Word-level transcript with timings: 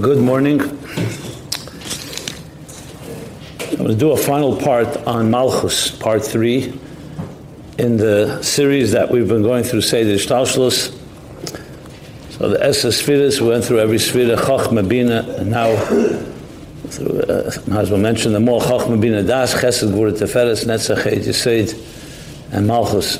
Good 0.00 0.20
morning. 0.20 0.58
I'm 0.58 0.68
going 3.76 3.88
to 3.88 3.94
do 3.94 4.12
a 4.12 4.16
final 4.16 4.56
part 4.56 4.96
on 5.06 5.30
Malchus, 5.30 5.90
part 5.90 6.24
three, 6.24 6.72
in 7.76 7.98
the 7.98 8.42
series 8.42 8.92
that 8.92 9.10
we've 9.10 9.28
been 9.28 9.42
going 9.42 9.64
through 9.64 9.82
Seder 9.82 10.14
Shtalshlus. 10.14 10.98
So 12.30 12.48
the 12.48 12.64
Esa 12.64 12.90
Spheres, 12.90 13.42
we 13.42 13.48
went 13.48 13.66
through 13.66 13.80
every 13.80 13.98
Sphira, 13.98 14.36
Chachma 14.36 14.88
Bina, 14.88 15.26
and 15.36 15.50
now, 15.50 15.76
through, 16.88 17.20
uh, 17.20 17.50
as 17.78 17.90
we 17.90 17.98
mentioned, 17.98 18.34
the 18.34 18.40
more 18.40 18.62
Chachma 18.62 18.98
Bina 18.98 19.22
Das, 19.22 19.52
Chesed, 19.52 19.92
Gvura 19.92 20.12
Teferes, 20.12 20.64
Netzach, 20.64 21.02
Yisaid, 21.02 21.74
and 22.50 22.66
Malchus. 22.66 23.18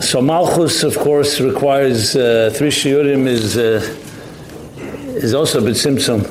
So 0.00 0.20
Malchus, 0.20 0.82
of 0.82 0.98
course, 0.98 1.40
requires 1.40 2.16
uh, 2.16 2.50
three 2.52 2.70
shiurim 2.70 3.28
is 3.28 3.56
uh, 3.56 3.78
is 5.22 5.34
also 5.34 5.60
a 5.60 5.64
bit 5.64 5.76
symptom 5.76 6.22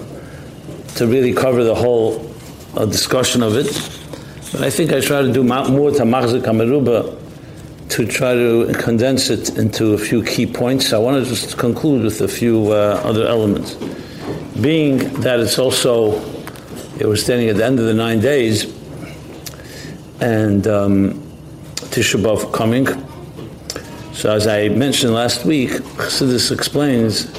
to 0.96 1.08
really 1.08 1.34
cover 1.34 1.64
the 1.64 1.76
whole 1.76 2.34
uh, 2.76 2.86
discussion 2.86 3.44
of 3.44 3.56
it. 3.56 3.68
But 4.52 4.64
I 4.64 4.70
think 4.70 4.92
I 4.94 5.02
try 5.02 5.22
to 5.22 5.32
do 5.32 5.44
more 5.44 5.92
to 5.92 6.04
Machzik 6.04 7.18
to 7.90 8.06
try 8.06 8.34
to 8.34 8.74
condense 8.74 9.30
it 9.30 9.58
into 9.58 9.94
a 9.94 9.98
few 9.98 10.24
key 10.24 10.46
points. 10.46 10.94
I 10.94 10.98
want 10.98 11.24
to 11.24 11.30
just 11.30 11.58
conclude 11.58 12.04
with 12.04 12.22
a 12.22 12.28
few 12.28 12.72
uh, 12.72 13.02
other 13.04 13.26
elements. 13.26 13.76
Being 14.60 14.98
that 15.22 15.40
it's 15.40 15.58
also, 15.58 16.22
it 17.00 17.06
was 17.06 17.24
standing 17.24 17.50
at 17.50 17.58
the 17.58 17.66
end 17.66 17.80
of 17.80 17.86
the 17.86 17.94
nine 17.94 18.20
days, 18.20 18.66
and 20.20 20.68
um, 20.68 21.14
Tisha 21.94 22.22
B'Av 22.22 22.52
coming, 22.52 22.88
so 24.18 24.34
as 24.34 24.48
I 24.48 24.68
mentioned 24.70 25.14
last 25.14 25.46
week, 25.46 25.70
Chassidus 25.70 26.52
explains, 26.52 27.32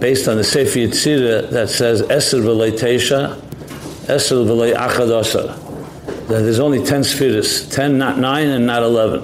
based 0.00 0.28
on 0.28 0.36
the 0.36 0.44
Sefer 0.44 0.78
Yetzirah 0.78 1.50
that 1.50 1.68
says 1.68 2.02
Eser 2.02 2.42
v'lei 2.42 2.72
Tesha, 2.72 3.40
Eser 4.06 4.44
v'lei 4.46 4.74
Achadasa, 4.74 5.58
that 6.28 6.40
there's 6.40 6.60
only 6.60 6.84
10 6.84 7.04
spheres, 7.04 7.68
10, 7.68 7.98
not 7.98 8.18
9 8.18 8.46
and 8.46 8.66
not 8.66 8.82
11, 8.82 9.22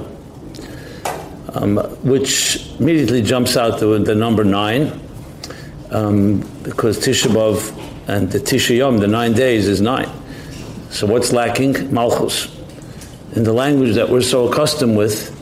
um, 1.54 1.76
which 2.02 2.70
immediately 2.78 3.22
jumps 3.22 3.56
out 3.56 3.78
to 3.78 3.98
the 3.98 4.14
number 4.14 4.44
9, 4.44 5.00
um, 5.91 6.41
because 6.62 6.98
Tisha 6.98 7.28
B'Av 7.28 8.08
and 8.08 8.30
the 8.30 8.38
Tisha 8.38 8.76
Yom, 8.76 8.98
the 8.98 9.08
nine 9.08 9.32
days, 9.32 9.68
is 9.68 9.80
9. 9.80 10.08
So 10.91 11.06
what's 11.06 11.32
lacking? 11.32 11.92
Malchus. 11.92 12.56
In 13.36 13.44
the 13.44 13.52
language 13.52 13.94
that 13.94 14.08
we're 14.08 14.22
so 14.22 14.48
accustomed 14.48 14.96
with, 14.96 15.36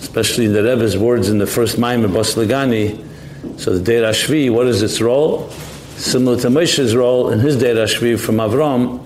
especially 0.00 0.46
the 0.46 0.62
Rebbe's 0.62 0.96
words 0.96 1.28
in 1.28 1.38
the 1.38 1.46
first 1.46 1.78
Maimon 1.78 2.10
Baslegani. 2.10 3.11
So 3.56 3.76
the 3.76 3.82
Deir 3.82 4.04
Ashvi, 4.04 4.50
what 4.52 4.66
is 4.66 4.82
its 4.82 5.00
role? 5.00 5.50
Similar 5.96 6.38
to 6.40 6.50
Moshe's 6.50 6.94
role 6.94 7.30
in 7.30 7.40
his 7.40 7.56
Deir 7.56 7.74
Ashvi 7.74 8.18
from 8.18 8.36
Avram, 8.36 9.04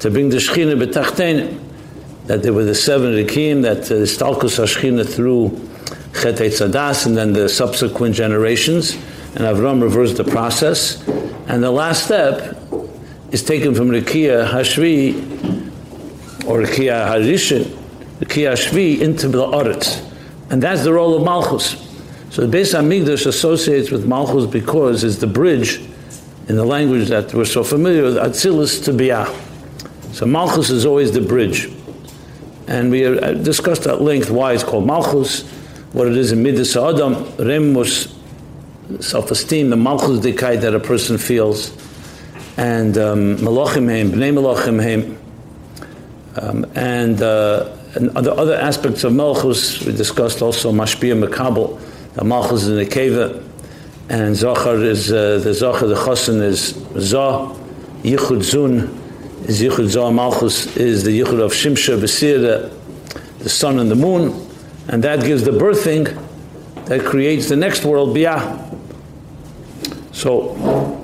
to 0.00 0.10
bring 0.10 0.28
the 0.28 0.36
Shechina 0.36 0.80
b'tachtein, 0.80 1.58
that 2.26 2.42
there 2.42 2.52
were 2.52 2.64
the 2.64 2.74
seven 2.74 3.12
Rikim, 3.14 3.62
that 3.62 3.90
uh, 3.90 4.00
the 4.00 4.04
Stalkus 4.04 4.58
HaShechina 4.58 5.08
through 5.08 5.68
Chet 6.20 6.40
and 7.06 7.16
then 7.16 7.32
the 7.32 7.48
subsequent 7.48 8.14
generations, 8.14 8.94
and 9.34 9.44
Avram 9.44 9.82
reversed 9.82 10.18
the 10.18 10.24
process. 10.24 11.06
And 11.48 11.62
the 11.62 11.70
last 11.70 12.04
step 12.04 12.56
is 13.30 13.42
taken 13.42 13.74
from 13.74 13.88
Rikia 13.88 14.46
Hashvi, 14.50 15.14
or 16.46 16.60
Rikia 16.60 17.08
Harishin, 17.08 17.64
Rikia 18.20 18.52
Hashvi, 18.52 19.00
into 19.00 19.28
the 19.28 19.38
Oretz. 19.38 20.04
And 20.50 20.62
that's 20.62 20.84
the 20.84 20.92
role 20.92 21.16
of 21.16 21.24
Malchus. 21.24 21.87
So 22.30 22.46
the 22.46 22.58
Beis 22.58 22.78
Hamikdash 22.78 23.26
associates 23.26 23.90
with 23.90 24.06
Malchus 24.06 24.46
because 24.46 25.02
it's 25.04 25.16
the 25.16 25.26
bridge 25.26 25.80
in 26.48 26.56
the 26.56 26.64
language 26.64 27.08
that 27.08 27.32
we're 27.34 27.44
so 27.44 27.62
familiar 27.64 28.04
with, 28.04 28.16
Atzilus 28.16 28.84
to 28.84 28.92
Biyah. 28.92 30.14
So 30.14 30.26
Malchus 30.26 30.70
is 30.70 30.86
always 30.86 31.12
the 31.12 31.20
bridge. 31.20 31.70
And 32.66 32.90
we 32.90 33.06
uh, 33.06 33.32
discussed 33.32 33.86
at 33.86 34.02
length 34.02 34.30
why 34.30 34.52
it's 34.52 34.64
called 34.64 34.86
Malchus, 34.86 35.48
what 35.92 36.06
it 36.06 36.16
is 36.16 36.32
in 36.32 36.42
Midas 36.42 36.76
Adam, 36.76 37.34
Remus, 37.36 38.14
self-esteem, 39.00 39.70
the 39.70 39.76
Malchus 39.76 40.20
Dekai 40.20 40.60
that 40.60 40.74
a 40.74 40.80
person 40.80 41.18
feels, 41.18 41.70
and 42.56 42.98
um, 42.98 43.36
Malachim 43.36 43.88
Heim, 43.88 44.10
Bnei 44.10 44.32
Malachim 44.32 44.82
Heim, 44.82 45.18
um, 46.36 46.66
and 46.74 47.22
uh, 47.22 47.74
and 47.94 48.16
other, 48.16 48.54
aspects 48.54 49.02
of 49.04 49.14
Malchus, 49.14 49.84
we 49.84 49.92
discussed 49.92 50.42
also 50.42 50.70
Mashpia 50.72 51.18
Makabal, 51.18 51.80
the 52.14 52.24
Malchus 52.24 52.62
is 52.62 52.68
in 52.68 52.76
the 52.76 52.86
Keva, 52.86 53.44
and 54.08 54.34
Zachar 54.34 54.82
is, 54.82 55.12
uh, 55.12 55.38
the 55.38 55.52
Zachar, 55.52 55.86
the 55.86 55.94
Chosin 55.94 56.42
is 56.42 56.74
Zah, 56.98 57.54
Yichud 58.02 58.40
Zun 58.40 59.48
is 59.48 59.60
Yichud 59.60 59.88
Zah, 59.88 60.10
Malchus 60.10 60.76
is 60.76 61.04
the 61.04 61.20
Yichud 61.20 61.40
of 61.40 61.52
Shimsha, 61.52 61.98
Basir, 61.98 62.72
the 63.38 63.48
sun 63.48 63.78
and 63.78 63.90
the 63.90 63.96
moon, 63.96 64.48
and 64.88 65.04
that 65.04 65.22
gives 65.22 65.44
the 65.44 65.50
birthing 65.50 66.16
that 66.86 67.04
creates 67.04 67.48
the 67.48 67.56
next 67.56 67.84
world, 67.84 68.16
Biyah. 68.16 68.64
So, 70.12 70.96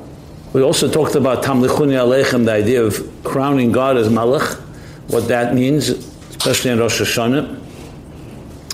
we 0.52 0.62
also 0.62 0.90
talked 0.90 1.14
about 1.14 1.42
Tamlichuni 1.42 1.94
Aleichem, 1.94 2.44
the 2.44 2.52
idea 2.52 2.82
of 2.82 3.10
crowning 3.22 3.70
God 3.70 3.96
as 3.96 4.08
Malach, 4.08 4.60
what 5.08 5.28
that 5.28 5.54
means, 5.54 5.90
especially 5.90 6.70
in 6.70 6.78
Rosh 6.78 7.00
Hashanah. 7.00 7.60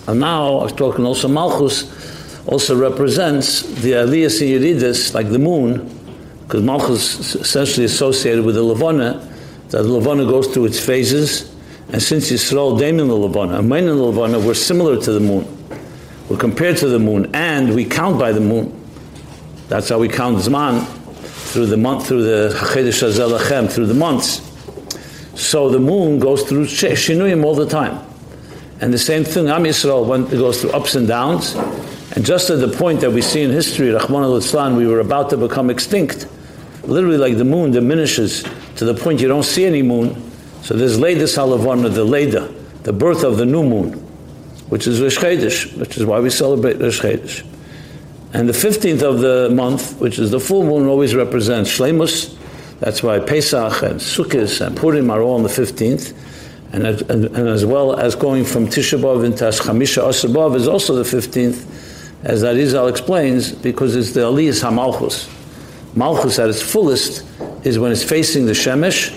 And 0.07 0.21
now 0.21 0.59
I 0.59 0.65
was 0.65 0.73
talking 0.73 1.05
also 1.05 1.29
Malchus 1.29 2.00
also 2.51 2.77
represents 2.77 3.63
the 3.63 3.93
Aliyah 3.93 4.27
Yeridis, 4.27 5.15
like 5.15 5.31
the 5.31 5.39
moon, 5.39 5.89
because 6.43 6.63
Malchus 6.63 7.21
is 7.21 7.35
essentially 7.37 7.87
associated 7.87 8.45
with 8.45 8.57
the 8.57 8.63
Levana, 8.63 9.27
that 9.69 9.85
Levana 9.85 10.25
goes 10.25 10.49
through 10.49 10.67
its 10.67 10.85
phases, 10.85 11.55
and 11.93 12.03
since 12.03 12.31
Yisrael 12.31 12.77
Damon 12.77 13.07
the 13.07 13.15
Levana, 13.15 13.59
and 13.59 13.69
Main 13.69 13.89
and 13.89 13.99
the 13.99 14.03
Levana, 14.03 14.41
we're 14.41 14.55
similar 14.55 15.01
to 15.01 15.13
the 15.13 15.21
moon. 15.21 15.47
We're 16.29 16.39
compared 16.39 16.77
to 16.79 16.89
the 16.89 16.99
moon, 16.99 17.31
and 17.35 17.73
we 17.75 17.85
count 17.85 18.19
by 18.19 18.33
the 18.33 18.41
moon. 18.41 18.77
That's 19.69 19.89
how 19.89 19.99
we 19.99 20.09
count 20.09 20.39
Zman, 20.39 20.85
through 21.53 21.67
the 21.67 21.77
month, 21.77 22.09
through 22.09 22.25
the 22.25 22.55
Hachedesh 22.57 23.09
Azelachem, 23.09 23.71
through 23.71 23.87
the 23.87 23.95
months. 23.95 24.43
So 25.41 25.69
the 25.69 25.79
moon 25.79 26.19
goes 26.19 26.43
through 26.43 26.67
shinuyim 26.67 27.45
all 27.45 27.55
the 27.55 27.69
time. 27.69 28.05
And 28.81 28.93
the 28.93 28.99
same 28.99 29.25
thing, 29.25 29.49
Am 29.49 29.63
Yisrael 29.65 30.07
went, 30.07 30.31
goes 30.31 30.61
through 30.61 30.71
ups 30.71 30.97
and 30.97 31.07
downs. 31.07 31.55
Just 32.23 32.51
at 32.51 32.61
the 32.61 32.69
point 32.69 33.01
that 33.01 33.11
we 33.11 33.23
see 33.23 33.43
in 33.43 33.51
history, 33.51 33.91
Rahman 33.91 34.25
al 34.25 34.77
we 34.77 34.87
were 34.87 35.01
about 35.01 35.31
to 35.31 35.37
become 35.37 35.71
extinct. 35.71 36.27
Literally, 36.83 37.19
like 37.19 37.37
the 37.37 37.45
moon 37.45 37.71
diminishes 37.71 38.45
to 38.77 38.85
the 38.85 38.95
point 38.95 39.21
you 39.21 39.29
don't 39.29 39.45
see 39.45 39.65
any 39.65 39.83
moon. 39.83 40.31
So 40.63 40.75
there's 40.75 40.99
Leda 40.99 41.25
Salavana, 41.25 41.93
the 41.93 42.05
Leda, 42.05 42.53
the 42.83 42.93
birth 42.93 43.23
of 43.23 43.37
the 43.37 43.47
new 43.47 43.63
moon, 43.63 43.93
which 44.69 44.87
is 44.87 45.01
Chodesh, 45.01 45.77
which 45.79 45.97
is 45.97 46.05
why 46.05 46.21
we 46.21 46.31
celebrate 46.31 46.79
Chodesh. 46.79 47.47
And 48.33 48.49
the 48.49 48.53
15th 48.53 49.03
of 49.03 49.21
the 49.21 49.51
month, 49.53 49.99
which 50.01 50.19
is 50.19 50.31
the 50.31 50.41
full 50.41 50.65
moon, 50.65 50.87
always 50.87 51.15
represents 51.15 51.71
Shlemus, 51.71 52.37
that's 52.81 53.03
why 53.03 53.19
Pesach 53.19 53.83
and 53.83 54.01
Sukkot 54.01 54.67
and 54.67 54.77
Purim 54.77 55.11
are 55.11 55.21
all 55.21 55.35
on 55.35 55.43
the 55.43 55.49
15th. 55.49 56.17
And, 56.73 56.87
and, 56.87 57.25
and, 57.25 57.49
as 57.49 57.67
well 57.67 57.99
as 57.99 58.15
going 58.15 58.45
from 58.45 58.69
Tisha 58.69 58.99
B'Av 58.99 59.25
into 59.25 59.45
Chamisha 59.45 60.05
Asr 60.05 60.57
is 60.57 60.69
also 60.69 60.95
the 60.95 61.03
15th, 61.03 61.67
as 62.23 62.43
Arizal 62.43 62.91
explains, 62.91 63.53
because 63.53 63.97
it's 63.97 64.13
the 64.13 64.21
Aliyas 64.21 64.63
HaMalchus. 64.63 65.29
Malchus 65.95 66.39
at 66.39 66.49
its 66.49 66.63
fullest 66.63 67.25
is 67.65 67.79
when 67.79 67.91
it's 67.93 68.05
facing 68.05 68.47
the 68.47 68.53
Shemesh. 68.53 69.17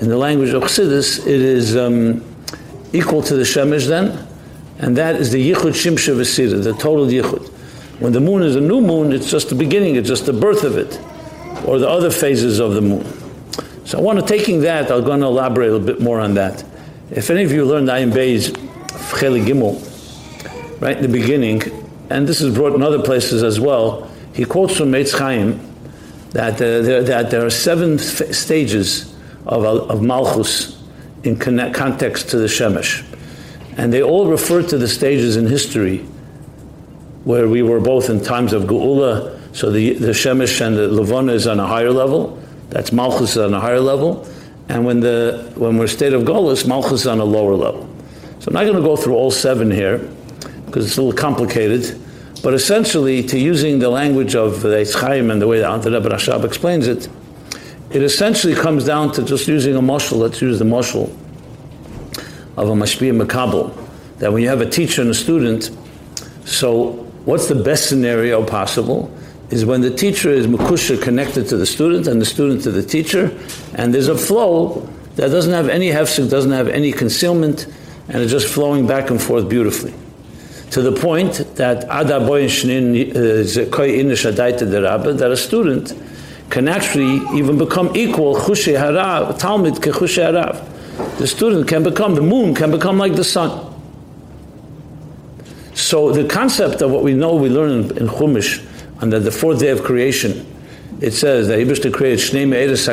In 0.00 0.08
the 0.08 0.16
language 0.16 0.50
of 0.50 0.62
Chassidus, 0.62 1.20
it 1.20 1.40
is 1.40 1.76
um, 1.76 2.24
equal 2.92 3.22
to 3.22 3.34
the 3.34 3.42
Shemesh 3.42 3.86
then, 3.86 4.26
and 4.78 4.96
that 4.96 5.16
is 5.16 5.32
the 5.32 5.50
Yichud 5.50 5.72
Shimsha 5.72 6.14
Vesira, 6.16 6.62
the 6.62 6.72
total 6.74 7.06
Yichud. 7.06 7.48
When 8.00 8.12
the 8.12 8.20
moon 8.20 8.42
is 8.42 8.56
a 8.56 8.60
new 8.60 8.80
moon, 8.80 9.12
it's 9.12 9.30
just 9.30 9.48
the 9.48 9.54
beginning, 9.54 9.96
it's 9.96 10.08
just 10.08 10.26
the 10.26 10.32
birth 10.32 10.64
of 10.64 10.76
it 10.76 11.00
or 11.66 11.78
the 11.78 11.88
other 11.88 12.10
phases 12.10 12.60
of 12.60 12.74
the 12.74 12.80
moon. 12.80 13.04
So 13.84 13.98
I 13.98 14.00
want 14.00 14.18
to, 14.20 14.26
taking 14.26 14.60
that, 14.62 14.90
I'm 14.90 15.04
going 15.04 15.20
to 15.20 15.26
elaborate 15.26 15.68
a 15.68 15.72
little 15.72 15.86
bit 15.86 16.00
more 16.00 16.20
on 16.20 16.34
that. 16.34 16.64
If 17.10 17.30
any 17.30 17.44
of 17.44 17.52
you 17.52 17.64
learned 17.64 17.88
Ayin 17.88 18.12
Bey's 18.12 18.50
Cheli 18.50 19.44
Gimel, 19.44 19.80
right 20.80 20.96
in 20.96 21.02
the 21.02 21.08
beginning, 21.08 21.62
and 22.10 22.26
this 22.26 22.40
is 22.40 22.54
brought 22.54 22.74
in 22.74 22.82
other 22.82 23.02
places 23.02 23.42
as 23.42 23.60
well, 23.60 24.10
he 24.32 24.44
quotes 24.44 24.76
from 24.76 24.92
Eitz 24.92 25.18
Chaim 25.18 25.60
that, 26.30 26.54
uh, 26.54 26.82
there, 26.82 27.02
that 27.02 27.30
there 27.30 27.44
are 27.44 27.50
seven 27.50 27.94
f- 27.94 28.34
stages 28.34 29.14
of, 29.46 29.64
of 29.64 30.02
Malchus 30.02 30.82
in 31.22 31.36
connect, 31.36 31.74
context 31.74 32.28
to 32.30 32.38
the 32.38 32.46
Shemesh. 32.46 33.04
And 33.76 33.92
they 33.92 34.02
all 34.02 34.26
refer 34.28 34.62
to 34.62 34.78
the 34.78 34.88
stages 34.88 35.36
in 35.36 35.46
history 35.46 35.98
where 37.24 37.48
we 37.48 37.62
were 37.62 37.80
both 37.80 38.08
in 38.08 38.22
times 38.22 38.52
of 38.52 38.64
Geula 38.64 39.36
so 39.56 39.70
the, 39.70 39.94
the 39.94 40.08
Shemesh 40.08 40.60
and 40.60 40.76
the 40.76 40.86
Levana 40.86 41.32
is 41.32 41.46
on 41.46 41.58
a 41.58 41.66
higher 41.66 41.90
level. 41.90 42.38
That's 42.68 42.92
Malchus 42.92 43.38
on 43.38 43.54
a 43.54 43.60
higher 43.60 43.80
level. 43.80 44.28
And 44.68 44.84
when, 44.84 45.00
the, 45.00 45.50
when 45.56 45.78
we're 45.78 45.86
state 45.86 46.12
of 46.12 46.24
Golis, 46.24 46.68
Malchus 46.68 47.00
is 47.00 47.06
on 47.06 47.20
a 47.20 47.24
lower 47.24 47.54
level. 47.54 47.88
So 48.40 48.48
I'm 48.48 48.52
not 48.52 48.64
going 48.64 48.76
to 48.76 48.82
go 48.82 48.96
through 48.96 49.14
all 49.14 49.30
seven 49.30 49.70
here 49.70 50.06
because 50.66 50.86
it's 50.86 50.96
a 50.96 51.02
little 51.02 51.18
complicated. 51.18 52.00
But 52.42 52.54
essentially, 52.54 53.22
to 53.24 53.38
using 53.38 53.78
the 53.78 53.88
language 53.88 54.34
of 54.34 54.60
the 54.60 54.84
Chaim 55.00 55.30
and 55.30 55.40
the 55.40 55.48
way 55.48 55.60
the 55.60 55.90
Rebbe 55.90 56.08
Rashab 56.08 56.44
explains 56.44 56.86
it, 56.86 57.08
it 57.90 58.02
essentially 58.02 58.54
comes 58.54 58.84
down 58.84 59.12
to 59.12 59.22
just 59.22 59.48
using 59.48 59.76
a 59.76 59.80
mushal. 59.80 60.18
Let's 60.18 60.42
use 60.42 60.58
the 60.58 60.64
mushal 60.64 61.10
of 62.56 62.68
a 62.68 62.72
mashpia 62.72 63.18
makabel. 63.18 63.74
That 64.18 64.32
when 64.32 64.42
you 64.42 64.48
have 64.48 64.60
a 64.60 64.68
teacher 64.68 65.02
and 65.02 65.10
a 65.10 65.14
student, 65.14 65.70
so 66.44 66.92
what's 67.24 67.48
the 67.48 67.54
best 67.54 67.88
scenario 67.88 68.44
possible? 68.44 69.10
Is 69.50 69.64
when 69.64 69.80
the 69.80 69.90
teacher 69.90 70.30
is 70.30 70.46
makusha 70.46 71.00
connected 71.00 71.48
to 71.48 71.56
the 71.56 71.66
student 71.66 72.06
and 72.06 72.20
the 72.20 72.26
student 72.26 72.62
to 72.64 72.70
the 72.70 72.82
teacher, 72.82 73.38
and 73.74 73.94
there's 73.94 74.08
a 74.08 74.18
flow 74.18 74.88
that 75.14 75.28
doesn't 75.28 75.52
have 75.52 75.68
any 75.68 75.90
hefsek, 75.90 76.28
doesn't 76.28 76.52
have 76.52 76.68
any 76.68 76.92
concealment, 76.92 77.66
and 78.08 78.22
it's 78.22 78.32
just 78.32 78.48
flowing 78.48 78.86
back 78.86 79.10
and 79.10 79.22
forth 79.22 79.48
beautifully. 79.48 79.94
To 80.70 80.82
the 80.82 80.92
point 80.92 81.44
that 81.56 81.84
Ada 81.84 82.20
Shnin 82.48 83.10
uh, 83.10 83.16
that 85.12 85.30
a 85.30 85.36
student 85.36 85.94
can 86.50 86.68
actually 86.68 87.38
even 87.38 87.58
become 87.58 87.96
equal 87.96 88.36
Chushe 88.36 88.76
Harav, 88.76 89.38
Talmud 89.38 89.80
ke 89.80 89.86
Harav. 89.86 91.18
The 91.18 91.26
student 91.26 91.68
can 91.68 91.82
become, 91.82 92.14
the 92.14 92.20
moon 92.22 92.54
can 92.54 92.70
become 92.70 92.98
like 92.98 93.14
the 93.16 93.24
sun. 93.24 93.74
So 95.74 96.10
the 96.12 96.28
concept 96.28 96.82
of 96.82 96.90
what 96.90 97.02
we 97.02 97.14
know, 97.14 97.34
we 97.34 97.48
learn 97.48 97.90
in, 97.96 98.08
Chumash, 98.08 98.64
on 99.02 99.10
the, 99.10 99.20
the 99.20 99.30
fourth 99.30 99.60
day 99.60 99.68
of 99.68 99.82
creation, 99.82 100.46
it 101.00 101.12
says 101.12 101.48
that 101.48 101.58
he 101.58 101.64
was 101.64 101.78
to 101.80 101.90
create 101.90 102.18
Shnei 102.18 102.48
Me'eres 102.48 102.86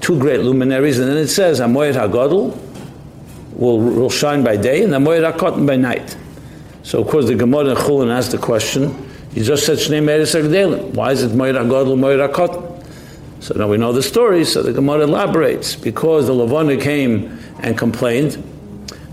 two 0.00 0.18
great 0.18 0.40
luminaries, 0.40 0.98
and 0.98 1.08
then 1.08 1.16
it 1.16 1.28
says, 1.28 1.60
Amoyed 1.60 1.96
HaGodel 1.96 2.56
will, 3.54 3.80
will 3.80 4.10
shine 4.10 4.44
by 4.44 4.56
day, 4.56 4.84
and 4.84 4.94
Amoyed 4.94 5.22
HaKotten 5.22 5.66
by 5.66 5.76
night. 5.76 6.16
So 6.86 7.00
of 7.00 7.08
course 7.08 7.26
the 7.26 7.34
Gemara 7.34 7.70
in 7.70 7.76
Chulin 7.76 8.16
asked 8.16 8.30
the 8.30 8.38
question, 8.38 9.10
you 9.34 9.42
just 9.42 9.66
said 9.66 9.78
Shnei 9.78 10.00
Me'eres 10.00 10.32
HaGdelim, 10.36 10.94
why 10.94 11.10
is 11.10 11.24
it 11.24 11.32
HaGodel, 11.32 11.98
Moed 11.98 12.32
HaKotten? 12.32 13.42
So 13.42 13.54
now 13.54 13.66
we 13.66 13.76
know 13.76 13.92
the 13.92 14.04
story, 14.04 14.44
so 14.44 14.62
the 14.62 14.72
Gemara 14.72 15.00
elaborates, 15.00 15.74
because 15.74 16.28
the 16.28 16.32
Lavona 16.32 16.80
came 16.80 17.40
and 17.58 17.76
complained, 17.76 18.40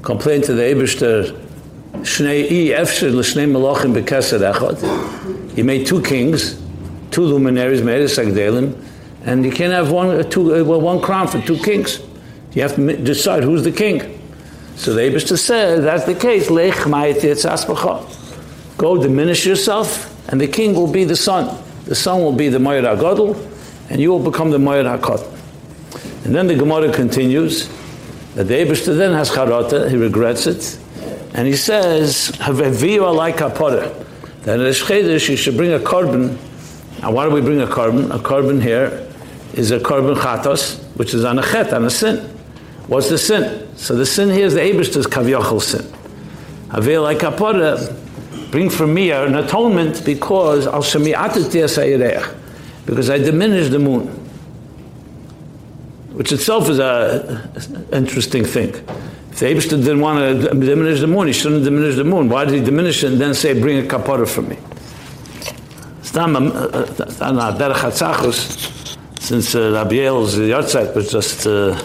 complained 0.04 0.44
to 0.44 0.54
the 0.54 0.62
Eberster, 0.62 1.32
Shnei 2.04 2.76
I 2.76 2.80
Efsher 2.80 3.12
L'Shnei 3.12 3.50
Melachim 3.50 4.00
B'Kesed 4.00 4.54
Echad. 4.54 5.52
He 5.56 5.64
made 5.64 5.88
two 5.88 6.04
kings, 6.04 6.62
two 7.10 7.24
luminaries, 7.24 7.82
Me'eres 7.82 8.16
HaGdelim, 8.20 8.80
and 9.26 9.44
you 9.44 9.52
can't 9.52 9.74
have 9.74 9.92
one, 9.92 10.30
two, 10.30 10.54
uh, 10.54 10.64
well, 10.64 10.80
one 10.80 11.02
crown 11.02 11.28
for 11.28 11.42
two 11.42 11.58
kings. 11.58 12.02
You 12.52 12.62
have 12.62 12.76
to 12.76 12.98
decide 12.98 13.44
who's 13.44 13.64
the 13.64 13.72
king. 13.72 14.23
So 14.76 14.94
the 14.94 15.02
Abishta 15.02 15.38
said, 15.38 15.84
that's 15.84 16.06
the 16.06 16.16
case, 16.16 16.50
Lech 16.50 16.76
Go 18.78 19.02
diminish 19.02 19.46
yourself, 19.46 20.30
and 20.30 20.42
the 20.42 20.48
king 20.48 20.74
will 20.74 20.92
be 20.92 21.04
the 21.04 21.16
son. 21.16 21.64
The 21.86 21.96
son 21.96 22.22
will 22.22 22.34
be 22.34 22.50
the 22.50 22.58
Mayr 22.58 22.82
HaGadol, 22.82 23.38
and 23.90 24.02
you 24.02 24.12
will 24.12 24.32
become 24.32 24.50
the 24.52 24.58
Mayr 24.58 24.84
HaKot. 24.98 26.26
And 26.26 26.34
then 26.34 26.48
the 26.48 26.56
Gemara 26.56 26.92
continues, 26.92 27.70
that 28.36 28.46
the 28.46 28.56
Abishta 28.56 28.98
then 28.98 29.14
has 29.14 29.30
charata, 29.30 29.90
he 29.90 29.96
regrets 29.96 30.48
it, 30.48 30.80
and 31.34 31.48
he 31.48 31.56
says, 31.56 32.32
Haveviyu 32.36 33.14
like 33.16 33.38
kapara. 33.38 33.92
That 34.44 34.60
in 34.60 34.66
Chedesh 34.66 35.30
you 35.30 35.36
should 35.36 35.56
bring 35.56 35.72
a 35.72 35.80
carbon. 35.80 36.38
Now 37.02 37.12
why 37.12 37.28
do 37.28 37.32
we 37.32 37.42
bring 37.42 37.62
a 37.62 37.68
carbon? 37.68 38.12
A 38.12 38.20
carbon 38.20 38.60
here 38.60 39.08
is 39.54 39.72
a 39.72 39.80
carbon 39.80 40.16
chatos, 40.16 40.80
which 40.96 41.14
is 41.14 41.26
on 41.26 41.40
a 41.40 41.44
chet, 41.44 41.74
on 41.74 41.86
a 41.86 41.90
sin. 41.90 42.30
What's 42.88 43.10
the 43.10 43.18
sin? 43.18 43.76
So 43.78 43.96
the 43.96 44.06
sin 44.06 44.30
here 44.30 44.46
is 44.46 44.54
the 44.54 44.62
Abishta's 44.62 45.08
kavyachal 45.08 45.62
sin. 45.62 45.86
Like 47.02 47.20
kapara 47.20 48.00
bring 48.52 48.70
for 48.70 48.86
me 48.86 49.12
an 49.12 49.36
atonement 49.36 50.04
because 50.06 50.68
al 50.68 50.84
because 52.86 53.10
I 53.10 53.18
diminished 53.18 53.72
the 53.72 53.80
moon, 53.80 54.08
which 56.14 56.32
itself 56.32 56.70
is 56.70 56.80
a 56.80 57.50
interesting 57.94 58.44
thing. 58.46 58.70
If 59.32 59.40
the 59.40 59.46
Abishter 59.48 59.78
didn't 59.78 60.02
want 60.02 60.20
to 60.20 60.50
diminish 60.50 61.00
the 61.00 61.08
moon, 61.08 61.28
he 61.28 61.34
shouldn't 61.34 61.64
diminish 61.64 61.96
the 61.96 62.04
moon. 62.04 62.30
Why 62.30 62.46
did 62.46 62.54
he 62.54 62.60
diminish 62.64 63.04
it 63.04 63.14
and 63.14 63.22
then 63.22 63.34
say, 63.34 63.60
bring 63.60 63.80
a 63.84 63.88
kapara 63.88 64.28
for 64.30 64.44
me? 64.44 64.58
Since 69.20 69.56
uh, 69.56 69.72
Rabbi 69.72 69.96
Yale's 69.96 70.36
yahrzeit 70.36 70.94
was 70.94 71.12
just, 71.12 71.48
uh, 71.48 71.80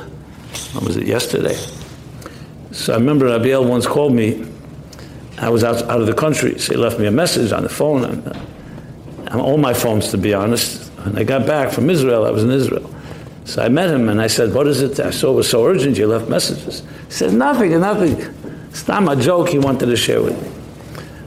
what 0.73 0.85
was 0.85 0.97
it, 0.97 1.07
yesterday? 1.07 1.57
So 2.73 2.93
I 2.93 2.97
remember 2.97 3.27
Abiel 3.27 3.65
once 3.65 3.87
called 3.87 4.13
me 4.13 4.45
I 5.41 5.51
was 5.51 5.63
out, 5.63 5.83
out 5.83 6.01
of 6.01 6.07
the 6.07 6.15
country, 6.15 6.59
so 6.59 6.73
he 6.73 6.79
left 6.79 6.99
me 6.99 7.07
a 7.07 7.13
message 7.13 7.53
on 7.53 7.63
the 7.63 7.69
phone, 7.69 8.05
and, 8.05 8.27
uh, 8.27 8.33
on 9.31 9.41
all 9.41 9.57
my 9.57 9.73
phones, 9.73 10.11
to 10.11 10.19
be 10.19 10.35
honest. 10.35 10.91
When 11.05 11.17
I 11.17 11.23
got 11.23 11.47
back 11.47 11.73
from 11.73 11.91
Israel, 11.91 12.27
I 12.27 12.31
was 12.31 12.43
in 12.43 12.51
Israel. 12.51 12.93
So 13.45 13.63
I 13.63 13.69
met 13.69 13.89
him 13.89 14.09
and 14.09 14.21
I 14.21 14.27
said, 14.27 14.53
What 14.53 14.67
is 14.67 14.83
it? 14.83 14.99
I 15.01 15.11
saw 15.11 15.33
it 15.33 15.37
was 15.37 15.49
so 15.49 15.65
urgent, 15.65 15.97
you 15.97 16.07
left 16.07 16.29
messages. 16.29 16.83
He 17.07 17.13
said, 17.13 17.33
Nothing, 17.33 17.79
nothing. 17.81 18.21
It's 18.71 18.87
not 18.89 19.11
a 19.11 19.21
joke 19.21 19.49
he 19.49 19.59
wanted 19.59 19.87
to 19.87 19.97
share 19.97 20.21
with 20.21 20.41
me. 20.43 20.51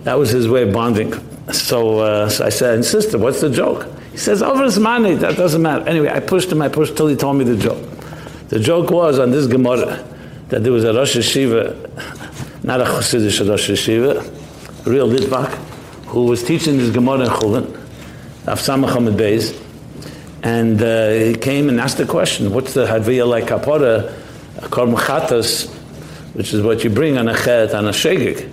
That 0.04 0.20
was 0.20 0.30
his 0.30 0.48
way 0.48 0.64
of 0.64 0.74
bonding. 0.74 1.14
So, 1.52 2.00
uh, 2.00 2.30
so 2.30 2.46
I 2.46 2.50
said, 2.50 2.78
Insisted, 2.78 3.20
what's 3.20 3.42
the 3.42 3.50
joke? 3.50 3.88
He 4.12 4.18
says, 4.18 4.44
Over 4.44 4.64
his 4.66 4.78
money, 4.78 5.16
that 5.16 5.38
doesn't 5.38 5.62
matter. 5.62 5.88
Anyway, 5.88 6.10
I 6.10 6.20
pushed 6.20 6.52
him, 6.52 6.62
I 6.62 6.68
pushed 6.68 6.98
till 6.98 7.08
he 7.08 7.16
told 7.16 7.38
me 7.38 7.46
the 7.46 7.56
joke. 7.56 7.82
The 8.52 8.60
joke 8.60 8.92
was 8.92 9.18
on 9.18 9.32
this 9.32 9.48
Gemara 9.48 10.08
that 10.50 10.64
there 10.64 10.72
was 10.72 10.84
a 10.84 10.94
Rosh 10.94 11.18
Hashiva 11.18 12.22
not 12.64 12.82
a 12.82 12.84
Chassidish 12.84 13.48
Rosh 13.48 13.70
Yeshiva, 13.70 14.86
a 14.86 14.90
real 14.90 15.10
Litvak, 15.10 15.52
who 16.06 16.26
was 16.26 16.44
teaching 16.44 16.78
this 16.78 16.92
Gemara 16.92 17.22
in 17.22 17.30
Chulin, 17.30 17.66
Av 18.48 18.60
Samach 18.60 18.94
Beis, 19.16 19.60
and 20.44 20.82
uh, 20.82 21.10
he 21.10 21.36
came 21.36 21.70
and 21.70 21.80
asked 21.80 21.98
the 21.98 22.06
question, 22.06 22.54
what's 22.54 22.74
the 22.74 22.86
Hadviyah 22.86 23.28
like 23.28 23.46
Kapora, 23.46 24.14
a 24.58 24.68
Korban 24.68 24.98
Chatas, 24.98 25.74
which 26.36 26.54
is 26.54 26.62
what 26.62 26.84
you 26.84 26.90
bring 26.90 27.18
on 27.18 27.28
a 27.28 27.36
Chet, 27.36 27.74
on 27.74 27.88
a 27.88 27.92
Shegig. 27.92 28.50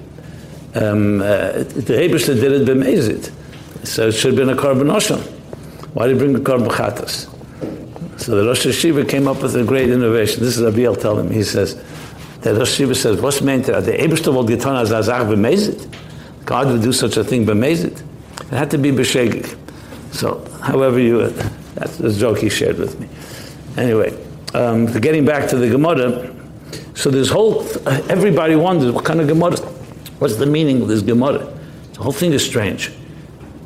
Um, 0.75 1.21
uh, 1.21 1.65
the 1.65 1.99
Hebrews 2.01 2.27
did 2.27 2.43
it 2.43 2.67
b'mezit, 2.67 3.31
so 3.87 4.09
it 4.09 4.13
should 4.13 4.39
have 4.39 4.47
been 4.47 4.51
a 4.51 4.61
Korban 4.61 4.91
Osham. 4.91 5.21
Why 5.95 6.07
did 6.07 6.15
he 6.15 6.19
bring 6.19 6.33
the 6.33 6.41
Korban 6.41 6.69
Chatas? 6.69 7.35
So 8.19 8.35
the 8.35 8.47
Rosh 8.47 8.67
Yeshiva 8.67 9.09
came 9.09 9.29
up 9.29 9.43
with 9.43 9.55
a 9.55 9.65
great 9.65 9.91
innovation. 9.91 10.43
This 10.43 10.59
is 10.59 10.63
Abiel 10.63 11.01
telling 11.01 11.29
me. 11.29 11.37
He 11.37 11.45
says, 11.45 11.77
the 12.41 12.53
Rosh 12.55 12.75
Shiva 12.75 12.95
says, 12.95 13.21
what's 13.21 13.41
meant 13.41 13.67
to 13.67 13.81
the 13.81 13.93
Eberster 13.93 14.35
will 14.35 14.45
get 14.45 14.59
as 14.67 14.91
Azach 14.91 15.27
b'mezit? 15.29 15.95
God 16.45 16.67
would 16.67 16.83
do 16.83 16.93
such 16.93 17.17
a 17.17 17.23
thing 17.23 17.47
b'mezit. 17.47 18.03
It 18.41 18.57
had 18.57 18.71
to 18.73 18.79
be 18.79 18.91
b'shegig. 18.91 19.57
So, 20.13 20.45
however 20.61 20.99
you, 20.99 21.29
that's 21.75 21.97
the 21.99 22.13
joke 22.13 22.39
he 22.39 22.49
shared 22.49 22.79
with 22.79 22.99
me. 22.99 23.09
Anyway, 23.77 24.13
um, 24.53 24.87
getting 24.87 25.25
back 25.25 25.49
to 25.51 25.57
the 25.57 25.69
Gemara, 25.69 26.35
so 26.95 27.11
this 27.11 27.31
whole, 27.31 27.63
everybody 28.11 28.57
wonders, 28.57 28.91
what 28.91 29.05
kind 29.05 29.21
of 29.21 29.29
Gemara? 29.29 29.57
What's 30.19 30.37
the 30.37 30.47
meaning 30.47 30.83
of 30.83 30.89
this 30.89 31.03
Gemara? 31.03 31.47
The 31.93 32.03
whole 32.03 32.13
thing 32.13 32.33
is 32.33 32.45
strange. 32.45 32.91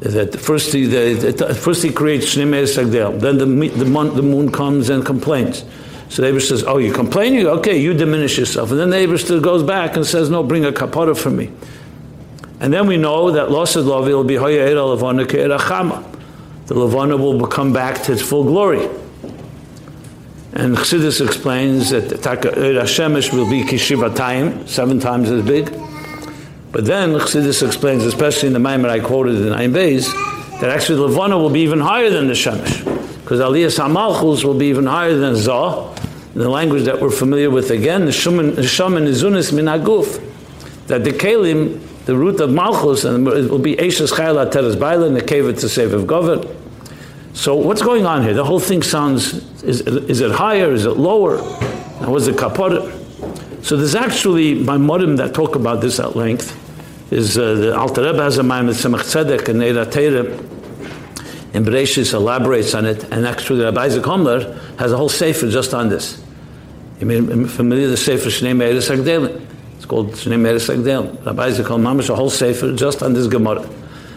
That 0.02 0.38
first 0.40 0.72
he, 0.72 0.86
the, 0.86 1.54
first 1.54 1.84
he 1.84 1.92
creates 1.92 2.34
Shnei 2.34 2.64
Sagdel, 2.64 3.20
then 3.20 3.38
the, 3.38 3.46
the, 3.46 3.84
the 3.84 4.22
moon 4.22 4.50
comes 4.50 4.88
and 4.88 5.06
complains. 5.06 5.64
So 6.08 6.22
the 6.22 6.28
Abishter 6.28 6.48
says, 6.48 6.64
oh, 6.64 6.78
you're 6.78 6.94
complaining? 6.94 7.46
Okay, 7.46 7.80
you 7.80 7.94
diminish 7.94 8.36
yourself. 8.36 8.72
And 8.72 8.80
then 8.80 8.90
the 8.90 8.96
Abishter 8.96 9.40
goes 9.40 9.62
back 9.62 9.96
and 9.96 10.04
says, 10.04 10.28
no, 10.28 10.42
bring 10.42 10.64
a 10.64 10.72
kapara 10.72 11.16
for 11.16 11.30
me. 11.30 11.52
And 12.58 12.72
then 12.72 12.88
we 12.88 12.96
know 12.96 13.30
that 13.30 13.52
lost 13.52 13.76
Lovi 13.76 14.08
will 14.08 14.24
be 14.24 14.34
Hoya 14.34 14.60
Era 14.60 14.80
Lavana 14.80 15.24
Ke'erachama. 15.24 16.04
The 16.66 16.74
Lavana 16.74 17.16
will 17.18 17.46
come 17.46 17.72
back 17.72 18.02
to 18.02 18.12
its 18.12 18.22
full 18.22 18.44
glory. 18.44 18.84
And 20.52 20.76
Chassidus 20.76 21.24
explains 21.24 21.90
that 21.90 22.22
Taka 22.22 22.48
Shemesh 22.50 23.32
will 23.32 23.48
be 23.48 23.62
Kishiva 23.62 24.14
time, 24.14 24.66
seven 24.66 24.98
times 24.98 25.30
as 25.30 25.44
big. 25.44 25.72
But 26.72 26.86
then 26.86 27.12
Chassidus 27.12 27.64
explains, 27.66 28.04
especially 28.04 28.46
in 28.46 28.54
the 28.54 28.58
Maimer 28.58 28.88
I 28.88 29.00
quoted 29.00 29.36
in 29.36 29.52
Ein 29.52 29.72
Beis, 29.72 30.10
that 30.60 30.70
actually 30.70 30.98
Lavana 31.06 31.38
will 31.38 31.50
be 31.50 31.60
even 31.60 31.80
higher 31.80 32.08
than 32.08 32.28
the 32.28 32.32
Shemesh. 32.32 32.82
Because 33.20 33.40
Aliyah 33.40 33.78
Samalchus 33.78 34.42
will 34.42 34.58
be 34.58 34.66
even 34.66 34.86
higher 34.86 35.14
than 35.14 35.36
Zah, 35.36 35.94
the 36.34 36.48
language 36.48 36.84
that 36.84 36.98
we're 36.98 37.10
familiar 37.10 37.50
with 37.50 37.70
again, 37.70 38.06
the 38.06 38.12
Shaman 38.12 38.52
Izunis 38.52 39.52
Minaguf, 39.52 40.18
that 40.86 41.04
the 41.04 41.10
Kalim, 41.10 41.78
the 42.06 42.16
root 42.16 42.40
of 42.40 42.50
Malchus, 42.50 43.04
and 43.04 43.28
it 43.28 43.50
will 43.50 43.58
be 43.58 43.76
Eishes 43.76 44.10
Chayla 44.10 44.50
Teres 44.50 44.74
Baila, 44.74 45.08
and 45.08 45.16
the 45.16 45.20
Kavit 45.20 45.60
to 45.60 45.68
save 45.68 45.92
of 45.92 46.04
Govert. 46.04 46.56
So 47.34 47.54
what's 47.54 47.82
going 47.82 48.06
on 48.06 48.22
here? 48.22 48.32
The 48.32 48.44
whole 48.44 48.60
thing 48.60 48.82
sounds, 48.82 49.34
is, 49.62 49.82
is 49.82 50.20
it 50.20 50.32
higher, 50.32 50.72
is 50.72 50.86
it 50.86 50.96
lower? 50.96 51.36
And 52.00 52.10
was 52.10 52.28
it 52.28 52.36
kapot? 52.36 53.64
So 53.64 53.76
there's 53.76 53.94
actually, 53.94 54.54
my 54.54 54.76
modem 54.76 55.16
that 55.16 55.34
talk 55.34 55.54
about 55.54 55.80
this 55.80 56.00
at 56.00 56.16
length, 56.16 56.58
is 57.12 57.36
uh, 57.36 57.54
the 57.54 57.76
Alter 57.78 58.02
Rebbe 58.02 58.22
has 58.22 58.38
a 58.38 58.42
mind 58.42 58.68
with 58.68 58.78
Tzemach 58.78 59.00
Tzedek 59.00 59.48
and 59.48 59.60
Neira 59.60 59.84
Teire, 59.84 60.38
and 61.54 61.66
Bereshis 61.66 62.14
elaborates 62.14 62.74
on 62.74 62.86
it, 62.86 63.04
and 63.12 63.26
actually 63.26 63.62
Rabbi 63.62 63.84
Isaac 63.84 64.04
Homler 64.04 64.58
has 64.78 64.92
a 64.92 64.96
whole 64.96 65.10
sefer 65.10 65.50
just 65.50 65.74
on 65.74 65.90
this. 65.90 66.24
You 67.00 67.06
mean 67.06 67.46
familiar 67.46 67.88
with 67.88 67.92
the 67.92 67.96
sefer 67.98 68.30
Shnei 68.30 68.56
Meir 68.56 68.72
Sagdelim? 68.74 69.46
It's 69.76 69.84
called 69.84 70.12
Shnei 70.12 70.40
Meir 70.40 70.54
Sagdelim. 70.54 71.26
Rabbi 71.26 71.44
Isaac 71.44 71.66
Homler, 71.66 71.96
has 71.96 72.08
a 72.08 72.16
whole 72.16 72.30
sefer 72.30 72.74
just 72.74 73.02
on 73.02 73.12
this 73.12 73.26
Gemara. 73.26 73.68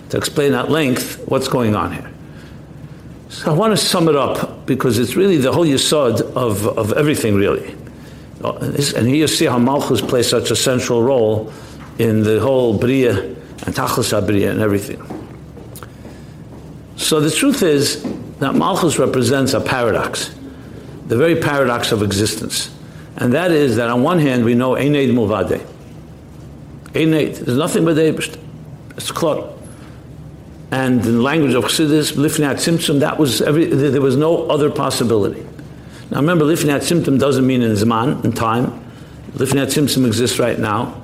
to 0.10 0.18
explain 0.18 0.54
at 0.54 0.72
length 0.72 1.22
what's 1.28 1.50
going 1.50 1.76
on 1.76 1.92
here. 1.92 2.12
So 3.28 3.52
I 3.52 3.56
want 3.56 3.78
to 3.78 3.78
sum 3.78 4.08
it 4.08 4.16
up 4.16 4.66
because 4.66 5.00
it's 5.00 5.18
really 5.18 5.38
the 5.38 5.52
whole 5.52 5.66
yisod 5.66 6.22
of, 6.22 6.66
of 6.78 6.94
everything, 6.94 7.36
really. 7.36 7.76
And 8.42 9.08
here 9.08 9.16
you 9.16 9.28
see 9.28 9.46
how 9.46 9.60
Malchus 9.60 10.02
plays 10.02 10.30
such 10.30 10.52
a 10.52 10.56
central 10.56 11.04
role 11.04 11.52
in 11.98 12.24
the 12.24 12.40
whole 12.40 12.78
Bria 12.78 13.12
and 13.14 13.76
Tachlis 13.76 14.26
Bria 14.26 14.52
and 14.52 14.62
everything. 14.62 15.02
So 16.98 17.20
the 17.20 17.32
truth 17.32 17.62
is 17.62 18.04
that 18.40 18.56
Malchus 18.56 18.98
represents 18.98 19.54
a 19.54 19.62
paradox, 19.62 20.34
the 21.08 21.18
very 21.18 21.36
paradox 21.36 21.92
of 21.92 22.02
existence. 22.02 22.74
And 23.18 23.34
that 23.34 23.52
is 23.52 23.78
that 23.78 23.90
on 23.90 24.04
one 24.04 24.20
hand 24.20 24.44
we 24.44 24.56
know 24.56 24.72
Eineid 24.72 25.14
Mulvade. 25.14 25.62
Eineid, 26.94 27.38
there's 27.38 27.58
nothing 27.58 27.86
but 27.86 27.96
Eibisht. 27.98 28.40
It's 28.98 29.12
clot. 29.12 29.54
And 30.72 31.06
in 31.06 31.16
the 31.18 31.22
language 31.22 31.54
of 31.54 31.66
Chassidus, 31.66 32.14
Lifnat 32.14 32.56
Tzimtzum, 32.56 33.00
that 33.00 33.18
was 33.18 33.42
every, 33.42 33.66
there 33.66 34.02
was 34.02 34.18
no 34.18 34.50
other 34.50 34.70
possibility. 34.70 35.46
Now 36.10 36.18
remember, 36.18 36.44
Lifnat 36.44 36.80
Tzimtzum 36.80 37.20
doesn't 37.20 37.46
mean 37.46 37.62
in 37.62 37.72
Zman, 37.74 38.24
in 38.26 38.34
time. 38.34 38.84
Lifnat 39.34 39.68
Tzimtzum 39.68 40.06
exists 40.06 40.40
right 40.40 40.58
now. 40.58 41.04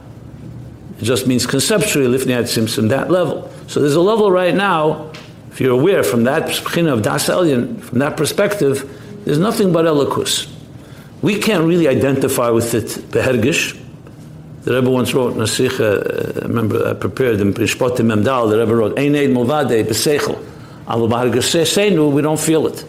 It 1.01 1.05
just 1.05 1.25
means 1.25 1.47
conceptually 1.47 2.05
Lifnat 2.05 2.43
Tzimtzum, 2.43 2.89
that 2.89 3.09
level. 3.09 3.51
So 3.67 3.79
there's 3.79 3.95
a 3.95 4.01
level 4.01 4.31
right 4.31 4.53
now, 4.53 5.11
if 5.51 5.59
you're 5.59 5.73
aware 5.73 6.03
from 6.03 6.25
that 6.25 6.43
of 6.43 7.01
Das 7.01 7.27
Elyon, 7.27 7.81
from 7.81 7.99
that 7.99 8.15
perspective, 8.15 8.87
there's 9.25 9.39
nothing 9.39 9.73
but 9.73 9.85
Elikus. 9.85 10.47
We 11.23 11.39
can't 11.39 11.65
really 11.65 11.87
identify 11.87 12.51
with 12.51 12.73
it 12.75 13.11
behergish, 13.11 13.77
the 14.63 14.75
Rebbe 14.75 14.91
once 14.91 15.11
wrote 15.15 15.33
in 15.33 15.39
uh, 15.39 15.45
a 15.45 15.47
Sikha, 15.47 16.39
I 16.43 16.45
remember 16.47 16.85
I 16.85 16.91
uh, 16.91 16.93
prepared 16.93 17.41
in 17.41 17.51
Prishpotim 17.51 18.05
Memdal, 18.13 18.51
the 18.51 18.59
Rebbe 18.59 18.75
wrote, 18.75 18.99
Ein 18.99 19.15
Eid 19.15 19.31
Mulvade 19.31 19.87
B'Seichel. 19.87 20.37
Al 20.87 22.11
we 22.11 22.21
don't 22.21 22.39
feel 22.39 22.67
it. 22.67 22.85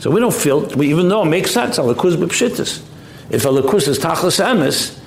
So 0.00 0.12
we 0.12 0.20
don't 0.20 0.34
feel 0.34 0.64
it, 0.64 0.76
we 0.76 0.90
even 0.90 1.08
know 1.08 1.22
it 1.22 1.26
makes 1.26 1.50
sense, 1.50 1.78
Alakus 1.78 2.14
B'Pshittis. 2.14 2.80
If 3.28 3.42
Alakus 3.42 3.88
is 3.88 3.98
Tachlis 3.98 4.40
Emes, 4.40 5.00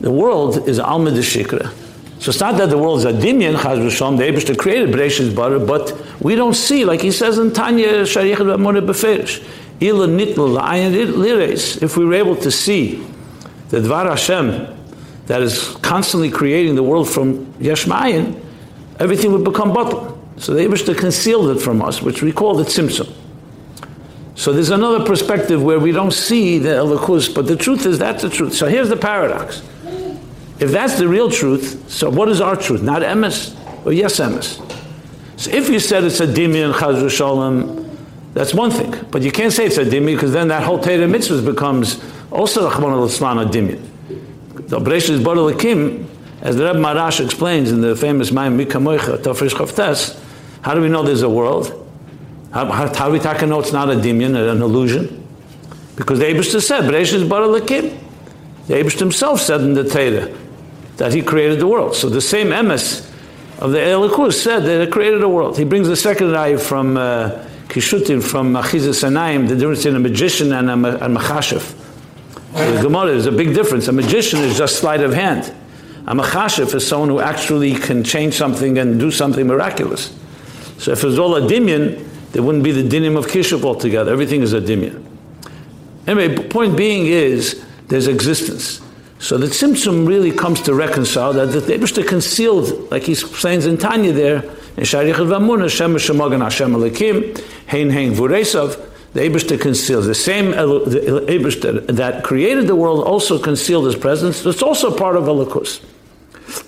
the 0.00 0.10
world 0.10 0.68
is 0.68 0.78
Alma 0.78 1.10
Shikra. 1.10 1.72
So 2.20 2.30
it's 2.30 2.40
not 2.40 2.56
that 2.58 2.70
the 2.70 2.78
world 2.78 2.98
is 2.98 3.04
a 3.04 3.12
dimyan, 3.12 3.54
Chaz 3.54 3.78
Rishon, 3.78 4.18
the 4.18 4.24
Abishta 4.24 4.58
created 4.58 4.92
Bereshit 4.92 5.36
Bara, 5.36 5.60
but 5.60 5.96
we 6.20 6.34
don't 6.34 6.54
see, 6.54 6.84
like 6.84 7.00
he 7.00 7.12
says 7.12 7.38
in 7.38 7.52
Tanya, 7.52 8.02
Shariach 8.02 8.36
B'Amone 8.36 8.84
B'Ferish, 8.84 9.46
Ila 9.80 10.08
Nitl 10.08 10.58
La'ayin 10.58 11.16
Lires, 11.16 11.80
if 11.80 11.96
we 11.96 12.04
were 12.04 12.14
able 12.14 12.34
to 12.36 12.50
see 12.50 13.06
the 13.68 13.78
Dvar 13.78 14.08
Hashem, 14.08 14.74
that 15.26 15.42
is 15.42 15.76
constantly 15.82 16.30
creating 16.30 16.74
the 16.74 16.82
world 16.82 17.08
from 17.08 17.46
Yeshmayin, 17.54 18.40
everything 18.98 19.30
would 19.32 19.44
become 19.44 19.72
bottled. 19.72 20.18
So 20.38 20.54
the 20.54 20.62
Abishta 20.62 20.96
concealed 20.96 21.56
it 21.56 21.60
from 21.60 21.82
us, 21.82 22.02
which 22.02 22.22
we 22.22 22.32
call 22.32 22.56
the 22.56 22.64
Tzimtzum. 22.64 23.14
So 24.34 24.52
there's 24.52 24.70
another 24.70 25.04
perspective 25.04 25.62
where 25.62 25.78
we 25.78 25.92
don't 25.92 26.12
see 26.12 26.58
the 26.58 26.70
Elikus, 26.70 27.32
but 27.32 27.46
the 27.46 27.56
truth 27.56 27.86
is 27.86 27.98
that's 27.98 28.22
the 28.22 28.30
truth. 28.30 28.54
So 28.54 28.66
here's 28.66 28.88
the 28.88 28.96
paradox. 28.96 29.62
If 30.60 30.70
that's 30.70 30.98
the 30.98 31.08
real 31.08 31.30
truth, 31.30 31.90
so 31.90 32.10
what 32.10 32.28
is 32.28 32.40
our 32.40 32.56
truth? 32.56 32.82
Not 32.82 33.02
emes 33.02 33.54
or 33.86 33.92
yes 33.92 34.18
emes? 34.18 34.64
So 35.38 35.50
if 35.52 35.68
you 35.68 35.78
said 35.78 36.04
it's 36.04 36.20
a 36.20 36.26
dimion 36.26 36.72
chazru 36.72 37.10
shalom, 37.10 37.96
that's 38.34 38.52
one 38.52 38.70
thing. 38.70 38.94
But 39.10 39.22
you 39.22 39.30
can't 39.30 39.52
say 39.52 39.66
it's 39.66 39.78
a 39.78 39.84
dimion 39.84 40.14
because 40.14 40.32
then 40.32 40.48
that 40.48 40.64
whole 40.64 40.80
Torah 40.80 41.06
mitzvah 41.06 41.42
becomes 41.42 42.02
also 42.30 42.68
a 42.68 42.72
al 42.72 43.04
a 43.04 43.08
dimion 43.46 43.88
the 44.68 44.78
Bereshit 44.78 45.24
Bar 45.24 45.36
as 46.40 46.56
the 46.56 46.64
Rebbe 46.66 46.78
Maharash 46.78 47.24
explains 47.24 47.72
in 47.72 47.80
the 47.80 47.96
famous 47.96 48.30
Mayim 48.30 48.62
Mikamoicha, 48.62 49.18
Tafresh 49.18 49.54
Chavtes, 49.54 50.20
how 50.62 50.74
do 50.74 50.82
we 50.82 50.88
know 50.88 51.02
there's 51.02 51.22
a 51.22 51.28
world? 51.28 51.72
How, 52.52 52.66
how, 52.66 52.94
how 52.94 53.06
do 53.06 53.12
we 53.12 53.18
take 53.18 53.40
know 53.48 53.60
it's 53.60 53.72
not 53.72 53.90
a 53.90 53.94
dimion, 53.94 54.36
an 54.36 54.62
illusion? 54.62 55.26
Because 55.96 56.18
the 56.18 56.26
Abishter 56.26 56.62
said, 56.62 56.82
Bereshit 56.84 57.28
Bar 57.28 57.42
Lakim. 57.42 57.98
The 58.66 58.74
Abishter 58.74 59.00
himself 59.00 59.40
said 59.40 59.62
in 59.62 59.72
the 59.72 59.84
Torah 59.84 60.32
that 60.98 61.14
he 61.14 61.22
created 61.22 61.58
the 61.58 61.66
world. 61.66 61.94
So 61.94 62.08
the 62.08 62.20
same 62.20 62.48
emes 62.48 63.08
of 63.58 63.72
the 63.72 63.78
Elikus 63.78 64.34
said 64.34 64.60
that 64.60 64.84
he 64.84 64.90
created 64.90 65.22
the 65.22 65.28
world. 65.28 65.56
He 65.56 65.64
brings 65.64 65.88
the 65.88 65.96
second 65.96 66.36
ayah 66.36 66.58
from 66.58 66.96
uh, 66.96 67.44
Kishutin, 67.68 68.22
from 68.22 68.54
Achizah 68.54 68.94
Sanaim, 68.94 69.48
the 69.48 69.56
difference 69.56 69.86
in 69.86 69.96
a 69.96 70.00
magician 70.00 70.52
and 70.52 70.68
a, 70.68 71.06
a 71.06 71.08
machashev. 71.08 71.74
The 72.52 72.82
Gemara 72.82 73.10
is 73.10 73.26
a 73.26 73.32
big 73.32 73.54
difference. 73.54 73.88
A 73.88 73.92
magician 73.92 74.40
is 74.40 74.58
just 74.58 74.76
sleight 74.76 75.00
of 75.00 75.12
hand. 75.12 75.54
A 76.06 76.14
machashif 76.14 76.74
is 76.74 76.86
someone 76.86 77.10
who 77.10 77.20
actually 77.20 77.74
can 77.74 78.02
change 78.02 78.34
something 78.34 78.78
and 78.78 78.98
do 78.98 79.10
something 79.10 79.46
miraculous. 79.46 80.16
So 80.78 80.92
if 80.92 81.04
it's 81.04 81.18
all 81.18 81.36
a 81.36 81.42
dimion, 81.42 82.04
there 82.32 82.42
wouldn't 82.42 82.64
be 82.64 82.72
the 82.72 82.82
dinim 82.82 83.16
of 83.16 83.26
kishuf 83.26 83.62
altogether. 83.62 84.12
Everything 84.12 84.42
is 84.42 84.52
a 84.52 84.60
dimion. 84.60 85.04
Anyway, 86.06 86.48
point 86.48 86.76
being 86.76 87.06
is 87.06 87.64
there's 87.88 88.08
existence. 88.08 88.80
So 89.18 89.36
the 89.36 89.46
Tzimtzum 89.46 90.06
really 90.06 90.30
comes 90.30 90.60
to 90.62 90.74
reconcile 90.74 91.32
that 91.32 91.46
the 91.46 91.60
Ebershter 91.60 92.06
concealed, 92.06 92.90
like 92.90 93.02
he 93.02 93.12
explains 93.12 93.66
in 93.66 93.76
Tanya 93.76 94.12
there, 94.12 94.36
in 94.76 94.84
Sharich 94.84 95.14
Vamun, 95.14 95.60
Hashem 95.62 95.94
Shemagan 95.94 96.40
Hashem 96.40 96.72
Alekim, 96.72 97.36
Hein 97.66 97.90
Hein 97.90 98.12
Vuresav, 98.12 98.80
the 99.14 99.20
Abishter 99.20 99.60
conceals. 99.60 100.06
The 100.06 100.14
same 100.14 100.52
the 100.52 101.84
that 101.88 102.22
created 102.22 102.68
the 102.68 102.76
world 102.76 103.04
also 103.04 103.38
concealed 103.38 103.86
his 103.86 103.96
presence. 103.96 104.44
It's 104.46 104.62
also 104.62 104.96
part 104.96 105.16
of 105.16 105.24
Elikus. 105.24 105.82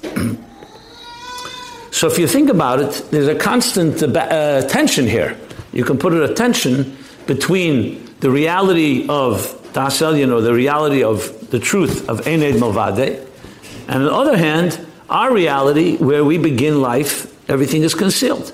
so 1.93 2.09
if 2.09 2.19
you 2.19 2.27
think 2.27 2.51
about 2.51 2.81
it, 2.81 3.11
there's 3.11 3.29
a 3.29 3.37
constant 3.37 4.03
uh, 4.03 4.63
tension 4.67 5.07
here. 5.07 5.39
You 5.73 5.85
can 5.85 5.99
put 5.99 6.13
it 6.15 6.29
a 6.29 6.35
tension 6.35 6.97
between 7.27 8.05
the 8.21 8.31
reality 8.31 9.07
of 9.09 9.60
Das 9.73 10.01
you 10.01 10.27
know, 10.27 10.41
the 10.41 10.55
reality 10.55 11.03
of 11.03 11.51
the 11.51 11.59
truth 11.59 12.09
of 12.09 12.21
Ened 12.23 12.55
Movade, 12.55 13.27
and 13.89 13.97
on 13.97 14.05
the 14.05 14.13
other 14.13 14.37
hand, 14.37 14.87
our 15.09 15.33
reality 15.33 15.97
where 15.97 16.25
we 16.25 16.39
begin 16.39 16.81
life, 16.81 17.27
everything 17.51 17.83
is 17.83 17.95
concealed. 17.95 18.53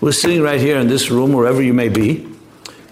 We're 0.00 0.12
sitting 0.12 0.42
right 0.42 0.60
here 0.60 0.78
in 0.78 0.88
this 0.88 1.10
room, 1.10 1.32
wherever 1.32 1.62
you 1.62 1.72
may 1.72 1.88
be, 1.88 2.28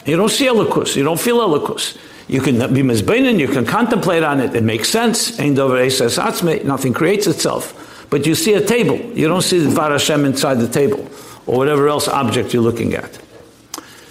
you 0.06 0.16
don't 0.16 0.30
see 0.30 0.46
elikus. 0.46 0.96
You 0.96 1.02
don't 1.02 1.20
feel 1.20 1.38
elikus. 1.38 1.98
You 2.28 2.40
can 2.40 2.58
be 2.72 2.82
mizbeinin. 2.82 3.38
You 3.38 3.48
can 3.48 3.66
contemplate 3.66 4.22
on 4.22 4.40
it. 4.40 4.54
It 4.54 4.62
makes 4.62 4.88
sense. 4.88 5.38
Nothing 5.38 6.92
creates 6.92 7.26
itself. 7.26 8.06
But 8.08 8.26
you 8.26 8.34
see 8.34 8.54
a 8.54 8.64
table. 8.64 8.96
You 8.96 9.28
don't 9.28 9.42
see 9.42 9.58
the 9.58 9.70
Dvar 9.70 9.90
Hashem 9.90 10.24
inside 10.24 10.54
the 10.54 10.68
table 10.68 11.08
or 11.46 11.58
whatever 11.58 11.88
else 11.88 12.08
object 12.08 12.54
you're 12.54 12.62
looking 12.62 12.94
at. 12.94 13.18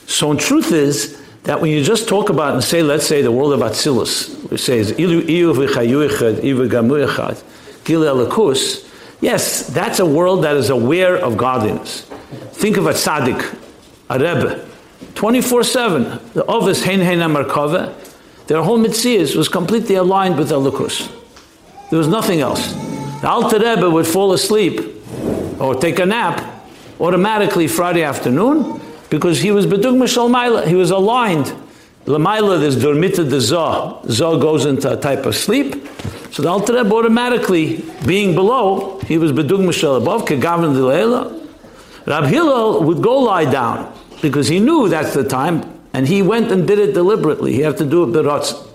So, 0.06 0.32
in 0.32 0.38
truth 0.38 0.72
is 0.72 1.19
that 1.44 1.62
when 1.62 1.72
you 1.72 1.84
just 1.84 2.08
talk 2.08 2.30
about 2.30 2.54
and 2.54 2.64
say, 2.64 2.84
let's 2.84 3.08
say 3.08 3.22
the 3.22 3.32
world 3.32 3.54
of 3.54 3.60
Atzilus, 3.62 4.50
which 4.50 4.62
says 4.62 4.92
ilu. 5.00 5.22
Yes, 9.22 9.68
that's 9.68 10.00
a 10.00 10.06
world 10.06 10.44
that 10.44 10.56
is 10.56 10.70
aware 10.70 11.18
of 11.18 11.38
godliness. 11.38 12.02
Think 12.54 12.78
of 12.78 12.86
a 12.86 12.92
tzaddik, 12.92 13.58
a 14.10 14.20
rebbe 14.20 14.66
24 15.16 15.64
7. 15.64 16.04
The 16.34 16.46
office, 16.46 16.84
Hein 16.84 17.00
their 18.50 18.64
whole 18.64 18.80
mitzvahs 18.80 19.36
was 19.36 19.48
completely 19.48 19.94
aligned 19.94 20.38
with 20.38 20.50
Elukus. 20.50 21.08
There 21.92 22.00
was 22.00 22.08
nothing 22.08 22.42
else. 22.42 22.74
The 23.22 23.30
Alter 23.30 23.60
Rebbe 23.60 23.90
would 23.90 24.08
fall 24.08 24.34
asleep 24.34 24.80
or 25.60 25.76
take 25.76 26.00
a 26.00 26.06
nap 26.06 26.66
automatically 27.00 27.68
Friday 27.68 28.04
afternoon 28.04 28.82
because 29.10 29.40
he 29.40 29.52
was 29.52 29.66
Bedug 29.66 29.96
Mishal 29.96 30.30
Maila. 30.30 30.68
He 30.68 30.76
was 30.76 30.92
aligned. 30.92 31.54
Lamaila, 32.06 32.60
there's 32.60 32.78
Dormita 32.78 33.30
de 33.30 33.42
Zah. 33.42 34.02
Zah 34.08 34.38
goes 34.38 34.66
into 34.66 34.92
a 34.92 34.98
type 34.98 35.26
of 35.26 35.36
sleep. 35.36 35.88
So 36.32 36.44
the 36.44 36.50
Alter 36.50 36.76
Rebbe 36.76 36.94
automatically, 36.94 37.84
being 38.06 38.36
below, 38.36 39.00
he 39.02 39.18
was 39.18 39.32
Bedug 39.32 39.60
Mishal 39.60 39.98
above, 40.02 40.26
Kegavin 40.26 40.74
de 40.74 40.86
Leila. 40.86 41.48
Rab 42.06 42.26
Hillel 42.26 42.84
would 42.84 43.04
go 43.04 43.20
lie 43.20 43.50
down 43.50 43.94
because 44.22 44.48
he 44.48 44.60
knew 44.60 44.90
that's 44.90 45.14
the 45.14 45.24
time, 45.24 45.64
and 45.94 46.08
he 46.08 46.22
went 46.22 46.52
and 46.52 46.68
did 46.68 46.80
it 46.80 46.94
deliberately. 46.94 47.54
He 47.54 47.62
had 47.62 47.78
to 47.78 47.86
do 47.86 48.04
it 48.04 48.08
birotz. 48.08 48.66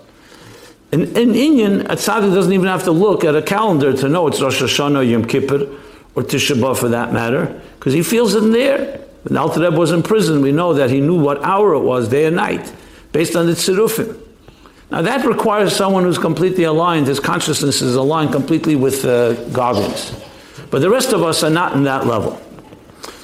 In, 0.91 1.01
in 1.17 1.33
Inyan, 1.33 1.81
a 1.85 1.95
tzaddik 1.95 2.33
doesn't 2.33 2.53
even 2.53 2.67
have 2.67 2.83
to 2.83 2.91
look 2.91 3.25
at 3.25 3.35
a 3.35 3.41
calendar 3.41 3.91
to 3.91 4.07
know 4.07 4.27
it's 4.27 4.41
Rosh 4.41 4.61
Hashanah, 4.61 5.09
Yom 5.09 5.25
Kippur, 5.25 5.67
or 6.15 6.23
Tisha 6.23 6.55
B'Av 6.55 6.77
for 6.77 6.89
that 6.89 7.11
matter, 7.11 7.61
because 7.77 7.93
he 7.93 8.03
feels 8.03 8.35
it 8.35 8.43
in 8.43 8.51
the 8.51 8.59
air. 8.59 9.04
When 9.25 9.37
Alter 9.37 9.59
Rebbe 9.59 9.75
was 9.75 9.91
in 9.91 10.03
prison, 10.03 10.41
we 10.41 10.51
know 10.51 10.75
that 10.75 10.91
he 10.91 11.01
knew 11.01 11.19
what 11.19 11.43
hour 11.43 11.73
it 11.73 11.79
was, 11.79 12.07
day 12.07 12.25
and 12.25 12.35
night, 12.35 12.71
based 13.11 13.35
on 13.35 13.47
the 13.47 13.53
tzirufim. 13.53 14.19
Now 14.91 15.01
that 15.01 15.25
requires 15.25 15.75
someone 15.75 16.03
who's 16.03 16.19
completely 16.19 16.63
aligned, 16.63 17.07
his 17.07 17.19
consciousness 17.19 17.81
is 17.81 17.95
aligned 17.95 18.31
completely 18.31 18.75
with 18.75 19.03
uh, 19.03 19.33
godliness. 19.49 20.13
But 20.69 20.81
the 20.81 20.91
rest 20.91 21.11
of 21.11 21.23
us 21.23 21.43
are 21.43 21.49
not 21.49 21.73
in 21.73 21.83
that 21.85 22.05
level. 22.05 22.39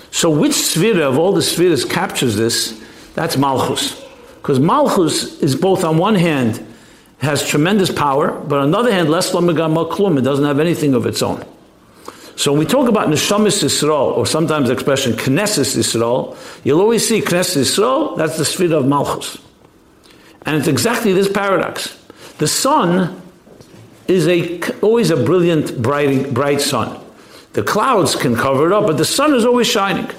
So 0.09 0.31
which 0.31 0.53
sphere 0.53 1.03
of 1.03 1.19
all 1.19 1.33
the 1.33 1.41
spheres 1.43 1.85
captures 1.85 2.35
this? 2.35 2.83
That's 3.13 3.37
Malchus. 3.37 4.03
Because 4.41 4.59
Malchus 4.59 5.39
is 5.41 5.55
both 5.55 5.83
on 5.83 5.99
one 5.99 6.15
hand 6.15 6.65
has 7.19 7.47
tremendous 7.47 7.91
power, 7.91 8.31
but 8.31 8.57
on 8.57 8.71
the 8.71 8.77
other 8.79 8.91
hand, 8.91 9.11
less 9.11 9.31
klum, 9.31 10.17
it 10.17 10.21
doesn't 10.21 10.45
have 10.45 10.59
anything 10.59 10.95
of 10.95 11.05
its 11.05 11.21
own. 11.21 11.45
So 12.35 12.51
when 12.51 12.59
we 12.59 12.65
talk 12.65 12.87
about 12.87 13.07
Neshamis 13.07 13.63
Yisrael, 13.63 14.17
or 14.17 14.25
sometimes 14.25 14.67
the 14.67 14.73
expression 14.73 15.13
Knesset 15.13 15.75
Yisrael, 15.75 16.37
you'll 16.63 16.81
always 16.81 17.07
see 17.07 17.21
Knesset 17.21 17.61
Yisrael, 17.61 18.17
that's 18.17 18.37
the 18.37 18.45
sphere 18.45 18.73
of 18.73 18.85
Malchus. 18.87 19.37
And 20.45 20.55
it's 20.57 20.67
exactly 20.67 21.13
this 21.13 21.31
paradox. 21.31 21.97
The 22.37 22.47
sun 22.47 23.21
is 24.07 24.27
a, 24.27 24.59
always 24.81 25.11
a 25.11 25.17
brilliant, 25.17 25.81
bright, 25.81 26.33
bright 26.33 26.61
sun. 26.61 26.99
The 27.53 27.63
clouds 27.63 28.15
can 28.15 28.35
cover 28.35 28.67
it 28.67 28.73
up, 28.73 28.87
but 28.87 28.97
the 28.97 29.05
sun 29.05 29.33
is 29.33 29.45
always 29.45 29.67
shining. 29.67 30.09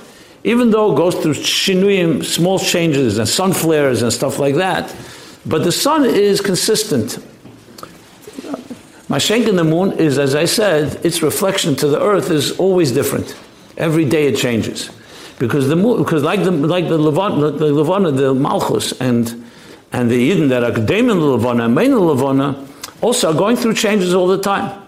Even 0.44 0.70
though 0.70 0.92
it 0.92 0.96
goes 0.96 1.14
through 1.14 1.34
shinuyim, 1.34 2.24
small 2.24 2.58
changes 2.58 3.18
and 3.18 3.28
sun 3.28 3.52
flares 3.52 4.02
and 4.02 4.12
stuff 4.12 4.38
like 4.38 4.56
that, 4.56 4.94
but 5.46 5.64
the 5.64 5.72
sun 5.72 6.04
is 6.04 6.40
consistent. 6.40 7.18
Mashenk 9.12 9.46
in 9.46 9.56
the 9.56 9.64
moon 9.64 9.92
is, 9.98 10.18
as 10.18 10.34
I 10.34 10.46
said, 10.46 11.04
its 11.04 11.22
reflection 11.22 11.76
to 11.76 11.86
the 11.86 12.00
earth 12.00 12.30
is 12.30 12.58
always 12.58 12.92
different. 12.92 13.36
Every 13.76 14.06
day 14.06 14.26
it 14.26 14.38
changes. 14.38 14.88
Because 15.38 15.68
the 15.68 15.76
moon, 15.76 16.02
because 16.02 16.22
like 16.22 16.44
the 16.44 16.50
like 16.50 16.88
the 16.88 16.96
Levana, 16.96 17.50
the 17.50 18.10
the 18.10 18.34
Malchus 18.34 18.98
and 19.02 19.44
and 19.92 20.10
the 20.10 20.16
Eden 20.16 20.48
that 20.48 20.64
are 20.64 20.72
Daemon 20.72 21.20
Levana 21.20 21.66
and 21.66 21.74
Main 21.74 21.94
Levana 21.94 22.66
also 23.02 23.30
are 23.30 23.34
going 23.34 23.56
through 23.56 23.74
changes 23.74 24.14
all 24.14 24.26
the 24.28 24.40
time. 24.40 24.80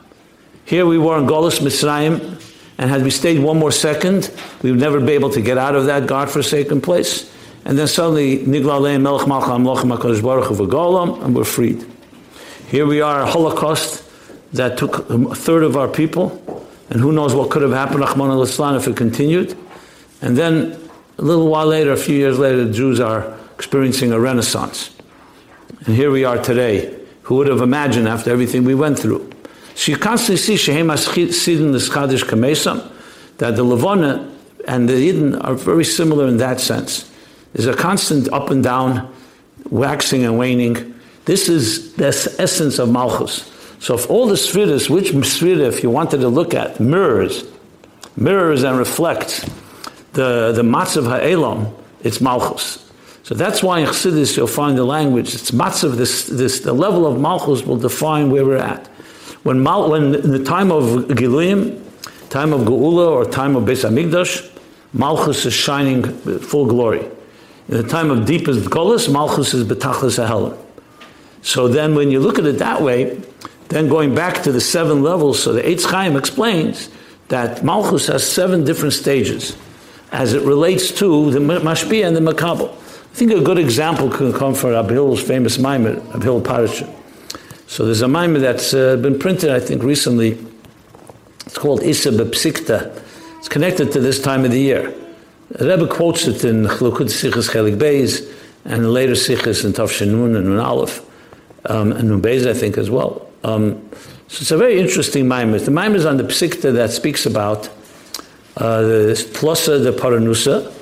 Here 0.65 0.87
we 0.87 0.97
were 0.97 1.19
in 1.19 1.27
Golis 1.27 1.61
Mitzrayim, 1.61 2.41
and 2.79 2.89
had 2.89 3.03
we 3.03 3.11
stayed 3.11 3.41
one 3.41 3.59
more 3.59 3.73
second, 3.73 4.31
we 4.63 4.71
would 4.71 4.81
never 4.81 5.01
be 5.01 5.13
able 5.13 5.29
to 5.33 5.43
get 5.43 5.59
out 5.59 5.77
of 5.77 5.85
that 5.85 6.07
God-forsaken 6.07 6.81
place. 6.81 7.31
And 7.67 7.77
then 7.79 7.89
suddenly, 7.89 8.39
Nigla 8.39 8.81
HaKadosh 8.81 10.23
Baruch 10.23 10.47
Hu 10.47 11.23
and 11.23 11.37
we're 11.37 11.45
freed. 11.45 11.85
Here 12.69 12.87
we 12.87 13.03
are, 13.03 13.27
Holocaust 13.27 14.04
that 14.55 14.79
took 14.79 15.09
a 15.11 15.35
third 15.35 15.63
of 15.63 15.77
our 15.77 15.89
people, 15.89 16.41
and 16.91 17.01
who 17.01 17.13
knows 17.13 17.35
what 17.35 17.51
could 17.51 17.63
have 17.63 17.73
happened, 17.73 18.01
Rahman 18.01 18.31
al 18.31 18.43
if 18.43 18.87
it 18.87 18.97
continued. 18.97 19.57
And 20.23 20.37
then, 20.37 20.81
a 21.19 21.23
little 21.23 21.49
while 21.49 21.67
later, 21.67 21.93
a 21.93 21.97
few 21.97 22.17
years 22.17 22.39
later, 22.39 22.65
the 22.65 22.73
Jews 22.73 23.01
are 23.01 23.37
experiencing 23.55 24.13
a 24.13 24.21
renaissance. 24.21 24.95
And 25.87 25.97
here 25.97 26.11
we 26.11 26.25
are 26.25 26.39
today. 26.43 26.99
Who 27.23 27.37
would 27.37 27.49
have 27.49 27.63
imagined 27.63 28.09
after 28.09 28.31
everything 28.31 28.65
we 28.65 28.75
went 28.75 28.99
through? 28.99 29.31
So 29.75 29.93
you 29.93 29.99
constantly 29.99 30.37
see 30.37 30.57
Shehem 30.57 30.87
Sidin 30.89 31.73
the 31.73 31.81
Skadish 31.81 32.25
Kamesam, 32.25 32.91
that 33.39 33.57
the 33.57 33.65
Levana 33.65 34.33
and 34.69 34.89
the 34.89 34.97
Eden 34.97 35.35
are 35.37 35.55
very 35.55 35.85
similar 35.85 36.29
in 36.29 36.37
that 36.37 36.61
sense. 36.61 37.11
There's 37.55 37.67
a 37.67 37.75
constant 37.75 38.33
up 38.33 38.51
and 38.51 38.63
down, 38.63 39.13
waxing 39.71 40.25
and 40.25 40.39
waning. 40.39 40.95
This 41.25 41.49
is 41.49 41.95
the 41.95 42.07
essence 42.39 42.79
of 42.79 42.91
Malchus. 42.91 43.51
So 43.85 43.97
if 43.97 44.09
all 44.09 44.27
the 44.27 44.39
spheres, 44.39 44.89
which 44.89 45.11
sphere, 45.27 45.61
if 45.61 45.83
you 45.83 45.91
wanted 45.91 46.23
to 46.23 46.29
look 46.29 46.55
at, 46.55 46.81
mirrors, 46.81 47.45
mirrors 48.17 48.63
and 48.63 48.79
reflects 48.79 49.45
the, 50.15 50.53
the 50.53 50.63
matzav 50.63 51.05
ha'elam, 51.05 51.71
it's 52.01 52.19
Malchus. 52.19 52.91
So 53.25 53.35
that's 53.35 53.63
why 53.63 53.81
in 53.81 53.87
Chassidus 53.87 54.39
you'll 54.39 54.47
find 54.47 54.79
the 54.79 54.85
language, 54.85 55.35
it's 55.35 55.51
matzav, 55.51 55.99
this, 55.99 56.25
this, 56.29 56.61
the 56.61 56.73
level 56.73 57.07
of 57.07 57.21
Malchus 57.21 57.67
will 57.67 57.77
define 57.77 58.31
where 58.31 58.47
we're 58.47 58.57
at. 58.57 58.87
When, 59.43 59.63
Mal, 59.63 59.91
when 59.91 60.15
in 60.15 60.31
the 60.31 60.43
time 60.43 60.73
of 60.73 60.85
Giluyim, 61.09 61.79
time 62.31 62.55
of 62.55 62.63
Geula 62.63 63.11
or 63.11 63.27
time 63.27 63.55
of 63.55 63.65
Beis 63.65 63.87
Hamikdash, 63.87 64.51
Malchus 64.95 65.45
is 65.45 65.53
shining 65.53 66.05
full 66.39 66.65
glory. 66.65 67.05
In 67.69 67.77
the 67.77 67.87
time 67.87 68.11
of 68.11 68.25
deepest 68.25 68.61
Golas, 68.71 69.13
Malchus 69.13 69.53
is 69.53 69.63
Betachlis 69.67 70.19
Ahelim. 70.27 70.59
So 71.43 71.69
then 71.69 71.95
when 71.95 72.11
you 72.11 72.21
look 72.21 72.39
at 72.39 72.47
it 72.47 72.57
that 72.61 72.81
way, 72.81 73.21
then 73.75 73.89
going 73.89 74.15
back 74.15 74.41
to 74.45 74.53
the 74.53 74.61
seven 74.61 75.03
levels, 75.03 75.43
so 75.43 75.53
the 75.53 75.61
Eitz 75.61 75.85
Chaim 75.85 76.15
explains 76.15 76.91
that 77.27 77.65
Malchus 77.65 78.07
has 78.07 78.25
seven 78.25 78.65
different 78.65 78.95
stages 78.95 79.57
as 80.13 80.33
it 80.33 80.43
relates 80.43 80.93
to 80.93 81.33
the 81.33 81.41
Mashpia 81.41 82.07
and 82.07 82.15
the 82.15 82.21
Makabal. 82.21 82.71
I 82.71 83.17
think 83.17 83.33
a 83.33 83.41
good 83.41 83.59
example 83.59 84.09
can 84.09 84.33
come 84.33 84.55
from 84.55 84.71
Reb 84.71 84.91
Hillel's 84.91 85.21
famous 85.21 85.57
Maimer, 85.59 85.97
Reb 86.15 86.23
Hillel 86.23 86.41
Paritcher. 86.41 86.89
So 87.67 87.85
there's 87.85 88.03
a 88.03 88.07
mimer 88.07 88.39
that's 88.39 88.73
uh, 88.75 88.95
been 88.97 89.19
printed, 89.19 89.51
I 89.51 89.59
think, 89.59 89.83
recently. 89.83 90.39
It's 91.45 91.59
called 91.59 91.83
Isa 91.83 92.11
Bepsikta. 92.11 92.97
It's 93.39 93.49
connected 93.49 93.91
to 93.91 93.99
this 93.99 94.23
time 94.23 94.45
of 94.45 94.53
the 94.53 94.61
year. 94.61 94.95
The 95.49 95.67
Rebbe 95.67 95.89
quotes 95.89 96.29
it 96.29 96.45
in 96.45 96.63
Chlukud 96.67 97.11
Sichas 97.11 97.51
Chelik 97.51 97.77
Beis 97.77 98.33
and 98.65 98.93
later 98.93 99.15
Sichas 99.15 99.65
in 99.65 99.73
Tafshin 99.73 100.13
Nun 100.13 100.37
and 100.37 100.47
Nun 100.47 100.61
Aleph, 100.61 101.05
um, 101.65 101.91
and 101.91 102.09
Nun 102.09 102.23
Beis, 102.23 102.47
I 102.47 102.55
think, 102.55 102.79
as 102.79 102.89
well. 102.89 103.29
Um, 103.45 103.91
so 104.29 104.41
it's 104.41 104.51
a 104.51 104.57
very 104.57 104.81
interesting 104.81 105.29
mimer. 105.29 105.59
The 105.59 105.71
mimer 105.71 105.97
is 105.97 106.07
on 106.07 106.17
the 106.17 106.25
Psikta 106.25 106.73
that 106.73 106.91
speaks 106.91 107.27
about 107.27 107.69
uh, 108.57 108.81
the 108.81 109.29
Tlosa 109.35 109.83
de 109.85 109.93
Paranusa, 109.93 110.73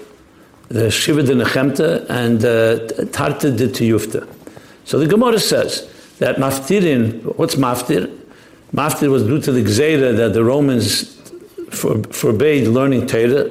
the 0.69 0.91
Shiva 0.91 1.25
de 1.25 1.35
Nechemta, 1.35 2.09
and 2.09 2.45
uh, 2.45 2.79
Tarta 3.11 3.55
de 3.55 3.69
Tiyufta. 3.69 4.29
So 4.85 4.99
the 4.99 5.07
Gemara 5.07 5.41
says, 5.41 5.89
that 6.19 6.37
maftirin, 6.37 7.37
what's 7.37 7.57
maftir? 7.57 8.17
Maftir 8.73 9.11
was 9.11 9.25
due 9.25 9.41
to 9.41 9.51
the 9.51 9.63
gzeira 9.63 10.17
that 10.17 10.33
the 10.33 10.45
Romans 10.45 11.17
for, 11.71 11.97
forbade 12.13 12.69
learning 12.69 13.09
Torah. 13.09 13.51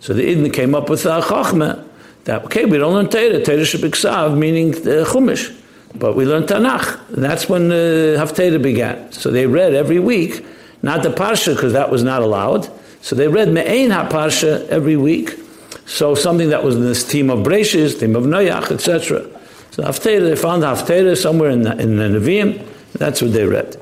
So 0.00 0.14
the 0.14 0.28
Eden 0.28 0.50
came 0.50 0.74
up 0.74 0.90
with 0.90 1.06
a 1.06 1.20
chachma 1.20 1.86
that, 2.24 2.44
okay, 2.46 2.64
we 2.64 2.78
don't 2.78 2.92
learn 2.92 3.08
Torah, 3.08 3.42
Torah 3.44 3.64
should 3.64 3.82
be 3.82 3.90
ksav, 3.90 4.36
meaning 4.36 4.72
the 4.72 5.06
chumash. 5.08 5.54
But 5.94 6.14
we 6.14 6.24
learned 6.24 6.48
Tanakh. 6.48 7.06
That's 7.10 7.48
when 7.48 7.70
uh, 7.70 7.74
Haftarah 8.18 8.62
began. 8.62 9.10
So 9.12 9.30
they 9.30 9.46
read 9.46 9.74
every 9.74 9.98
week, 9.98 10.44
not 10.82 11.02
the 11.02 11.10
Parsha, 11.10 11.54
because 11.54 11.72
that 11.72 11.90
was 11.90 12.02
not 12.02 12.22
allowed. 12.22 12.70
So 13.00 13.16
they 13.16 13.28
read 13.28 13.48
Me'ain 13.48 13.90
HaParsha 13.90 14.68
every 14.68 14.96
week. 14.96 15.38
So 15.86 16.14
something 16.14 16.50
that 16.50 16.62
was 16.62 16.76
in 16.76 16.82
this 16.82 17.06
team 17.06 17.30
of 17.30 17.40
Breshis, 17.40 17.98
team 17.98 18.14
of 18.14 18.24
Noach, 18.24 18.70
etc. 18.70 19.26
So 19.70 19.82
Haftarah, 19.82 20.28
they 20.28 20.36
found 20.36 20.62
Haftarah 20.62 21.16
somewhere 21.16 21.50
in 21.50 21.62
the, 21.62 21.76
in 21.78 21.96
the 21.96 22.04
Nevi'im, 22.04 22.66
that's 22.92 23.22
what 23.22 23.32
they 23.32 23.44
read. 23.44 23.76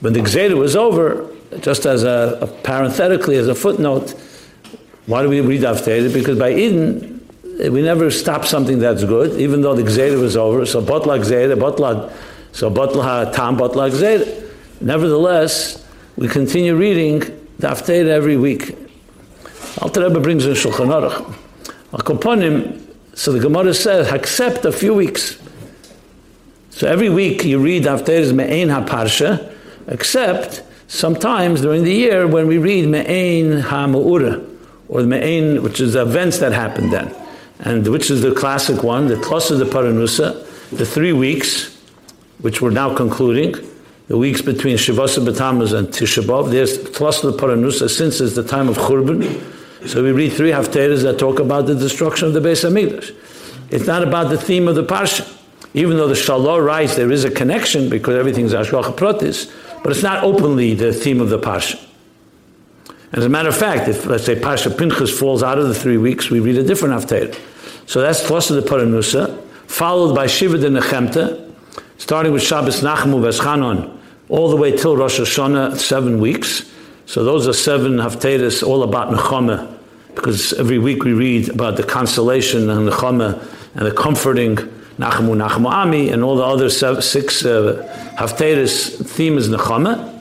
When 0.00 0.12
the 0.12 0.20
Gzeda 0.20 0.56
was 0.56 0.76
over, 0.76 1.30
just 1.60 1.86
as 1.86 2.04
a, 2.04 2.38
a, 2.40 2.46
parenthetically, 2.46 3.36
as 3.36 3.48
a 3.48 3.54
footnote, 3.54 4.10
why 5.06 5.22
do 5.22 5.28
we 5.28 5.40
read 5.40 5.62
Haftarah? 5.62 6.12
Because 6.12 6.38
by 6.38 6.52
Eden, 6.52 7.17
we 7.58 7.82
never 7.82 8.10
stop 8.10 8.44
something 8.44 8.78
that's 8.78 9.04
good, 9.04 9.40
even 9.40 9.62
though 9.62 9.74
the 9.74 9.82
Gzeda 9.82 10.20
was 10.20 10.36
over. 10.36 10.64
So 10.64 10.80
Botla 10.80 11.18
Gzeda, 11.18 11.56
Botla, 11.58 12.12
so 12.52 12.70
Botla 12.70 13.32
Tam, 13.34 13.56
Botla 13.56 13.90
Gzeda. 13.90 14.50
Nevertheless, 14.80 15.84
we 16.16 16.28
continue 16.28 16.76
reading 16.76 17.22
the 17.58 17.68
every 17.68 18.36
week. 18.36 18.76
Alter 19.82 20.02
Rebbe 20.08 20.20
brings 20.20 20.46
in 20.46 20.54
Shulchan 20.54 20.88
Aruch. 20.88 21.34
Al 21.92 22.78
so 23.14 23.32
the 23.32 23.40
Gemara 23.40 23.74
says, 23.74 24.12
accept 24.12 24.64
a 24.64 24.70
few 24.70 24.94
weeks. 24.94 25.38
So 26.70 26.86
every 26.86 27.08
week 27.08 27.44
you 27.44 27.58
read 27.58 27.82
Haftarah's 27.82 28.32
Me'ain 28.32 28.68
HaParsha, 28.68 29.52
except 29.88 30.62
sometimes 30.86 31.62
during 31.62 31.82
the 31.82 31.92
year 31.92 32.28
when 32.28 32.46
we 32.46 32.58
read 32.58 32.88
Me'ain 32.88 33.62
HaMu'ura, 33.62 34.56
or 34.88 35.02
the 35.02 35.08
Me'ain, 35.08 35.62
which 35.64 35.80
is 35.80 35.94
the 35.94 36.02
events 36.02 36.38
that 36.38 36.52
happened 36.52 36.92
then, 36.92 37.12
and 37.60 37.86
which 37.88 38.10
is 38.10 38.22
the 38.22 38.34
classic 38.34 38.82
one, 38.82 39.06
the 39.06 39.16
Tlos 39.16 39.50
of 39.50 39.58
the 39.58 39.64
Paranusa, 39.64 40.44
the 40.70 40.86
three 40.86 41.12
weeks, 41.12 41.76
which 42.40 42.60
we're 42.60 42.70
now 42.70 42.94
concluding, 42.94 43.54
the 44.06 44.16
weeks 44.16 44.40
between 44.40 44.76
Shavasa 44.76 45.26
B'Tammuz 45.26 45.76
and 45.76 45.88
Tisha 45.88 46.22
B'Av, 46.22 46.50
there's 46.50 46.78
of 46.78 47.36
the 47.36 47.38
Paranusa, 47.38 47.90
since 47.90 48.20
it's 48.20 48.34
the 48.34 48.44
time 48.44 48.68
of 48.68 48.76
Churban, 48.76 49.42
so 49.86 50.02
we 50.02 50.12
read 50.12 50.32
three 50.32 50.50
haftarahs 50.50 51.02
that 51.02 51.18
talk 51.18 51.38
about 51.38 51.66
the 51.66 51.74
destruction 51.74 52.28
of 52.28 52.34
the 52.34 52.40
Beis 52.40 52.68
Hamikdash. 52.68 53.14
It's 53.70 53.86
not 53.86 54.02
about 54.02 54.30
the 54.30 54.38
theme 54.38 54.66
of 54.66 54.74
the 54.74 54.84
parsha. 54.84 55.34
Even 55.74 55.96
though 55.96 56.08
the 56.08 56.14
Shalor 56.14 56.64
writes 56.64 56.96
there 56.96 57.12
is 57.12 57.24
a 57.24 57.30
connection 57.30 57.88
because 57.88 58.16
everything's 58.16 58.54
Ashgacha 58.54 58.96
Protis, 58.96 59.52
but 59.82 59.92
it's 59.92 60.02
not 60.02 60.24
openly 60.24 60.74
the 60.74 60.92
theme 60.92 61.20
of 61.20 61.28
the 61.28 61.38
parsha. 61.38 61.87
As 63.12 63.24
a 63.24 63.28
matter 63.28 63.48
of 63.48 63.56
fact, 63.56 63.88
if 63.88 64.04
let's 64.04 64.24
say 64.24 64.34
Parsha 64.34 64.76
Pinchas 64.76 65.16
falls 65.16 65.42
out 65.42 65.58
of 65.58 65.68
the 65.68 65.74
three 65.74 65.96
weeks, 65.96 66.30
we 66.30 66.40
read 66.40 66.58
a 66.58 66.62
different 66.62 66.94
haftarah. 66.94 67.34
So 67.86 68.02
that's 68.02 68.20
Tlosa 68.20 68.60
de 68.60 68.68
Paranusa, 68.68 69.42
followed 69.66 70.14
by 70.14 70.26
Shiva 70.26 70.58
de 70.58 70.68
Nechemta, 70.68 71.50
starting 71.96 72.32
with 72.32 72.42
Shabbos 72.42 72.82
Nachmu 72.82 73.20
Veschanon, 73.20 73.98
all 74.28 74.50
the 74.50 74.56
way 74.56 74.76
till 74.76 74.94
Rosh 74.94 75.18
Hashanah, 75.18 75.78
seven 75.78 76.20
weeks. 76.20 76.70
So 77.06 77.24
those 77.24 77.48
are 77.48 77.54
seven 77.54 77.92
haftarahs 77.96 78.62
all 78.62 78.82
about 78.82 79.10
Nechama, 79.10 79.74
because 80.14 80.52
every 80.52 80.78
week 80.78 81.04
we 81.04 81.14
read 81.14 81.48
about 81.48 81.78
the 81.78 81.84
consolation 81.84 82.68
and 82.68 82.90
Nechama 82.90 83.42
and 83.74 83.86
the 83.86 83.92
comforting 83.92 84.56
Nachamu 84.98 85.34
Nachamu 85.34 85.70
Ami 85.70 86.10
and 86.10 86.22
all 86.22 86.36
the 86.36 86.44
other 86.44 86.68
seven, 86.68 87.00
six 87.00 87.42
uh, 87.46 87.82
haftarahs 88.18 89.06
theme 89.06 89.38
is 89.38 89.48
Nechama. 89.48 90.20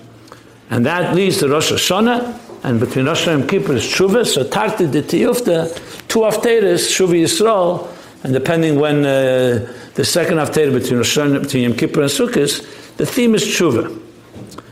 And 0.69 0.85
that 0.85 1.15
leads 1.15 1.37
to 1.39 1.49
Rosh 1.49 1.71
Hashanah, 1.71 2.46
and 2.63 2.79
between 2.79 3.05
Rosh 3.05 3.27
Hashanah 3.27 3.41
and 3.41 3.49
Kippur 3.49 3.73
is 3.73 3.83
Tshuva, 3.83 4.25
so 4.25 4.43
Tarti 4.43 4.87
de 4.87 5.01
Tiyufta, 5.01 6.07
two 6.07 6.19
haftarahs, 6.19 6.87
Tshuva 6.87 7.21
Yisrael, 7.21 7.87
and 8.23 8.33
depending 8.33 8.79
when 8.79 9.05
uh, 9.05 9.71
the 9.95 10.03
second 10.03 10.37
haftarah 10.37 10.73
between 10.73 10.97
Rosh 10.97 11.17
Hashanah, 11.17 11.43
between 11.43 11.63
Yom 11.63 11.73
Kippur 11.73 12.01
and 12.01 12.09
Sukkot, 12.09 12.97
the 12.97 13.05
theme 13.05 13.35
is 13.35 13.43
Tshuva. 13.43 14.01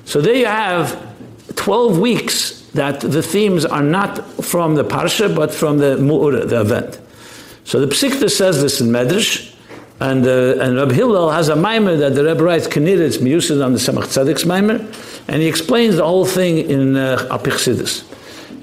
So 0.06 0.21
there 0.21 0.36
you 0.36 0.45
have 0.45 1.15
12 1.56 2.00
weeks 2.00 2.62
that 2.74 3.00
the 3.02 3.24
themes 3.24 3.65
are 3.65 3.84
not 3.84 4.17
from 4.43 4.76
the 4.76 4.84
parsha, 4.84 5.34
but 5.34 5.54
from 5.54 5.78
the 5.78 5.95
mu'ura, 5.95 6.48
the 6.48 6.62
event. 6.62 7.00
So 7.63 7.80
the 7.80 7.88
Psikta 7.88 8.30
says 8.30 8.62
this 8.62 8.82
in 8.82 8.88
Medrash, 8.88 9.54
and, 9.99 10.27
uh, 10.27 10.60
and 10.60 10.75
Reb 10.75 10.91
Hillel 10.91 11.29
has 11.31 11.47
a 11.47 11.55
mimer 11.55 11.95
that 11.95 12.15
the 12.15 12.23
Rebbe 12.25 12.43
writes, 12.43 12.67
Kenir, 12.67 12.99
it's 12.99 13.17
Miyusad 13.17 13.63
on 13.63 13.71
the 13.71 13.79
Tzemach 13.79 14.03
Tzedek's 14.03 14.45
mimer, 14.45 14.86
and 15.27 15.41
he 15.41 15.47
explains 15.47 15.95
the 15.95 16.03
whole 16.03 16.25
thing 16.25 16.58
in 16.58 16.97
uh. 16.97 18.03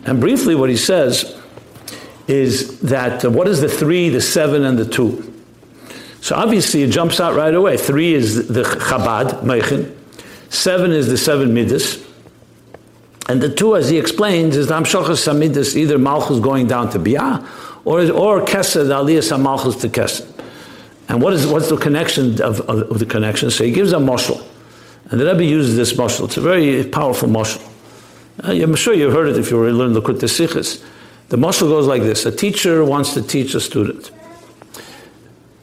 And 0.05 0.21
briefly, 0.21 0.55
what 0.55 0.69
he 0.69 0.77
says 0.77 1.39
is 2.29 2.81
that 2.81 3.25
uh, 3.25 3.31
what 3.31 3.49
is 3.49 3.61
the 3.61 3.69
three, 3.69 4.11
the 4.11 4.21
seven, 4.21 4.65
and 4.65 4.79
the 4.79 4.85
two? 4.85 5.33
So 6.21 6.37
obviously, 6.37 6.83
it 6.83 6.91
jumps 6.91 7.19
out 7.19 7.35
right 7.35 7.55
away. 7.55 7.77
Three 7.77 8.15
is 8.15 8.49
the 8.49 8.63
Chabad, 8.63 9.43
Meichin. 9.43 9.97
Seven 10.51 10.93
is 10.93 11.09
the 11.09 11.17
seven 11.17 11.55
Midas. 11.55 12.07
And 13.29 13.41
the 13.41 13.53
two, 13.53 13.77
as 13.77 13.89
he 13.89 13.99
explains, 13.99 14.57
is 14.57 14.67
the 14.67 14.75
Hamshachas 14.75 15.27
Samidus, 15.27 15.77
either 15.77 15.97
Malchus 15.97 16.41
going 16.41 16.67
down 16.67 16.91
to 16.91 16.99
Biyah, 16.99 17.43
or, 17.85 18.01
or 18.11 18.45
Kesed, 18.45 18.87
Aliyah 18.87 19.41
Malchus 19.41 19.77
to 19.77 19.89
Kesed. 19.89 20.32
And 21.09 21.21
what 21.21 21.33
is, 21.33 21.47
what's 21.47 21.69
the 21.69 21.77
connection 21.77 22.41
of, 22.43 22.61
of, 22.63 22.91
of 22.91 22.99
the 22.99 23.07
connection? 23.07 23.51
So 23.51 23.65
he 23.65 23.73
gives 23.73 23.93
a 23.93 23.97
moshel. 23.97 24.45
And 25.11 25.21
the 25.21 25.27
Rebbe 25.27 25.45
uses 25.45 25.77
this 25.77 25.93
moshel. 25.95 26.27
It's 26.27 26.37
a 26.37 26.41
very 26.41 26.85
powerful 26.85 27.29
moshel. 27.29 27.63
Uh, 28.43 28.53
I'm 28.53 28.75
sure 28.75 28.95
you've 28.95 29.13
heard 29.13 29.29
it 29.29 29.37
if 29.37 29.51
you 29.51 29.59
were 29.59 29.71
learning 29.73 29.95
the 29.95 30.03
Kut 30.03 30.21
Sikhs. 30.29 30.83
The 31.29 31.37
moshel 31.37 31.69
goes 31.69 31.87
like 31.87 32.03
this. 32.03 32.25
A 32.25 32.33
teacher 32.33 32.85
wants 32.85 33.15
to 33.15 33.23
teach 33.23 33.55
a 33.55 33.61
student. 33.61 34.11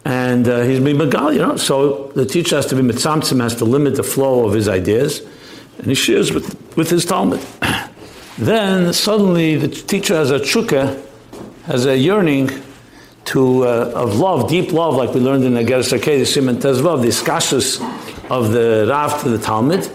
And 0.06 0.48
uh, 0.48 0.62
he's 0.62 0.80
being 0.80 0.98
Megal, 0.98 1.34
you 1.34 1.40
know. 1.40 1.58
So 1.58 2.12
the 2.16 2.26
teacher 2.26 2.56
has 2.56 2.66
to 2.68 2.76
be 2.76 2.82
mitzamtzim, 2.82 3.42
has 3.42 3.56
to 3.56 3.66
limit 3.66 3.96
the 3.96 4.04
flow 4.04 4.46
of 4.46 4.54
his 4.54 4.68
ideas 4.68 5.22
and 5.80 5.88
he 5.88 5.96
shares 5.96 6.32
with, 6.32 6.78
with 6.78 6.90
his 6.90 7.06
Talmud. 7.06 7.40
then 8.38 8.94
suddenly 8.94 9.56
the 9.56 9.68
teacher 9.68 10.16
has 10.16 10.30
a 10.30 10.40
tshuka, 10.40 11.02
has 11.66 11.86
a 11.86 11.98
yearning 11.98 12.50
to 13.30 13.64
uh, 13.64 13.92
of 13.94 14.18
love, 14.18 14.50
deep 14.50 14.72
love, 14.72 14.96
like 14.96 15.14
we 15.14 15.20
learned 15.20 15.44
in 15.44 15.54
the 15.54 15.64
Geras 15.64 15.92
the 15.92 16.26
Simon 16.26 16.58
Tezvav, 16.58 17.04
the 17.04 17.10
skashus 17.10 17.80
of 18.32 18.52
the 18.52 18.88
Rav 18.90 19.22
to 19.22 19.30
the 19.30 19.38
Talmud, 19.38 19.88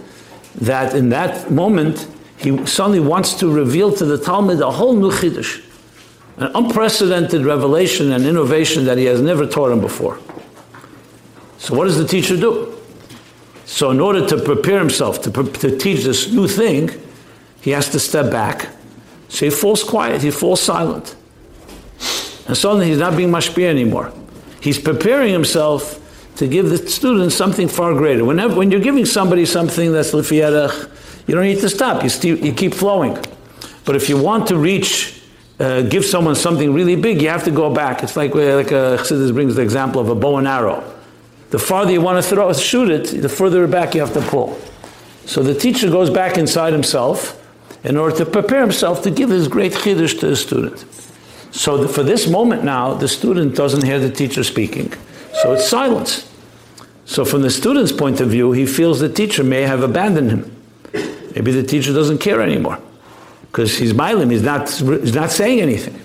that 0.61 0.95
in 0.95 1.09
that 1.09 1.51
moment 1.51 2.09
he 2.37 2.65
suddenly 2.65 3.01
wants 3.01 3.35
to 3.35 3.51
reveal 3.51 3.93
to 3.93 4.05
the 4.05 4.19
Talmud 4.19 4.61
a 4.61 4.71
whole 4.71 4.95
new 4.95 5.11
chiddush, 5.11 5.65
an 6.37 6.53
unprecedented 6.55 7.45
revelation 7.45 8.13
and 8.13 8.25
innovation 8.25 8.85
that 8.85 8.99
he 8.99 9.07
has 9.07 9.21
never 9.21 9.49
taught 9.49 9.73
him 9.73 9.81
before. 9.81 10.21
So 11.59 11.75
what 11.75 11.87
does 11.87 11.99
the 11.99 12.07
teacher 12.07 12.37
do? 12.37 12.73
So, 13.67 13.91
in 13.91 13.99
order 13.99 14.27
to 14.29 14.37
prepare 14.43 14.79
himself 14.79 15.23
to, 15.23 15.33
to 15.33 15.77
teach 15.77 16.05
this 16.05 16.31
new 16.31 16.47
thing, 16.47 16.91
he 17.63 17.71
has 17.71 17.89
to 17.91 17.99
step 17.99 18.31
back. 18.31 18.69
So 19.29 19.47
he 19.47 19.51
falls 19.51 19.83
quiet, 19.83 20.23
he 20.23 20.31
falls 20.31 20.61
silent. 20.61 21.17
And 22.47 22.57
suddenly 22.57 22.89
he's 22.89 22.99
not 22.99 23.17
being 23.17 23.31
mashpia 23.31 23.67
anymore. 23.67 24.13
He's 24.61 24.79
preparing 24.79 25.33
himself 25.33 26.01
to 26.37 26.49
give 26.49 26.69
the 26.69 26.79
student 26.89 27.33
something 27.33 27.69
far 27.69 27.95
greater. 27.95 28.25
Whenever, 28.25 28.57
when 28.57 28.71
you're 28.71 28.81
giving 28.81 29.07
somebody 29.07 29.47
something 29.47 29.93
that's 29.93 30.13
lefiyerach, 30.13 30.91
you 31.27 31.35
don't 31.35 31.45
need 31.45 31.61
to 31.61 31.69
stop. 31.69 32.03
You, 32.03 32.09
st- 32.09 32.43
you 32.43 32.53
keep 32.53 32.75
flowing. 32.75 33.17
But 33.85 33.97
if 33.97 34.09
you 34.09 34.21
want 34.21 34.49
to 34.49 34.59
reach, 34.59 35.23
uh, 35.61 35.83
give 35.83 36.05
someone 36.05 36.35
something 36.35 36.75
really 36.75 36.97
big, 36.97 37.23
you 37.23 37.29
have 37.29 37.45
to 37.45 37.51
go 37.51 37.73
back. 37.73 38.03
It's 38.03 38.17
like, 38.17 38.35
like 38.35 38.73
uh, 38.73 38.99
Chassidus 38.99 39.33
brings 39.33 39.55
the 39.55 39.63
example 39.63 40.01
of 40.01 40.09
a 40.09 40.15
bow 40.15 40.39
and 40.39 40.49
arrow. 40.49 40.83
The 41.51 41.59
farther 41.59 41.93
you 41.93 42.01
want 42.01 42.23
to 42.23 42.29
throw, 42.29 42.53
shoot 42.53 42.91
it, 42.91 43.23
the 43.23 43.29
further 43.29 43.67
back 43.69 43.95
you 43.95 44.01
have 44.01 44.13
to 44.15 44.23
pull. 44.23 44.59
So 45.27 45.43
the 45.43 45.55
teacher 45.55 45.89
goes 45.89 46.11
back 46.11 46.37
inside 46.37 46.73
himself 46.73 47.41
in 47.85 47.97
order 47.97 48.17
to 48.17 48.27
prepare 48.27 48.61
himself 48.61 49.03
to 49.03 49.11
give 49.11 49.31
his 49.31 49.47
great 49.47 49.73
chiddush 49.73 50.19
to 50.21 50.27
his 50.27 50.43
student. 50.43 50.85
So 51.55 51.79
the, 51.79 51.89
for 51.89 52.03
this 52.03 52.29
moment 52.29 52.65
now, 52.65 52.95
the 52.95 53.07
student 53.07 53.55
doesn't 53.55 53.85
hear 53.85 54.01
the 54.01 54.11
teacher 54.11 54.43
speaking. 54.43 54.93
So 55.35 55.53
it's 55.53 55.69
silence. 55.69 56.29
So 57.05 57.25
from 57.25 57.43
the 57.43 57.51
student's 57.51 57.93
point 57.93 58.21
of 58.21 58.29
view, 58.29 58.51
he 58.51 58.67
feels 58.67 58.99
the 58.99 59.09
teacher 59.09 59.45
may 59.45 59.63
have 59.63 59.83
abandoned 59.83 60.31
him. 60.31 60.57
Maybe 61.35 61.53
the 61.53 61.63
teacher 61.63 61.93
doesn't 61.93 62.19
care 62.19 62.41
anymore 62.41 62.81
because 63.47 63.79
he's 63.79 63.93
milim, 63.93 64.33
he's 64.33 64.43
not, 64.43 64.69
he's 64.69 65.15
not 65.15 65.31
saying 65.31 65.61
anything. 65.61 66.01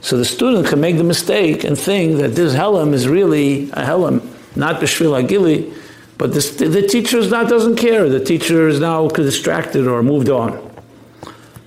So 0.00 0.16
the 0.16 0.24
student 0.24 0.68
can 0.68 0.80
make 0.80 0.96
the 0.96 1.04
mistake 1.04 1.64
and 1.64 1.76
think 1.76 2.18
that 2.18 2.36
this 2.36 2.54
helam 2.54 2.92
is 2.92 3.08
really 3.08 3.64
a 3.70 3.82
helam 3.82 4.22
not 4.56 4.80
Bishvil 4.80 5.20
Agili, 5.20 5.74
but 6.18 6.32
this, 6.32 6.50
the 6.50 6.82
teacher 6.82 7.18
is 7.18 7.30
not, 7.30 7.48
doesn't 7.48 7.76
care. 7.76 8.08
The 8.08 8.24
teacher 8.24 8.68
is 8.68 8.80
now 8.80 9.08
distracted 9.08 9.86
or 9.86 10.02
moved 10.02 10.28
on. 10.28 10.67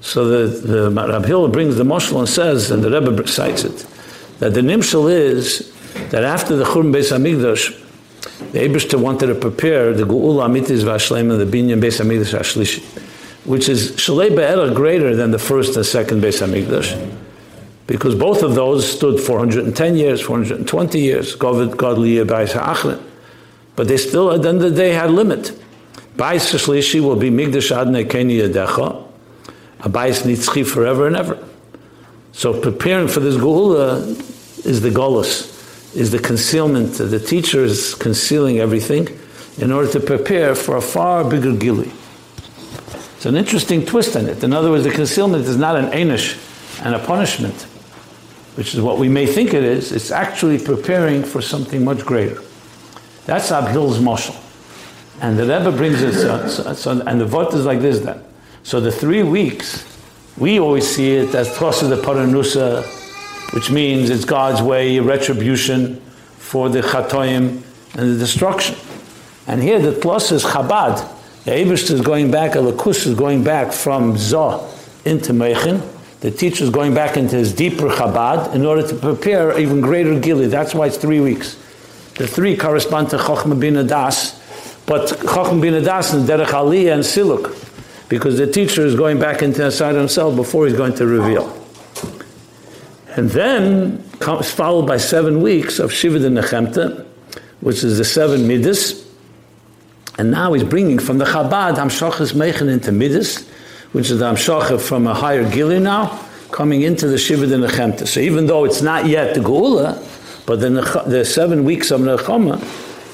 So 0.02 0.48
the, 0.48 0.68
the 0.68 0.92
Rab 0.92 1.26
Hill 1.26 1.48
brings 1.48 1.76
the 1.76 1.84
Moshel 1.84 2.20
and 2.20 2.28
says, 2.28 2.72
and 2.72 2.84
the 2.84 2.92
Rebbe 2.92 3.28
cites 3.28 3.64
it, 3.64 3.86
that 4.40 4.54
the 4.54 4.62
Nimshal 4.62 5.12
is 5.12 5.72
that 6.10 6.24
after 6.24 6.56
the 6.56 6.64
Churban 6.64 6.94
Beis 6.94 7.12
Hamikdash, 7.12 7.78
the 8.52 8.60
Ebershter 8.60 9.00
wanted 9.00 9.28
to 9.28 9.36
prepare 9.36 9.94
the 9.94 10.04
Geula 10.04 10.48
Amitis 10.48 10.84
Vashlema, 10.84 11.38
the 11.38 11.46
Binyan 11.46 11.80
Beis 11.80 12.04
Hamikdash 12.04 12.38
Ashlishi, 12.38 12.84
which 13.46 13.70
is 13.70 13.92
Shalei 13.92 14.36
Be'era 14.36 14.74
greater 14.74 15.16
than 15.16 15.32
the 15.32 15.40
first 15.40 15.76
and 15.76 15.86
second 15.86 16.22
Beis 16.22 16.46
Hamikdash 16.46 17.20
because 17.92 18.16
both 18.16 18.42
of 18.42 18.56
those 18.56 18.90
stood 18.90 19.20
410 19.20 19.98
years, 19.98 20.22
420 20.22 20.98
years, 20.98 21.36
godly 21.36 22.16
Bais 22.24 22.54
Ha'achrin. 22.54 23.04
But 23.76 23.90
they 23.90 23.98
still, 23.98 24.32
at 24.32 24.44
the 24.44 24.48
end 24.48 24.64
of 24.64 24.72
the 24.72 24.78
day, 24.78 24.94
had 24.94 25.12
limit. 25.12 25.52
Bais 26.16 26.56
Shlishi 26.56 27.02
will 27.02 27.18
be 27.18 27.30
Migdash 27.30 27.76
Adne 27.76 28.06
Keni 28.06 28.48
Yadecha, 28.48 29.11
a 29.82 29.90
Bais 29.90 30.24
Nitzchi 30.24 30.66
forever 30.66 31.08
and 31.08 31.16
ever. 31.16 31.44
So 32.32 32.60
preparing 32.60 33.08
for 33.08 33.20
this 33.20 33.36
Geula 33.36 34.02
is 34.66 34.82
the 34.82 34.90
Golus, 34.90 35.96
is 35.96 36.12
the 36.12 36.20
concealment. 36.20 36.94
The 36.94 37.20
teacher 37.20 37.64
is 37.64 37.96
concealing 37.96 38.60
everything 38.60 39.08
in 39.58 39.72
order 39.72 39.92
to 39.92 40.00
prepare 40.00 40.56
for 40.56 40.78
a 40.78 40.82
far 40.82 41.30
bigger 41.30 41.56
Gili. 41.56 41.92
It's 43.16 43.26
an 43.26 43.36
interesting 43.36 43.86
twist 43.86 44.16
in 44.16 44.28
it. 44.28 44.44
In 44.44 44.54
other 44.54 44.72
words, 44.72 44.84
the 44.84 44.92
concealment 44.92 45.46
is 45.46 45.58
not 45.58 45.76
an 45.76 45.92
Anish 45.92 46.40
and 46.84 46.96
a 46.96 47.00
punishment 47.00 47.68
which 48.56 48.74
is 48.74 48.82
what 48.82 48.98
we 48.98 49.08
may 49.08 49.26
think 49.26 49.54
it 49.54 49.64
is, 49.64 49.92
it's 49.92 50.12
actually 50.12 50.60
preparing 50.60 51.24
for 51.24 51.42
something 51.42 51.84
much 51.84 52.06
greater. 52.06 52.42
That's 53.26 53.50
Reb 53.52 53.70
Hillel's 53.70 54.00
mashal. 54.00 54.38
And 55.22 55.38
the 55.38 55.44
Rebbe 55.44 55.72
brings 55.72 56.02
it, 56.02 56.14
so, 56.14 56.48
so, 56.48 56.74
so, 56.74 57.02
and 57.06 57.22
the 57.22 57.26
vot 57.26 57.54
is 57.54 57.66
like 57.66 57.80
this 57.80 58.00
then. 58.00 58.22
So 58.64 58.80
the 58.80 58.92
three 58.92 59.24
weeks, 59.24 59.86
we 60.38 60.60
always 60.60 60.88
see 60.88 61.16
it 61.16 61.34
as 61.36 61.56
Tosa 61.58 61.88
the 61.88 61.98
Paranusa, 61.98 62.84
which 63.54 63.70
means 63.70 64.10
it's 64.10 64.26
God's 64.26 64.62
way, 64.62 65.00
retribution 65.00 66.00
for 66.38 66.70
the 66.70 66.82
Chatoim 66.82 67.62
and 67.94 68.14
the 68.14 68.18
destruction. 68.18 68.76
And 69.48 69.62
here 69.62 69.80
the 69.80 69.92
plus 69.92 70.32
is 70.32 70.44
Chabad. 70.44 71.08
The 71.44 71.52
Abish 71.52 71.90
is 71.90 72.02
going 72.02 72.30
back, 72.30 72.52
Alakus 72.52 73.08
is 73.08 73.16
going 73.16 73.44
back 73.44 73.72
from 73.72 74.14
Zoh 74.14 74.68
into 75.06 75.34
Mechin, 75.34 75.82
the 76.22 76.30
teacher 76.30 76.64
is 76.64 76.70
going 76.70 76.94
back 76.94 77.18
into 77.18 77.36
his 77.36 77.52
deeper 77.52 77.90
Chabad 77.90 78.54
in 78.54 78.64
order 78.64 78.88
to 78.88 78.96
prepare 78.96 79.58
even 79.60 79.82
greater 79.82 80.20
Gili. 80.20 80.46
That's 80.46 80.76
why 80.76 80.86
it's 80.86 80.98
three 80.98 81.20
weeks. 81.20 81.56
The 82.16 82.28
three 82.28 82.56
correspond 82.56 83.10
to 83.10 83.18
Chochmah 83.18 83.60
Bin 83.60 83.88
Das, 83.88 84.40
but 84.86 85.10
Chochmah 85.10 85.60
Bin 85.60 85.84
Das 85.84 86.14
and 86.14 86.30
Derech 86.30 86.46
Aliyah 86.46 86.94
and 86.94 87.04
Siluk, 87.04 87.56
because 88.12 88.38
the 88.38 88.46
teacher 88.46 88.86
is 88.86 88.94
going 88.94 89.18
back 89.18 89.42
into 89.42 89.64
inside 89.64 89.96
himself 89.96 90.36
before 90.36 90.68
he's 90.68 90.76
going 90.76 90.94
to 90.94 91.08
reveal. 91.08 91.48
And 93.16 93.30
then 93.30 94.04
comes 94.20 94.52
followed 94.52 94.86
by 94.86 94.98
seven 94.98 95.42
weeks 95.42 95.80
of 95.80 95.94
Shiva 95.94 96.18
and 96.18 96.38
Nechemta, 96.38 97.06
which 97.62 97.86
is 97.86 97.98
the 97.98 98.04
seven 98.04 98.50
Midas. 98.50 99.10
And 100.18 100.30
now 100.30 100.52
he's 100.52 100.66
bringing 100.66 101.00
from 101.00 101.20
the 101.20 101.26
Chabad 101.26 101.76
Hamshachas 101.76 102.34
Meichen 102.34 102.68
into 102.68 102.92
Midas, 102.92 103.48
which 103.94 104.12
is 104.12 104.20
the 104.20 104.26
Amshacha 104.26 104.82
from 104.82 105.08
a 105.08 105.14
higher 105.14 105.50
Gili 105.50 105.80
now, 105.80 106.22
coming 106.52 106.82
into 106.82 107.08
the 107.08 107.18
Shiva 107.18 107.48
de 107.48 107.56
Nechemta. 107.56 108.06
So 108.06 108.20
even 108.20 108.46
though 108.46 108.66
it's 108.66 108.82
not 108.82 109.06
yet 109.06 109.36
the 109.36 109.40
Geula, 109.40 109.96
but 110.46 110.60
the, 110.60 110.70
the 111.08 111.24
seven 111.24 111.64
weeks 111.64 111.92
of 111.92 112.02
Nechama 112.02 112.62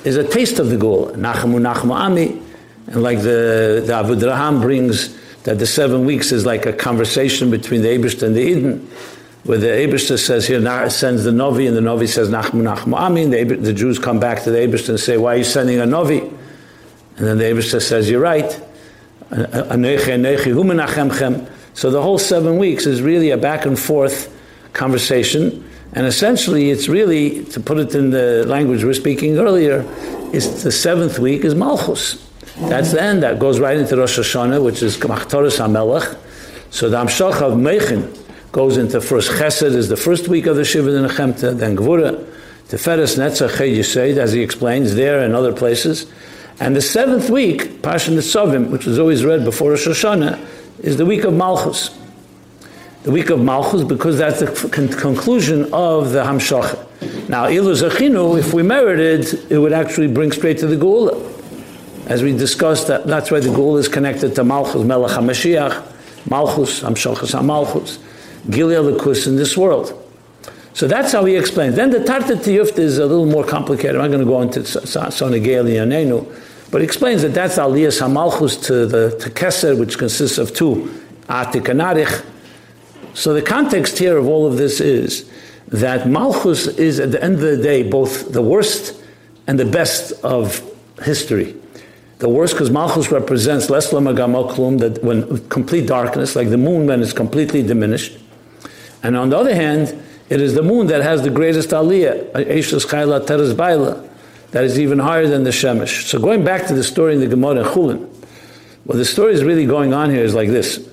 is 0.08 0.18
a 0.18 0.28
taste 0.28 0.58
of 0.58 0.70
the 0.70 0.76
Geula. 0.76 1.14
Nachamu 1.14 1.62
Nachamu 1.62 1.94
Ami, 1.94 2.47
and 2.88 3.04
like 3.04 3.20
the, 3.20 3.84
the 3.86 3.94
Avudraham 3.94 4.62
brings 4.62 5.16
that 5.44 5.60
the 5.60 5.68
seven 5.68 6.06
weeks 6.06 6.32
is 6.32 6.46
like 6.46 6.66
a 6.66 6.74
conversation 6.74 7.52
between 7.52 7.82
the 7.82 7.90
Abishta 7.90 8.24
and 8.24 8.36
the 8.36 8.42
Eden, 8.42 8.90
where 9.44 9.58
the 9.58 9.68
Abishta 9.68 10.20
says 10.20 10.48
here, 10.48 10.90
sends 10.90 11.24
the 11.24 11.32
Novi, 11.32 11.68
and 11.68 11.78
the 11.78 11.82
Novi 11.82 12.08
says 12.08 12.30
Nachamu 12.30 12.64
Nachamu 12.64 12.98
Ami, 12.98 13.24
and 13.24 13.34
the, 13.34 13.44
the 13.44 13.74
Jews 13.74 14.00
come 14.00 14.20
back 14.20 14.44
to 14.44 14.52
the 14.52 14.58
Abishta 14.58 14.90
and 14.90 15.00
say, 15.00 15.18
why 15.18 15.36
are 15.36 15.38
you 15.38 15.46
sending 15.46 15.80
a 15.80 15.86
Novi? 15.86 16.20
And 16.20 16.38
then 17.18 17.38
the 17.38 17.46
Abishta 17.46 17.82
says, 17.82 18.10
you're 18.10 18.20
right. 18.20 18.62
So 19.30 19.36
the 21.92 22.02
whole 22.02 22.18
seven 22.18 22.58
weeks 22.58 22.86
is 22.86 23.02
really 23.02 23.32
a 23.32 23.38
back 23.38 23.66
and 23.66 23.80
forth 23.80 24.34
conversation. 24.74 25.64
And 25.94 26.06
essentially, 26.06 26.70
it's 26.70 26.88
really, 26.88 27.44
to 27.46 27.60
put 27.60 27.80
it 27.80 27.96
in 27.96 28.12
the 28.12 28.46
language 28.48 28.82
we 28.82 28.88
were 28.88 28.94
speaking 28.94 29.38
earlier, 29.38 29.86
is 30.34 30.64
the 30.64 30.72
seventh 30.72 31.20
week 31.20 31.46
is 31.46 31.56
Malchus. 31.56 32.27
That's 32.60 32.92
the 32.92 33.02
end. 33.02 33.22
That 33.22 33.38
goes 33.38 33.60
right 33.60 33.78
into 33.78 33.96
Rosh 33.96 34.18
Hashanah, 34.18 34.64
which 34.64 34.82
is 34.82 34.98
Kamachtoris 34.98 35.60
HaMelech. 35.60 36.18
So 36.72 36.90
the 36.90 36.98
Hamshach 36.98 37.42
of 37.42 37.54
Mechin 37.54 38.18
goes 38.52 38.78
into 38.78 39.00
first 39.00 39.30
Chesed 39.30 39.76
is 39.76 39.90
the 39.90 39.96
first 39.96 40.28
week 40.28 40.48
of 40.48 40.56
the 40.56 40.66
Shiva 40.66 40.90
and 40.96 41.08
Nechemta, 41.08 41.56
then 41.56 41.78
Gvura, 41.78 42.16
Teferes 42.68 43.16
Netzach 43.16 43.58
Yisayid, 43.58 44.18
as 44.18 44.34
he 44.34 44.42
explains 44.42 44.96
there 44.96 45.20
and 45.24 45.36
other 45.36 45.54
places. 45.54 46.12
And 46.60 46.76
the 46.76 46.82
seventh 46.82 47.30
week, 47.30 47.84
Pasha 47.84 48.10
Nitzavim, 48.10 48.72
which 48.72 48.88
is 48.88 48.98
always 48.98 49.24
read 49.24 49.46
before 49.46 49.70
Rosh 49.70 49.88
Hashanah, 49.88 50.44
is 50.80 50.98
the 50.98 51.06
week 51.06 51.26
of 51.26 51.34
Malchus. 51.36 51.96
The 53.04 53.12
week 53.12 53.30
of 53.30 53.40
Malchus, 53.40 53.84
because 53.84 54.18
that's 54.18 54.40
the 54.40 54.70
con- 54.70 54.88
conclusion 54.88 55.72
of 55.72 56.12
the 56.12 56.24
Hamshach. 56.24 57.30
Now, 57.30 57.46
Ilu 57.46 57.74
Zachinu, 57.74 58.40
if 58.40 58.52
we 58.52 58.64
merited, 58.64 59.52
it 59.52 59.60
would 59.60 59.74
actually 59.74 60.08
bring 60.08 60.32
straight 60.32 60.58
to 60.58 60.68
the 60.68 60.76
Geula. 60.76 61.37
As 62.08 62.24
we 62.24 62.32
discussed, 62.32 62.88
that, 62.88 63.06
that's 63.06 63.32
why 63.32 63.42
the 63.42 63.50
Geula 63.50 63.80
is 63.80 63.90
connected 63.90 64.34
to 64.36 64.44
Malchus, 64.46 64.82
Melech 64.84 65.12
HaMashiach, 65.12 66.30
Malchus, 66.30 66.82
Hamshachas 66.82 67.38
HaMalchus, 67.38 68.00
Gilead 68.50 69.28
in 69.28 69.36
this 69.36 69.58
world. 69.58 69.94
So 70.74 70.88
that's 70.88 71.12
how 71.12 71.26
he 71.26 71.36
explains. 71.36 71.76
Then 71.76 71.90
the 71.90 72.00
Tarta 72.00 72.38
Tiyuft 72.38 72.80
is 72.80 72.98
a 72.98 73.06
little 73.06 73.26
more 73.26 73.44
complicated. 73.44 73.96
I'm 73.98 74.04
not 74.04 74.08
going 74.08 74.20
to 74.20 74.26
go 74.26 74.42
into 74.42 74.62
Sonigeli 74.62 75.74
Yanenu, 75.74 76.26
but 76.72 76.80
he 76.80 76.86
explains 76.86 77.24
that 77.24 77.34
that's 77.34 77.58
Aliyas 77.58 78.00
Hamalchus 78.00 78.64
to 78.68 78.86
the 78.86 79.18
to 79.20 79.30
Keser, 79.30 79.78
which 79.78 79.98
consists 79.98 80.38
of 80.38 80.54
two, 80.54 81.04
Atik 81.28 81.68
and 81.68 81.82
Arich. 81.82 82.26
So 83.16 83.34
the 83.34 83.42
context 83.42 83.98
here 83.98 84.18
of 84.18 84.28
all 84.28 84.46
of 84.46 84.58
this 84.58 84.80
is 84.80 85.30
that 85.70 86.08
Malchus 86.08 86.68
is 86.68 87.02
at 87.02 87.12
the 87.12 87.22
end 87.22 87.36
of 87.36 87.42
the 87.42 87.58
day 87.58 87.84
both 87.84 88.32
the 88.32 88.42
worst 88.42 89.04
and 89.48 89.60
the 89.60 89.66
best 89.66 90.14
of 90.24 90.62
history. 91.04 91.56
The 92.20 92.30
worst 92.30 92.54
because 92.54 92.72
Malchus 92.72 93.12
represents 93.12 93.70
less 93.70 93.92
Klum, 93.92 94.80
that 94.80 95.04
when 95.04 95.48
complete 95.50 95.88
darkness, 95.88 96.36
like 96.36 96.50
the 96.50 96.58
moon 96.58 96.88
when 96.88 97.02
it's 97.02 97.14
completely 97.14 97.62
diminished. 97.62 98.18
And 99.04 99.16
on 99.16 99.30
the 99.30 99.38
other 99.38 99.54
hand, 99.54 100.04
it 100.30 100.42
is 100.42 100.56
the 100.56 100.64
moon 100.64 100.88
that 100.88 101.04
has 101.04 101.22
the 101.22 101.30
greatest 101.30 101.70
aliyah, 101.70 102.32
Eishus 102.32 102.86
Chayla 102.86 103.26
Teres 103.26 103.54
Baila, 103.54 104.04
that 104.52 104.64
is 104.64 104.80
even 104.80 105.00
higher 105.00 105.28
than 105.28 105.44
the 105.44 105.52
Shemesh. 105.52 106.08
So 106.08 106.20
going 106.20 106.44
back 106.44 106.68
to 106.68 106.74
the 106.74 106.84
story 106.84 107.14
in 107.14 107.20
the 107.20 107.28
Gemara 107.28 107.60
in 107.60 107.66
Chulin, 107.66 108.10
what 108.86 108.96
the 108.96 109.06
story 109.06 109.34
is 109.34 109.44
really 109.44 109.66
going 109.66 109.94
on 109.94 110.10
here 110.10 110.24
is 110.24 110.34
like 110.34 110.50
this. 110.50 110.90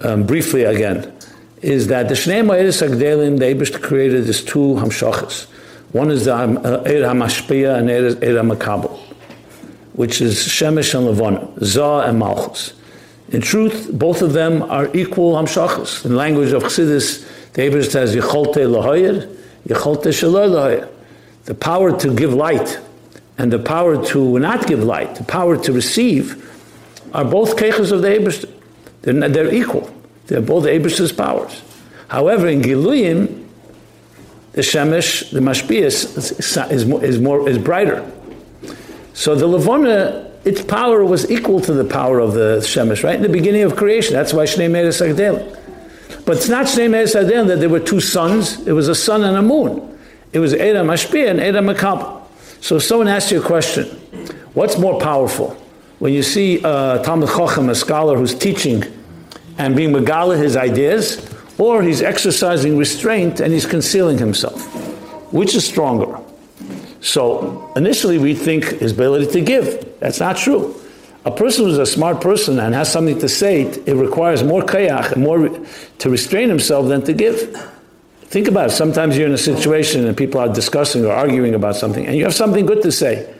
Um, 0.00 0.26
briefly 0.26 0.64
again, 0.64 1.16
is 1.62 1.86
that 1.86 2.08
the 2.08 2.14
Shnei 2.14 2.44
Ma'iris 2.44 2.86
Agdelim, 2.86 3.38
the 3.38 3.46
Abish 3.46 3.80
created 3.80 4.26
these 4.26 4.44
two 4.44 4.74
Hamshachas. 4.74 5.46
One 5.92 6.10
is 6.10 6.26
the 6.26 6.32
Eir 6.32 7.04
HaMashpia 7.08 7.78
and 7.78 7.88
Eir 7.88 8.16
HaMakabel, 8.20 8.93
which 9.94 10.20
is 10.20 10.36
Shemesh 10.36 10.94
and 10.94 11.06
Levana, 11.06 11.48
Zah 11.64 12.00
and 12.00 12.18
Malchus. 12.18 12.74
In 13.30 13.40
truth, 13.40 13.90
both 13.92 14.22
of 14.22 14.32
them 14.32 14.62
are 14.62 14.94
equal 14.94 15.34
Hamshachas. 15.34 16.04
In 16.04 16.14
language 16.14 16.52
of 16.52 16.62
Chassidus, 16.62 17.26
the 17.54 17.62
Abish 17.62 17.90
says, 17.90 18.14
Yecholte 18.14 18.56
Lahoyer, 18.56 19.34
Yecholte 19.66 20.08
Shalor 20.08 20.50
Lahoyer. 20.50 20.88
The 21.44 21.54
power 21.54 21.98
to 21.98 22.14
give 22.14 22.34
light 22.34 22.78
and 23.38 23.52
the 23.52 23.58
power 23.58 24.04
to 24.06 24.38
not 24.38 24.66
give 24.66 24.82
light, 24.82 25.16
the 25.16 25.24
power 25.24 25.56
to 25.56 25.72
receive, 25.72 26.40
are 27.12 27.24
both 27.24 27.56
kechas 27.56 27.92
of 27.92 28.02
the 28.02 28.08
Abish. 28.08 28.50
They're, 29.02 29.28
they're 29.28 29.52
equal. 29.52 29.92
They're 30.26 30.40
both 30.40 30.64
Abish's 30.64 31.12
powers. 31.12 31.62
However, 32.08 32.48
in 32.48 32.62
Giluyim, 32.62 33.46
the 34.52 34.62
Shemesh, 34.62 35.30
the 35.30 35.40
Mashpias, 35.40 36.16
is, 36.16 36.32
is, 36.32 36.86
is, 37.02 37.20
more, 37.20 37.48
is 37.48 37.58
brighter. 37.58 38.10
So 39.14 39.34
the 39.34 39.46
Levona, 39.46 40.30
its 40.44 40.62
power 40.62 41.04
was 41.04 41.30
equal 41.30 41.60
to 41.62 41.72
the 41.72 41.84
power 41.84 42.18
of 42.18 42.34
the 42.34 42.58
Shemesh, 42.58 43.02
right? 43.02 43.16
In 43.16 43.22
the 43.22 43.28
beginning 43.28 43.62
of 43.62 43.76
creation. 43.76 44.12
That's 44.12 44.34
why 44.34 44.44
Shnei 44.44 44.70
Meres 44.70 45.00
but 46.24 46.38
it's 46.38 46.48
not 46.48 46.66
Shnei 46.66 46.90
Meis 46.90 47.14
Adin 47.14 47.48
that 47.48 47.60
there 47.60 47.68
were 47.68 47.80
two 47.80 48.00
suns. 48.00 48.66
It 48.66 48.72
was 48.72 48.88
a 48.88 48.94
sun 48.94 49.24
and 49.24 49.36
a 49.36 49.42
moon. 49.42 49.98
It 50.32 50.38
was 50.38 50.54
Eda 50.54 50.82
Mashpia 50.82 51.30
and 51.30 51.38
Eda 51.38 51.60
Makab. 51.60 52.22
So 52.60 52.78
someone 52.78 53.08
asks 53.08 53.30
you 53.30 53.42
a 53.42 53.44
question, 53.44 53.86
what's 54.54 54.78
more 54.78 54.98
powerful? 54.98 55.50
When 55.98 56.12
you 56.12 56.22
see 56.22 56.64
uh, 56.64 57.02
Talmud 57.02 57.28
Chochem, 57.28 57.68
a 57.68 57.74
scholar 57.74 58.16
who's 58.16 58.34
teaching 58.34 58.84
and 59.58 59.76
being 59.76 59.92
megala 59.92 60.36
his 60.36 60.56
ideas, 60.56 61.30
or 61.58 61.82
he's 61.82 62.02
exercising 62.02 62.78
restraint 62.78 63.40
and 63.40 63.52
he's 63.52 63.66
concealing 63.66 64.18
himself. 64.18 64.62
Which 65.32 65.54
is 65.54 65.64
stronger? 65.64 66.18
So 67.04 67.70
initially 67.76 68.16
we 68.16 68.34
think 68.34 68.64
his 68.80 68.92
ability 68.92 69.30
to 69.32 69.40
give. 69.42 70.00
That's 70.00 70.20
not 70.20 70.38
true. 70.38 70.74
A 71.26 71.30
person 71.30 71.66
who's 71.66 71.76
a 71.76 71.84
smart 71.84 72.22
person 72.22 72.58
and 72.58 72.74
has 72.74 72.90
something 72.90 73.18
to 73.18 73.28
say, 73.28 73.62
it 73.62 73.94
requires 73.94 74.42
more 74.42 74.62
kayach 74.62 75.14
more 75.14 75.50
to 75.98 76.10
restrain 76.10 76.48
himself 76.48 76.88
than 76.88 77.02
to 77.02 77.12
give. 77.12 77.54
Think 78.22 78.48
about 78.48 78.70
it. 78.70 78.72
Sometimes 78.72 79.18
you're 79.18 79.26
in 79.26 79.34
a 79.34 79.38
situation 79.38 80.06
and 80.06 80.16
people 80.16 80.40
are 80.40 80.48
discussing 80.48 81.04
or 81.04 81.12
arguing 81.12 81.54
about 81.54 81.76
something, 81.76 82.06
and 82.06 82.16
you 82.16 82.24
have 82.24 82.34
something 82.34 82.64
good 82.64 82.82
to 82.82 82.90
say. 82.90 83.32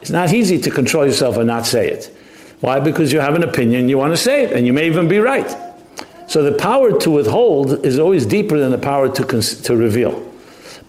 It's 0.00 0.10
not 0.10 0.32
easy 0.32 0.58
to 0.60 0.70
control 0.70 1.04
yourself 1.04 1.36
and 1.36 1.48
not 1.48 1.66
say 1.66 1.88
it. 1.90 2.16
Why? 2.60 2.78
Because 2.78 3.12
you 3.12 3.18
have 3.20 3.34
an 3.34 3.42
opinion, 3.42 3.88
you 3.88 3.98
want 3.98 4.12
to 4.12 4.16
say 4.16 4.44
it, 4.44 4.52
and 4.52 4.66
you 4.66 4.72
may 4.72 4.86
even 4.86 5.08
be 5.08 5.18
right. 5.18 5.50
So 6.28 6.44
the 6.44 6.56
power 6.56 6.96
to 7.00 7.10
withhold 7.10 7.84
is 7.84 7.98
always 7.98 8.24
deeper 8.24 8.56
than 8.56 8.70
the 8.70 8.78
power 8.78 9.08
to, 9.08 9.24
cons- 9.24 9.60
to 9.62 9.76
reveal. 9.76 10.29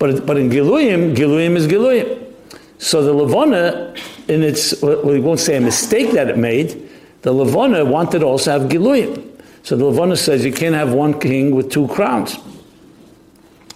But, 0.02 0.26
but 0.26 0.36
in 0.36 0.50
Giluyim, 0.50 1.16
Giluyim 1.16 1.56
is 1.56 1.68
Giluyim. 1.68 2.34
So 2.80 3.04
the 3.04 3.14
Levana, 3.14 3.94
in 4.28 4.42
its, 4.42 4.82
well, 4.82 5.00
we 5.04 5.20
won't 5.20 5.40
say 5.40 5.58
a 5.58 5.62
mistake 5.62 6.14
that 6.14 6.28
it 6.28 6.40
made, 6.40 6.90
the 7.22 7.32
Levana 7.32 7.86
wanted 7.86 8.20
to 8.22 8.26
also 8.26 8.50
have 8.50 8.64
Giluyim. 8.64 9.24
So 9.62 9.76
the 9.76 9.86
Levana 9.86 10.16
says 10.16 10.44
you 10.44 10.52
can't 10.52 10.74
have 10.74 10.92
one 10.92 11.20
king 11.20 11.54
with 11.56 11.72
two 11.72 11.88
crowns. 11.90 12.36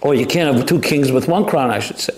Or 0.02 0.16
you 0.16 0.26
can't 0.26 0.56
have 0.56 0.66
two 0.66 0.82
kings 0.82 1.12
with 1.12 1.28
one 1.28 1.46
crown, 1.46 1.70
I 1.70 1.78
should 1.78 2.00
say. 2.00 2.18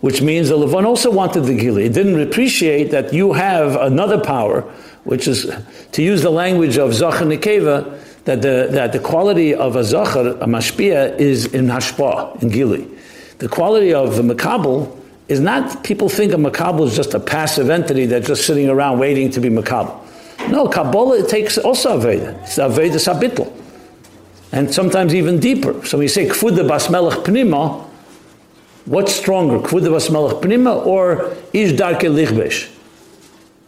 Which 0.00 0.22
means 0.22 0.48
the 0.48 0.56
Levana 0.56 0.88
also 0.88 1.10
wanted 1.10 1.42
the 1.42 1.54
Gili. 1.54 1.84
It 1.84 1.92
didn't 1.92 2.22
appreciate 2.22 2.90
that 2.92 3.12
you 3.12 3.34
have 3.34 3.76
another 3.76 4.18
power, 4.18 4.62
which 5.04 5.28
is, 5.28 5.54
to 5.92 6.02
use 6.02 6.22
the 6.22 6.30
language 6.30 6.78
of 6.78 6.94
Zachar 6.94 7.26
Nekeva, 7.26 8.00
that 8.24 8.40
the, 8.40 8.68
that 8.70 8.92
the 8.92 8.98
quality 8.98 9.54
of 9.54 9.76
a 9.76 9.84
Zachar, 9.84 10.38
a 10.40 10.46
Mashpia, 10.46 11.18
is 11.18 11.52
in 11.52 11.66
Hashpa, 11.66 12.42
in 12.42 12.48
Gili. 12.48 12.88
The 13.42 13.48
quality 13.48 13.92
of 13.92 14.14
the 14.14 14.22
Makabal 14.22 14.96
is 15.26 15.40
not 15.40 15.82
people 15.82 16.08
think 16.08 16.32
a 16.32 16.36
makabel 16.36 16.86
is 16.86 16.94
just 16.94 17.12
a 17.12 17.18
passive 17.18 17.70
entity 17.70 18.06
that's 18.06 18.28
just 18.28 18.46
sitting 18.46 18.68
around 18.68 19.00
waiting 19.00 19.32
to 19.32 19.40
be 19.40 19.48
makabel. 19.48 19.98
No, 20.48 20.68
Kabbalah 20.68 21.18
it 21.18 21.28
takes 21.28 21.58
also 21.58 21.98
Aveda. 21.98 22.40
It's 22.42 22.58
Aveda 22.58 23.00
Sabitl. 23.00 23.52
And 24.52 24.72
sometimes 24.72 25.12
even 25.12 25.40
deeper. 25.40 25.84
So 25.84 25.98
when 25.98 26.04
you 26.04 26.08
say 26.08 26.28
Kfuda 26.28 26.68
Basmelech 26.68 27.24
Pnima, 27.24 27.82
what's 28.84 29.12
stronger, 29.12 29.58
Kfuda 29.58 29.88
Basmelech 29.88 30.40
Pnima 30.40 30.86
or 30.86 31.36
Ish 31.52 31.72
Darke 31.72 32.02
Lichbesh? 32.02 32.72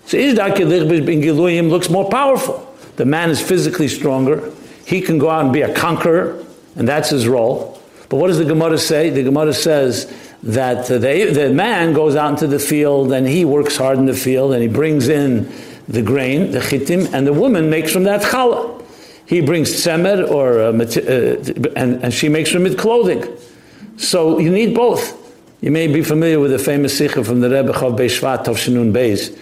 So 0.07 0.17
Ish 0.17 0.37
Darke 0.37 0.59
Lichbesh 0.59 1.09
in 1.13 1.21
Giluyim 1.21 1.69
looks 1.69 1.91
more 1.91 2.09
powerful. 2.09 2.73
The 2.95 3.07
man 3.07 3.29
is 3.29 3.41
physically 3.41 3.89
stronger. 3.89 4.53
He 4.87 5.01
can 5.01 5.19
go 5.19 5.31
out 5.31 5.43
and 5.43 5.53
be 5.53 5.63
a 5.63 5.75
conqueror, 5.75 6.45
and 6.77 6.87
that's 6.87 7.11
his 7.11 7.27
role. 7.27 7.81
But 8.15 8.21
what 8.21 8.29
does 8.29 8.39
the 8.39 8.45
Gemara 8.45 8.79
say? 8.79 9.11
The 9.11 9.25
Gemara 9.25 9.53
says 9.53 10.07
that 10.45 10.87
the, 10.87 10.99
the 10.99 11.53
man 11.53 11.95
goes 11.95 12.15
out 12.15 12.31
into 12.31 12.47
the 12.47 12.61
field 12.61 13.11
and 13.11 13.27
he 13.27 13.45
works 13.45 13.77
hard 13.77 13.99
in 13.99 14.07
the 14.07 14.15
field 14.15 14.53
and 14.53 14.63
he 14.63 14.69
brings 14.69 15.09
in 15.09 15.53
the 15.89 16.01
grain, 16.01 16.53
the 16.53 16.61
chitim, 16.61 17.13
and 17.13 17.27
the 17.27 17.33
woman 17.33 17.71
makes 17.71 17.93
from 17.93 18.05
that 18.05 18.23
challah. 18.23 18.85
He 19.27 19.41
brings 19.41 19.73
tzemer 19.73 20.31
or 20.31 20.61
uh, 20.61 20.71
uh, 20.71 21.73
and, 21.75 22.05
and 22.05 22.15
she 22.15 22.29
makes 22.29 22.53
from 22.53 22.67
it 22.67 22.79
clothing. 22.79 23.37
So 23.97 24.39
you 24.39 24.53
need 24.53 24.77
both. 24.77 25.21
You 25.61 25.73
may 25.73 25.89
be 25.89 26.05
familiar 26.05 26.39
with 26.39 26.53
the 26.53 26.61
famous 26.61 26.97
sikha 26.97 27.25
from 27.25 27.41
the 27.41 27.51
Rebbe 27.51 27.73
Chav 27.73 27.99
Beishvat 27.99 28.47
of 28.47 28.59
Shinun 28.59 28.93
Beis. 28.93 29.37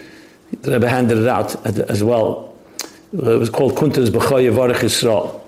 The 0.63 0.73
Rebbe 0.73 0.89
handed 0.89 1.19
it 1.19 1.29
out 1.29 1.67
as 1.67 2.03
well. 2.03 2.57
It 3.13 3.39
was 3.39 3.51
called 3.51 3.75
Kuntas 3.75 4.09
B'choy 4.09 4.51
Yevarech 4.51 4.77
Yisrael. 4.77 5.43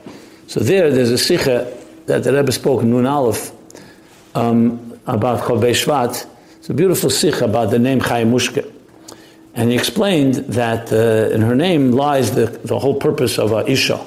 So 0.47 0.61
there, 0.61 0.91
there's 0.91 1.11
a 1.11 1.17
sikha 1.17 1.84
that 2.07 2.25
the 2.25 2.33
Rebbe 2.33 2.53
spoke 2.53 2.83
in 2.83 2.90
Nun 2.90 3.07
Aleph. 3.07 3.53
Um, 4.35 4.95
about 5.07 5.40
Chovei 5.40 5.73
Shvat. 5.73 6.27
It's 6.57 6.71
a 6.71 6.75
beautiful 6.75 7.11
sikh 7.11 7.40
about 7.40 7.71
the 7.71 7.79
name 7.79 8.01
Chaya 8.01 8.27
Mushka. 8.27 8.71
And 9.55 9.71
he 9.71 9.77
explained 9.77 10.35
that 10.35 10.93
uh, 10.93 11.33
in 11.33 11.43
her 11.43 11.55
name 11.55 11.93
lies 11.93 12.35
the, 12.35 12.47
the 12.47 12.79
whole 12.79 12.99
purpose 12.99 13.38
of 13.38 13.53
uh, 13.53 13.64
Isha. 13.67 14.05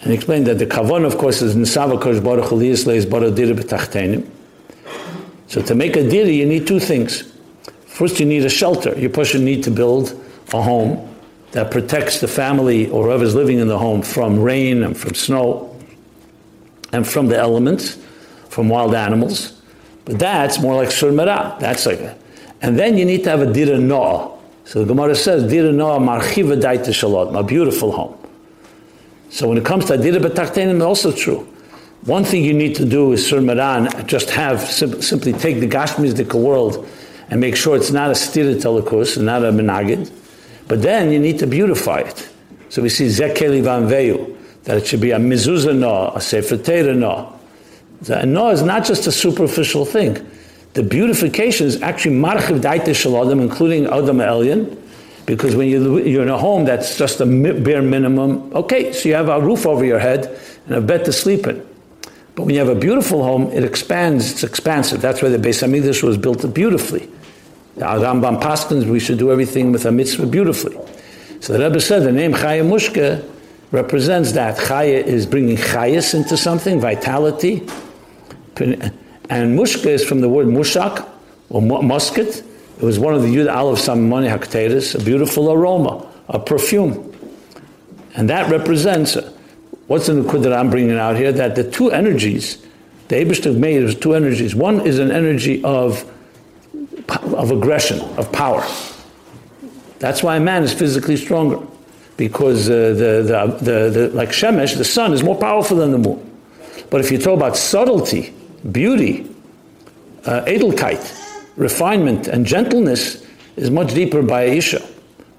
And 0.00 0.12
he 0.12 0.14
explained 0.14 0.46
that 0.46 0.58
the 0.58 0.66
kavon, 0.66 1.04
of 1.04 1.18
course, 1.18 1.42
is 1.42 1.56
Nisava 1.56 2.00
Kosh 2.00 2.20
Baruch 2.20 2.46
Eliyas 2.50 2.86
Leis 2.86 3.04
Baruch 3.04 3.34
B'Tachtenim. 3.34 4.26
So 5.48 5.62
to 5.62 5.74
make 5.74 5.96
a 5.96 6.08
diri, 6.08 6.36
you 6.36 6.46
need 6.46 6.66
two 6.66 6.80
things. 6.80 7.32
First, 7.86 8.20
you 8.20 8.26
need 8.26 8.44
a 8.44 8.48
shelter. 8.48 8.98
You 8.98 9.08
person 9.08 9.44
need 9.44 9.64
to 9.64 9.70
build 9.70 10.18
a 10.52 10.62
home 10.62 11.14
that 11.52 11.70
protects 11.70 12.20
the 12.20 12.28
family 12.28 12.88
or 12.88 13.04
whoever's 13.04 13.34
living 13.34 13.58
in 13.58 13.68
the 13.68 13.78
home 13.78 14.02
from 14.02 14.40
rain 14.40 14.82
and 14.82 14.96
from 14.96 15.14
snow 15.14 15.75
and 16.92 17.06
from 17.06 17.28
the 17.28 17.36
elements, 17.36 17.98
from 18.48 18.68
wild 18.68 18.94
animals. 18.94 19.60
But 20.04 20.18
that's 20.18 20.60
more 20.60 20.74
like 20.74 20.88
surmara. 20.88 21.58
That's 21.58 21.86
like 21.86 22.00
and 22.62 22.78
then 22.78 22.96
you 22.96 23.04
need 23.04 23.24
to 23.24 23.30
have 23.30 23.42
a 23.42 23.52
dira 23.52 23.78
noah. 23.78 24.36
So 24.64 24.80
the 24.80 24.86
Gemara 24.86 25.14
says, 25.14 25.48
dira 25.50 25.72
noah 25.72 25.98
marchiva 25.98 26.60
daita 26.60 26.88
shalot, 26.88 27.32
my 27.32 27.42
beautiful 27.42 27.92
home. 27.92 28.16
So 29.30 29.48
when 29.48 29.58
it 29.58 29.64
comes 29.64 29.86
to 29.86 29.98
Adira 29.98 30.18
B'Tachtenim, 30.18 30.82
also 30.84 31.12
true. 31.12 31.46
One 32.04 32.24
thing 32.24 32.44
you 32.44 32.54
need 32.54 32.76
to 32.76 32.84
do 32.84 33.12
is 33.12 33.28
Sur 33.28 33.40
Maran, 33.40 34.06
just 34.06 34.30
have, 34.30 34.60
sim- 34.60 35.02
simply 35.02 35.32
take 35.32 35.60
the 35.60 35.68
Gashmizdika 35.68 36.40
world 36.40 36.88
and 37.28 37.40
make 37.40 37.56
sure 37.56 37.76
it's 37.76 37.90
not 37.90 38.08
a 38.08 38.12
stira 38.12 38.54
telekus, 38.54 39.20
not 39.20 39.42
a 39.42 39.50
menagid, 39.50 40.10
but 40.68 40.82
then 40.82 41.10
you 41.10 41.18
need 41.18 41.38
to 41.40 41.46
beautify 41.46 41.98
it. 41.98 42.28
So 42.68 42.82
we 42.82 42.88
see 42.88 43.06
Zekeli 43.06 43.62
Van 43.62 43.82
Veyu, 43.82 44.35
that 44.66 44.76
it 44.76 44.86
should 44.86 45.00
be 45.00 45.12
a 45.12 45.18
mezuzah 45.18 45.76
no, 45.76 46.12
a 46.14 46.20
sefer 46.20 46.56
Torah 46.56 46.94
no. 46.94 47.32
The 48.02 48.26
no 48.26 48.50
is 48.50 48.62
not 48.62 48.84
just 48.84 49.06
a 49.06 49.12
superficial 49.12 49.86
thing. 49.86 50.14
The 50.74 50.82
beautification 50.82 51.66
is 51.66 51.80
actually 51.82 52.16
marchiv 52.16 52.60
daite 52.60 52.90
shaladim, 52.90 53.40
including 53.40 53.86
Adam 53.86 54.18
Elyon, 54.18 54.76
because 55.24 55.56
when 55.56 55.68
you, 55.68 55.98
you're 56.00 56.22
in 56.22 56.28
a 56.28 56.36
home 56.36 56.64
that's 56.64 56.98
just 56.98 57.20
a 57.20 57.26
bare 57.26 57.80
minimum, 57.80 58.52
okay, 58.54 58.92
so 58.92 59.08
you 59.08 59.14
have 59.14 59.28
a 59.28 59.40
roof 59.40 59.66
over 59.66 59.84
your 59.84 59.98
head 59.98 60.38
and 60.66 60.74
a 60.74 60.80
bed 60.80 61.04
to 61.06 61.12
sleep 61.12 61.46
in. 61.46 61.66
But 62.34 62.44
when 62.44 62.54
you 62.54 62.60
have 62.60 62.68
a 62.68 62.78
beautiful 62.78 63.22
home, 63.24 63.50
it 63.52 63.64
expands, 63.64 64.32
it's 64.32 64.44
expansive. 64.44 65.00
That's 65.00 65.22
why 65.22 65.30
the 65.30 65.38
Beis 65.38 65.66
HaMikdash 65.66 66.02
was 66.02 66.18
built 66.18 66.52
beautifully. 66.52 67.08
The 67.76 67.84
Rambam 67.84 68.42
Paskins, 68.42 68.84
we 68.84 69.00
should 69.00 69.18
do 69.18 69.32
everything 69.32 69.72
with 69.72 69.86
a 69.86 69.92
mitzvah 69.92 70.26
beautifully. 70.26 70.76
So 71.40 71.54
the 71.54 71.60
Rebbe 71.60 71.80
said 71.80 72.02
the 72.02 72.12
name 72.12 72.32
Chaya 72.32 72.62
Mushka 72.62 73.24
represents 73.76 74.32
that. 74.32 74.56
Chaya 74.56 75.04
is 75.04 75.26
bringing 75.26 75.56
chayas 75.56 76.14
into 76.14 76.36
something, 76.36 76.80
vitality. 76.80 77.60
And 78.58 79.58
Mushka 79.58 79.86
is 79.86 80.04
from 80.04 80.20
the 80.22 80.28
word 80.28 80.46
mushak, 80.46 81.06
or 81.50 81.60
musket. 81.62 82.42
It 82.78 82.82
was 82.82 82.98
one 82.98 83.14
of 83.14 83.22
the 83.22 83.28
Yud 83.28 83.54
Aleph 83.54 83.78
Samimoni 83.78 84.28
Hakteris, 84.34 84.98
a 85.00 85.04
beautiful 85.04 85.52
aroma, 85.52 86.10
a 86.28 86.38
perfume. 86.38 87.12
And 88.14 88.30
that 88.30 88.50
represents, 88.50 89.16
what's 89.86 90.08
in 90.08 90.22
the 90.22 90.28
nukud 90.28 90.42
that 90.42 90.52
I'm 90.54 90.70
bringing 90.70 90.98
out 90.98 91.16
here? 91.16 91.32
That 91.32 91.54
the 91.54 91.70
two 91.70 91.90
energies, 91.90 92.66
the 93.08 93.16
Abishtav 93.16 93.58
made 93.58 93.82
is 93.82 93.94
two 93.94 94.14
energies. 94.14 94.54
One 94.54 94.86
is 94.86 94.98
an 94.98 95.10
energy 95.10 95.62
of, 95.64 96.10
of 97.08 97.50
aggression, 97.50 98.00
of 98.18 98.32
power. 98.32 98.64
That's 99.98 100.22
why 100.22 100.36
a 100.36 100.40
man 100.40 100.62
is 100.62 100.72
physically 100.72 101.16
stronger. 101.16 101.60
Because 102.16 102.68
uh, 102.68 102.72
the, 102.72 103.22
the, 103.22 103.64
the, 103.64 103.90
the, 103.90 104.08
like 104.14 104.30
Shemesh, 104.30 104.76
the 104.76 104.84
sun 104.84 105.12
is 105.12 105.22
more 105.22 105.36
powerful 105.36 105.76
than 105.76 105.90
the 105.90 105.98
moon. 105.98 106.22
But 106.90 107.00
if 107.00 107.10
you 107.10 107.18
talk 107.18 107.36
about 107.36 107.56
subtlety, 107.56 108.34
beauty, 108.70 109.30
uh, 110.24 110.42
edelkeit, 110.46 111.22
refinement 111.56 112.28
and 112.28 112.46
gentleness 112.46 113.24
is 113.56 113.70
much 113.70 113.94
deeper 113.94 114.22
by 114.22 114.44
Isha, 114.44 114.86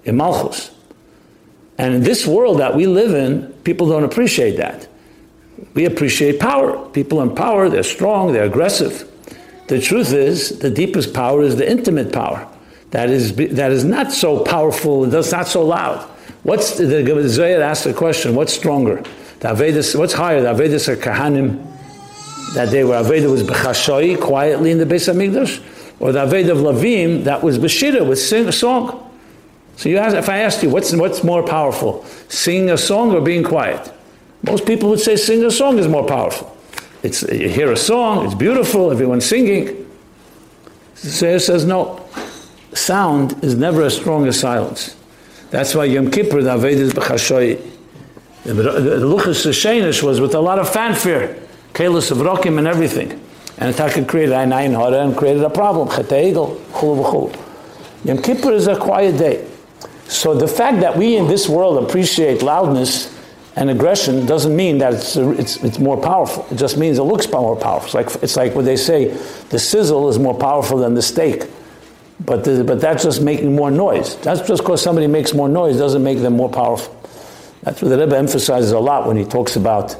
in 0.05 0.17
Malchus. 0.17 0.71
And 1.77 1.95
in 1.95 2.03
this 2.03 2.25
world 2.25 2.59
that 2.59 2.75
we 2.75 2.87
live 2.87 3.13
in, 3.13 3.53
people 3.63 3.89
don't 3.89 4.03
appreciate 4.03 4.57
that. 4.57 4.87
We 5.73 5.85
appreciate 5.85 6.39
power. 6.39 6.89
People 6.89 7.21
in 7.21 7.35
power, 7.35 7.69
they're 7.69 7.83
strong, 7.83 8.33
they're 8.33 8.45
aggressive. 8.45 9.09
The 9.67 9.79
truth 9.79 10.13
is, 10.13 10.59
the 10.59 10.71
deepest 10.71 11.13
power 11.13 11.43
is 11.43 11.57
the 11.57 11.69
intimate 11.69 12.13
power. 12.13 12.47
That 12.91 13.09
is, 13.09 13.35
that 13.35 13.71
is 13.71 13.83
not 13.83 14.11
so 14.11 14.43
powerful, 14.43 15.05
that's 15.05 15.31
not 15.31 15.47
so 15.47 15.65
loud. 15.65 16.09
What's 16.47 16.77
the, 16.77 16.85
the 16.85 17.61
asked 17.61 17.83
the 17.83 17.93
question, 17.93 18.33
what's 18.33 18.53
stronger? 18.53 19.03
The 19.41 19.49
Avedis, 19.49 19.99
what's 19.99 20.13
higher, 20.13 20.41
the 20.41 20.53
Avedis 20.53 20.87
or 20.87 20.95
Kahanim? 20.95 21.61
That 22.53 22.69
they 22.71 22.85
were 22.85 22.93
Aveda 22.93 23.29
was 23.29 23.43
Bechashoi, 23.43 24.17
quietly 24.21 24.71
in 24.71 24.77
the 24.77 24.85
Beis 24.85 25.13
HaMikdash? 25.13 25.61
or 25.99 26.13
the 26.13 26.25
Aved 26.25 26.49
of 26.49 26.59
Lavim 26.59 27.25
that 27.25 27.43
was 27.43 27.59
Bashira 27.59 28.07
with 28.07 28.17
sing 28.17 28.47
a 28.47 28.53
song. 28.53 29.03
So 29.75 29.89
you 29.89 29.97
ask, 29.97 30.15
if 30.15 30.29
I 30.29 30.37
asked 30.39 30.63
you, 30.63 30.69
what's, 30.69 30.95
what's 30.95 31.21
more 31.21 31.43
powerful, 31.43 32.05
singing 32.29 32.69
a 32.69 32.77
song 32.77 33.11
or 33.11 33.19
being 33.19 33.43
quiet? 33.43 33.93
Most 34.43 34.65
people 34.65 34.89
would 34.89 35.01
say 35.01 35.17
singing 35.17 35.45
a 35.45 35.51
song 35.51 35.77
is 35.77 35.89
more 35.89 36.05
powerful. 36.05 36.55
It's, 37.03 37.23
you 37.23 37.49
hear 37.49 37.73
a 37.73 37.77
song, 37.77 38.25
it's 38.25 38.35
beautiful, 38.35 38.89
everyone's 38.89 39.25
singing. 39.25 39.85
Sayre 40.95 41.39
says 41.39 41.65
no. 41.65 42.07
Sound 42.73 43.43
is 43.43 43.55
never 43.55 43.83
as 43.83 43.97
strong 43.97 44.25
as 44.27 44.39
silence. 44.39 44.96
That's 45.49 45.73
why 45.73 45.85
Yom 45.85 46.11
Kippur, 46.11 46.41
the 46.41 46.57
Aved 46.57 46.71
is 46.71 46.93
B'chashoy. 46.93 47.61
The 48.43 48.53
Luchas 48.53 50.03
was 50.03 50.21
with 50.21 50.35
a 50.35 50.39
lot 50.39 50.59
of 50.59 50.69
fanfare, 50.69 51.37
Kalis 51.73 52.11
of 52.11 52.17
Rokim 52.17 52.57
and 52.57 52.67
everything. 52.67 53.21
And 53.57 53.75
Taka 53.75 54.05
created 54.05 54.33
a 54.33 54.45
nine 54.45 54.73
hara 54.73 55.03
and 55.05 55.15
created 55.15 55.43
a 55.43 55.49
problem. 55.49 55.87
Chetegel, 55.87 56.57
chulu 56.71 57.03
v'chulu. 57.03 58.05
Yom 58.05 58.21
Kippur 58.21 58.51
is 58.53 58.67
a 58.67 58.77
quiet 58.77 59.17
day. 59.17 59.47
So 60.07 60.33
the 60.33 60.47
fact 60.47 60.79
that 60.81 60.97
we 60.97 61.17
in 61.17 61.27
this 61.27 61.49
world 61.49 61.83
appreciate 61.83 62.41
loudness 62.41 63.13
and 63.55 63.69
aggression 63.69 64.25
doesn't 64.25 64.55
mean 64.55 64.77
that 64.77 64.93
it's, 64.93 65.15
it's, 65.15 65.63
it's 65.63 65.79
more 65.79 65.99
powerful. 65.99 66.45
It 66.51 66.55
just 66.55 66.77
means 66.77 66.99
it 66.99 67.03
looks 67.03 67.29
more 67.29 67.55
powerful. 67.55 67.85
It's 67.85 67.93
like, 68.13 68.23
it's 68.23 68.37
like 68.37 68.53
what 68.53 68.65
they 68.65 68.77
say, 68.77 69.07
the 69.49 69.59
sizzle 69.59 70.09
is 70.09 70.19
more 70.19 70.37
powerful 70.37 70.77
than 70.77 70.93
the 70.93 71.01
steak. 71.01 71.43
But, 72.19 72.43
the, 72.43 72.63
but 72.63 72.81
that's 72.81 73.03
just 73.03 73.21
making 73.21 73.55
more 73.55 73.69
noise. 73.69 74.15
That's 74.17 74.41
just 74.47 74.63
because 74.63 74.81
somebody 74.81 75.07
makes 75.07 75.33
more 75.33 75.47
noise 75.47 75.77
doesn't 75.77 76.03
make 76.03 76.19
them 76.19 76.33
more 76.33 76.49
powerful. 76.49 76.93
That's 77.63 77.81
what 77.81 77.89
the 77.89 77.97
Rebbe 77.97 78.17
emphasizes 78.17 78.71
a 78.71 78.79
lot 78.79 79.07
when 79.07 79.17
he 79.17 79.25
talks 79.25 79.55
about 79.55 79.95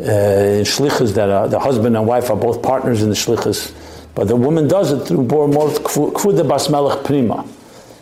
uh, 0.00 0.62
shlichus 0.64 1.14
that 1.14 1.28
uh, 1.28 1.46
the 1.46 1.58
husband 1.58 1.96
and 1.96 2.06
wife 2.06 2.30
are 2.30 2.36
both 2.36 2.62
partners 2.62 3.02
in 3.02 3.10
the 3.10 3.14
shlichus, 3.14 3.74
but 4.14 4.28
the 4.28 4.36
woman 4.36 4.66
does 4.66 4.92
it 4.92 5.06
through 5.06 5.24
more 5.24 5.48
kvuda 5.48 6.48
bas 6.48 6.68
prima. 7.04 7.46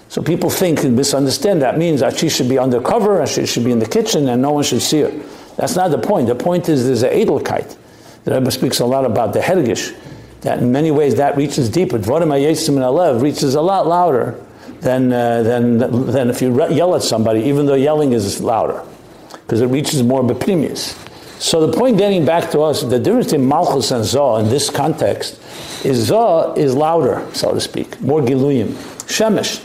So 0.09 0.23
people 0.23 0.49
think 0.49 0.85
and 0.85 0.97
misunderstand 0.97 1.61
that 1.63 1.77
means 1.77 2.01
that 2.01 2.17
she 2.17 2.29
should 2.29 2.49
be 2.49 2.59
undercover 2.59 3.21
and 3.21 3.29
she 3.29 3.47
should 3.47 3.65
be 3.65 3.73
in 3.73 3.79
the 3.79 3.89
kitchen 3.89 4.29
and 4.29 4.41
no 4.41 4.53
one 4.53 4.65
should 4.65 4.81
see 4.81 5.01
her. 5.01 5.11
That's 5.57 5.75
not 5.75 5.91
the 5.91 5.99
point. 5.99 6.29
The 6.29 6.35
point 6.35 6.69
is 6.69 6.87
there's 6.87 7.03
an 7.03 7.11
edelkeit. 7.11 7.77
The 8.25 8.35
Rebbe 8.35 8.51
speaks 8.51 8.81
a 8.81 8.87
lot 8.87 9.05
about 9.05 9.33
the 9.33 9.41
hergish, 9.41 9.95
that 10.43 10.59
in 10.59 10.73
many 10.73 10.91
ways 10.91 11.17
that 11.17 11.37
reaches 11.37 11.69
deeper. 11.69 11.99
Dvarim 11.99 12.29
hayesim 12.29 12.71
and 12.71 12.79
alev 12.79 13.23
reaches 13.23 13.55
a 13.55 13.61
lot 13.61 13.87
louder 13.87 14.39
than, 14.81 15.13
uh, 15.13 15.43
than, 15.43 15.79
than 16.07 16.31
if 16.31 16.41
you 16.41 16.55
yell 16.71 16.95
at 16.95 17.03
somebody, 17.03 17.41
even 17.41 17.67
though 17.67 17.75
yelling 17.75 18.13
is 18.13 18.41
louder, 18.41 18.85
because 19.31 19.61
it 19.61 19.67
reaches 19.67 20.03
more 20.03 20.23
beprimius. 20.23 21.05
So 21.41 21.67
the 21.67 21.77
point 21.77 21.99
getting 21.99 22.25
back 22.25 22.51
to 22.51 22.61
us, 22.61 22.83
the 22.83 22.99
difference 22.99 23.27
between 23.27 23.49
Malchus 23.49 23.91
and 23.93 24.05
Zoh 24.05 24.41
in 24.41 24.49
this 24.49 24.71
context 24.71 25.41
is 25.85 26.11
Zoh 26.11 26.57
is 26.57 26.75
louder, 26.75 27.27
so 27.33 27.55
to 27.55 27.61
speak, 27.61 28.01
more 28.01 28.21
Giluyim. 28.21 28.69
Shemesh. 29.07 29.65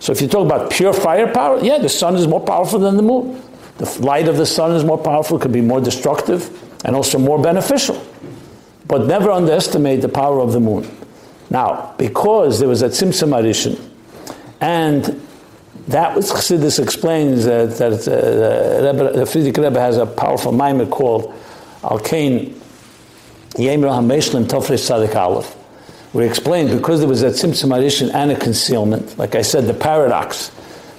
So 0.00 0.12
if 0.12 0.22
you 0.22 0.28
talk 0.28 0.46
about 0.46 0.70
pure 0.70 0.94
firepower, 0.94 1.60
yeah, 1.60 1.78
the 1.78 1.90
sun 1.90 2.16
is 2.16 2.26
more 2.26 2.40
powerful 2.40 2.78
than 2.78 2.96
the 2.96 3.02
moon. 3.02 3.40
The 3.76 4.00
light 4.00 4.28
of 4.28 4.38
the 4.38 4.46
sun 4.46 4.72
is 4.72 4.82
more 4.82 4.98
powerful, 4.98 5.38
could 5.38 5.52
be 5.52 5.60
more 5.60 5.80
destructive, 5.80 6.50
and 6.84 6.96
also 6.96 7.18
more 7.18 7.40
beneficial. 7.40 7.96
But 8.90 9.06
never 9.06 9.30
underestimate 9.30 10.02
the 10.02 10.08
power 10.08 10.40
of 10.40 10.52
the 10.52 10.58
moon. 10.58 10.90
Now, 11.48 11.94
because 11.96 12.58
there 12.58 12.68
was 12.68 12.82
a 12.82 12.88
Tzimtzum 12.88 13.30
Arishin, 13.30 13.80
and 14.60 15.04
that 15.86 16.16
was 16.16 16.32
Chassidus 16.32 16.82
explains 16.82 17.44
that, 17.44 17.76
that 17.78 18.08
uh, 18.08 18.92
Rebbe, 18.92 19.12
the 19.12 19.24
Frierdiker 19.24 19.62
Rebbe 19.62 19.80
has 19.80 19.96
a 19.96 20.06
powerful 20.06 20.50
mimer 20.50 20.86
called 20.86 21.32
Al 21.84 22.00
Kain 22.00 22.60
Yemer 23.50 23.90
HaMeshlim 23.90 24.46
Tofresh 24.46 24.90
Tzadik 24.90 25.14
Aleph, 25.14 25.52
where 26.12 26.24
he 26.24 26.28
explained 26.28 26.76
because 26.76 26.98
there 26.98 27.08
was 27.08 27.22
a 27.22 27.30
Tzimtzum 27.30 27.70
Arishin 27.70 28.12
and 28.12 28.32
a 28.32 28.36
concealment, 28.36 29.16
like 29.18 29.36
I 29.36 29.42
said, 29.42 29.66
the 29.66 29.74
paradox 29.74 30.50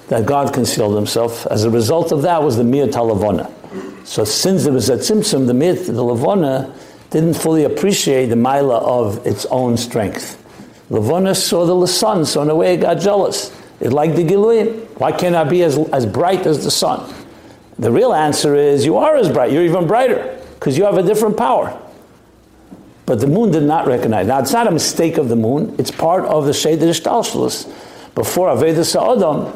that 0.08 0.24
God 0.24 0.54
concealed 0.54 0.96
himself, 0.96 1.46
as 1.48 1.64
a 1.64 1.70
result 1.70 2.10
of 2.10 2.22
that 2.22 2.42
was 2.42 2.56
the 2.56 2.62
Miyat 2.62 2.92
Talavona. 2.92 3.50
So 4.06 4.24
since 4.24 4.64
there 4.64 4.72
was 4.72 4.86
that 4.86 5.00
Tzimtzum, 5.00 5.46
the 5.46 5.52
Miyat, 5.52 5.86
the 5.86 5.92
Lavona, 5.92 6.74
didn't 7.12 7.34
fully 7.34 7.64
appreciate 7.64 8.26
the 8.26 8.36
Mila 8.36 8.78
of 8.78 9.26
its 9.26 9.44
own 9.46 9.76
strength. 9.76 10.38
Lavona 10.90 11.36
saw 11.36 11.64
the 11.64 11.86
sun, 11.86 12.24
so 12.24 12.42
in 12.42 12.50
a 12.50 12.54
way 12.54 12.74
it 12.74 12.78
got 12.78 12.94
jealous. 13.00 13.56
It 13.80 13.92
liked 13.92 14.16
the 14.16 14.24
Giluyim. 14.24 14.86
Why 14.98 15.12
can't 15.12 15.34
I 15.34 15.44
be 15.44 15.62
as, 15.62 15.78
as 15.90 16.06
bright 16.06 16.46
as 16.46 16.64
the 16.64 16.70
sun? 16.70 17.12
The 17.78 17.90
real 17.90 18.12
answer 18.12 18.54
is 18.54 18.84
you 18.84 18.96
are 18.96 19.16
as 19.16 19.28
bright. 19.28 19.52
You're 19.52 19.64
even 19.64 19.86
brighter 19.86 20.38
because 20.54 20.76
you 20.78 20.84
have 20.84 20.98
a 20.98 21.02
different 21.02 21.36
power. 21.36 21.78
But 23.06 23.20
the 23.20 23.26
moon 23.26 23.50
did 23.50 23.64
not 23.64 23.86
recognize. 23.86 24.26
Now, 24.26 24.38
it's 24.38 24.52
not 24.52 24.66
a 24.66 24.70
mistake 24.70 25.18
of 25.18 25.28
the 25.28 25.36
moon. 25.36 25.74
It's 25.78 25.90
part 25.90 26.24
of 26.24 26.46
the 26.46 26.52
Sheder 26.52 26.88
Ishtalshalis. 26.88 27.66
Before 28.14 28.54
Aveda 28.54 28.84
Sa'adam, 28.84 29.46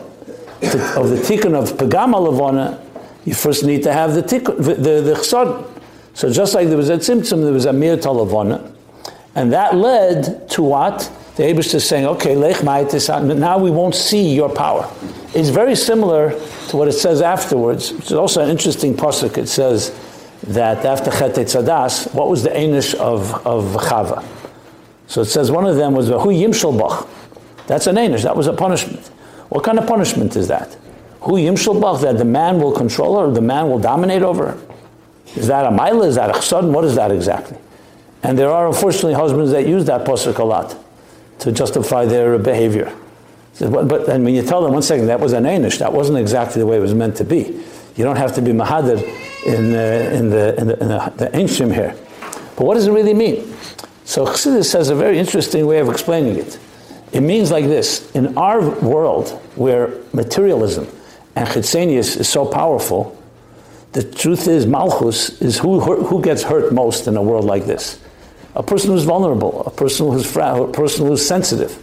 of 0.97 1.11
the 1.11 1.17
tikkun 1.17 1.55
of 1.55 1.77
Pagama 1.77 2.15
Lavona, 2.15 2.81
you 3.25 3.35
first 3.35 3.65
need 3.65 3.83
to 3.83 3.93
have 3.93 4.15
the 4.15 4.23
tikkun, 4.23 4.57
the, 4.57 4.75
the, 4.75 5.01
the. 5.03 5.76
So 6.17 6.33
just 6.33 6.55
like 6.55 6.69
there 6.69 6.79
was 6.79 6.89
a 6.89 6.97
tzimtzum, 6.97 7.43
there 7.43 7.53
was 7.53 7.67
a 7.67 7.75
mir 7.75 7.99
talavona. 7.99 8.73
And 9.35 9.53
that 9.53 9.77
led 9.77 10.49
to 10.49 10.63
what? 10.63 11.13
the 11.37 11.43
Abish 11.43 11.75
is 11.75 11.87
saying, 11.87 12.07
okay, 12.07 12.35
lech 12.35 12.63
now 12.65 13.59
we 13.59 13.71
won't 13.71 13.95
see 13.95 14.35
your 14.35 14.49
power. 14.49 14.91
It's 15.35 15.51
very 15.51 15.77
similar 15.77 16.31
to 16.31 16.77
what 16.79 16.89
it 16.89 16.95
says 16.95 17.21
afterwards, 17.21 17.93
which 17.93 18.07
is 18.07 18.13
also 18.15 18.43
an 18.43 18.49
interesting 18.49 18.95
pasuk. 18.95 19.37
It 19.37 19.47
says 19.47 19.95
that 20.45 20.87
after 20.87 21.11
Chet 21.11 21.35
Tzadas, 21.35 22.15
what 22.15 22.31
was 22.31 22.43
the 22.43 22.49
Enish 22.49 22.95
of, 22.95 23.47
of 23.47 23.65
Chava? 23.83 24.25
So 25.09 25.21
it 25.21 25.27
says 25.27 25.51
one 25.51 25.67
of 25.67 25.77
them 25.77 25.93
was 25.93 26.09
Hu 26.09 26.15
Yimshel 26.17 26.79
Bach. 26.79 27.07
That's 27.67 27.87
an 27.87 27.97
Enish, 27.97 28.23
that 28.23 28.35
was 28.35 28.47
a 28.47 28.55
punishment. 28.55 29.07
What 29.51 29.63
kind 29.63 29.79
of 29.79 29.87
punishment 29.87 30.35
is 30.37 30.49
that? 30.49 30.75
Who 31.21 31.33
Yimshal 31.33 32.01
that 32.01 32.17
the 32.17 32.25
man 32.25 32.59
will 32.59 32.73
control 32.73 33.21
her, 33.21 33.31
the 33.31 33.43
man 33.43 33.69
will 33.69 33.79
dominate 33.79 34.23
over 34.23 34.53
her? 34.53 34.76
Is 35.37 35.47
that 35.49 35.67
a 35.67 35.71
Maila? 35.71 36.07
Is 36.07 36.17
that 36.17 36.31
a 36.31 36.35
Chsad? 36.35 36.71
What 36.71 36.85
is 36.85 36.95
that 36.97 37.11
exactly? 37.11 37.59
And 38.23 38.39
there 38.39 38.51
are 38.51 38.67
unfortunately 38.67 39.15
husbands 39.15 39.51
that 39.53 39.67
use 39.67 39.85
that 39.85 40.07
Pasuk 40.07 40.39
a 40.39 40.45
lot 40.45 40.77
to 41.41 41.53
justify 41.53 42.07
their 42.07 42.39
behavior. 42.39 42.93
But 43.61 44.09
and 44.09 44.25
when 44.25 44.35
you 44.35 44.43
tell 44.43 44.63
them, 44.63 44.73
one 44.73 44.83
second, 44.83 45.07
that 45.07 45.21
was 45.21 45.33
an 45.33 45.45
Anish, 45.45 45.79
that 45.79 45.93
wasn't 45.93 46.19
exactly 46.19 46.61
the 46.61 46.67
way 46.67 46.77
it 46.77 46.81
was 46.81 46.95
meant 46.95 47.17
to 47.17 47.25
be. 47.25 47.63
You 47.97 48.05
don't 48.05 48.17
have 48.17 48.35
to 48.35 48.43
be 48.43 48.53
Mahadir 48.53 49.03
in, 49.47 49.75
uh, 49.75 50.17
in, 50.19 50.31
the, 50.31 50.61
in, 50.61 50.67
the, 50.67 50.81
in 50.81 50.89
the, 50.89 51.13
the 51.17 51.37
ancient 51.37 51.73
here. 51.73 51.97
But 52.57 52.65
what 52.65 52.75
does 52.75 52.87
it 52.87 52.93
really 52.93 53.15
mean? 53.15 53.55
So 54.05 54.27
Chassidus 54.27 54.73
has 54.75 54.91
a 54.91 54.95
very 54.95 55.19
interesting 55.19 55.67
way 55.67 55.79
of 55.79 55.89
explaining 55.89 56.37
it. 56.37 56.59
It 57.13 57.21
means 57.21 57.51
like 57.51 57.65
this 57.65 58.11
in 58.15 58.37
our 58.37 58.61
world 58.81 59.31
where 59.55 59.93
materialism 60.13 60.87
and 61.35 61.49
chitzenius 61.49 62.19
is 62.19 62.29
so 62.29 62.45
powerful, 62.45 63.16
the 63.93 64.03
truth 64.03 64.47
is 64.47 64.67
Malchus 64.67 65.41
is 65.41 65.59
who, 65.59 65.81
who 65.81 66.21
gets 66.21 66.43
hurt 66.43 66.73
most 66.73 67.07
in 67.07 67.17
a 67.17 67.23
world 67.23 67.45
like 67.45 67.65
this. 67.65 67.99
A 68.55 68.63
person 68.63 68.91
who's 68.91 69.05
vulnerable, 69.05 69.63
a 69.67 69.71
person 69.71 70.11
who's 70.11 70.37
a 70.37 70.71
person 70.73 71.07
who's 71.07 71.27
sensitive. 71.27 71.83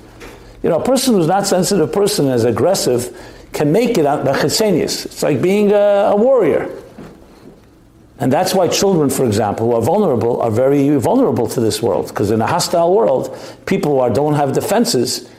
You 0.62 0.70
know, 0.70 0.80
a 0.80 0.84
person 0.84 1.16
who's 1.16 1.28
not 1.28 1.46
sensitive, 1.46 1.90
a 1.90 1.92
person 1.92 2.28
is 2.28 2.46
aggressive, 2.46 3.20
can 3.52 3.72
make 3.72 3.98
it 3.98 4.06
out 4.06 4.26
by 4.26 4.34
chitzenius. 4.34 5.06
It's 5.06 5.24
like 5.24 5.42
being 5.42 5.72
a, 5.72 6.12
a 6.12 6.16
warrior. 6.16 6.70
And 8.20 8.32
that's 8.32 8.54
why 8.54 8.68
children, 8.68 9.10
for 9.10 9.26
example, 9.26 9.68
who 9.68 9.76
are 9.76 9.82
vulnerable, 9.82 10.42
are 10.42 10.52
very 10.52 10.96
vulnerable 10.98 11.48
to 11.50 11.60
this 11.60 11.82
world. 11.82 12.08
Because 12.08 12.32
in 12.32 12.42
a 12.42 12.48
hostile 12.48 12.96
world, 12.96 13.38
people 13.66 13.92
who 13.92 14.00
are, 14.00 14.10
don't 14.10 14.36
have 14.36 14.54
defenses, 14.54 15.30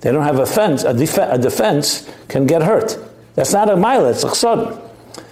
they 0.00 0.12
don't 0.12 0.24
have 0.24 0.38
a, 0.38 0.46
fence, 0.46 0.84
a, 0.84 0.94
def- 0.94 1.18
a 1.18 1.38
defense, 1.38 2.08
can 2.28 2.46
get 2.46 2.62
hurt. 2.62 2.96
That's 3.34 3.52
not 3.52 3.68
a 3.68 3.76
mile, 3.76 4.06
it's 4.06 4.24
a 4.24 4.28
chsad. 4.28 4.87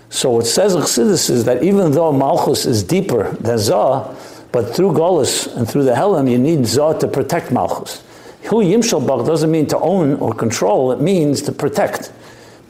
So 0.09 0.30
what 0.30 0.46
says 0.46 0.74
Chassidus 0.74 1.30
is 1.30 1.44
that 1.44 1.62
even 1.62 1.92
though 1.92 2.12
Malchus 2.12 2.64
is 2.66 2.82
deeper 2.82 3.32
than 3.32 3.59
Zah, 3.59 4.14
but 4.52 4.74
through 4.74 4.92
Golis 4.92 5.54
and 5.57 5.68
through 5.68 5.84
the 5.84 5.92
Helam, 5.92 6.30
you 6.30 6.38
need 6.38 6.66
Zah 6.66 6.94
to 6.94 7.09
protect 7.09 7.50
Malchus. 7.52 8.02
Hu 8.44 8.57
Yimshalbach 8.57 9.26
doesn't 9.26 9.50
mean 9.50 9.66
to 9.66 9.78
own 9.78 10.14
or 10.14 10.32
control, 10.32 10.92
it 10.92 11.00
means 11.00 11.42
to 11.42 11.52
protect 11.52 12.12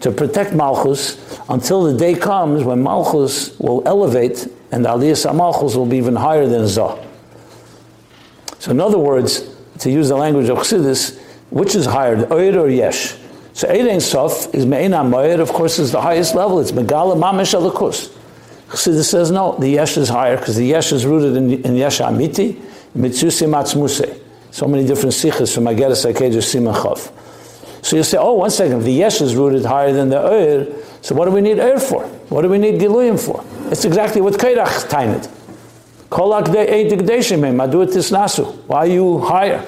to 0.00 0.10
protect 0.10 0.52
Malchus 0.52 1.40
until 1.48 1.84
the 1.84 1.96
day 1.96 2.14
comes 2.14 2.64
when 2.64 2.82
Malchus 2.82 3.58
will 3.58 3.82
elevate 3.86 4.46
and 4.70 4.84
the 4.84 4.88
Aliyah 4.90 5.34
Malchus 5.34 5.74
will 5.74 5.86
be 5.86 5.96
even 5.96 6.16
higher 6.16 6.46
than 6.46 6.66
Zah. 6.66 7.02
So, 8.58 8.72
in 8.72 8.80
other 8.80 8.98
words, 8.98 9.54
to 9.78 9.90
use 9.90 10.08
the 10.08 10.16
language 10.16 10.48
of 10.48 10.58
Chassidus, 10.58 11.18
which 11.50 11.74
is 11.74 11.86
higher, 11.86 12.16
the 12.16 12.32
Oyer 12.32 12.58
or 12.58 12.68
Yesh? 12.68 13.14
So, 13.56 13.66
Ein 13.68 14.02
Sof 14.02 14.54
is 14.54 14.66
Me'ena 14.66 15.02
Moyer, 15.02 15.40
of 15.40 15.50
course, 15.50 15.78
is 15.78 15.90
the 15.90 16.02
highest 16.02 16.34
level. 16.34 16.60
It's 16.60 16.72
Megala 16.72 17.16
Mamish 17.16 17.58
Alakus. 17.58 18.14
Chassidus 18.68 19.04
says 19.04 19.30
no, 19.30 19.56
the 19.58 19.70
Yesh 19.70 19.96
is 19.96 20.10
higher 20.10 20.36
because 20.36 20.56
the 20.56 20.66
Yesh 20.66 20.92
is 20.92 21.06
rooted 21.06 21.34
in, 21.38 21.64
in 21.64 21.74
Yesh 21.74 22.00
Amiti, 22.00 22.60
Mitzusi 22.94 23.48
Matzmuse. 23.48 24.20
So 24.50 24.66
many 24.66 24.86
different 24.86 25.14
sikhs 25.14 25.54
from 25.54 25.64
Ageres 25.64 26.04
Akedah 26.04 26.42
Simachov. 26.42 27.10
So 27.82 27.96
you 27.96 28.02
say, 28.02 28.18
oh, 28.18 28.34
one 28.34 28.50
second, 28.50 28.82
the 28.82 28.92
yesh 28.92 29.22
is 29.22 29.34
rooted 29.34 29.64
higher 29.64 29.92
than 29.92 30.10
the 30.10 30.20
oir, 30.20 30.66
so 31.00 31.14
what 31.14 31.24
do 31.24 31.30
we 31.30 31.40
need 31.40 31.58
oir 31.58 31.80
for? 31.80 32.06
What 32.28 32.42
do 32.42 32.50
we 32.50 32.58
need 32.58 32.78
giluyim 32.78 33.18
for? 33.18 33.42
It's 33.70 33.86
exactly 33.86 34.20
what 34.20 34.34
Korach 34.34 34.88
tained. 34.90 35.30
Kolak 36.10 36.46
nasu. 38.10 38.54
Why 38.66 38.76
are 38.76 38.86
you 38.86 39.20
higher? 39.20 39.64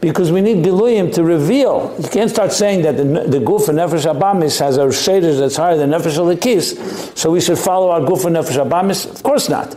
Because 0.00 0.32
we 0.32 0.40
need 0.40 0.64
giluyim 0.64 1.12
to 1.14 1.24
reveal. 1.24 1.94
You 2.00 2.08
can't 2.08 2.30
start 2.30 2.52
saying 2.52 2.82
that 2.82 2.96
the, 2.96 3.04
the 3.04 3.38
guf 3.38 3.68
and 3.68 3.78
nefesh 3.78 4.10
abamis 4.10 4.58
has 4.58 4.78
a 4.78 4.86
shadish 4.86 5.38
that's 5.38 5.56
higher 5.56 5.76
than 5.76 5.90
nefesh 5.90 6.16
alikis, 6.16 7.16
so 7.16 7.30
we 7.30 7.40
should 7.40 7.58
follow 7.58 7.90
our 7.90 8.00
guf 8.00 8.24
and 8.24 8.36
nefesh 8.36 8.64
abamis. 8.64 9.10
Of 9.10 9.22
course 9.22 9.48
not. 9.48 9.76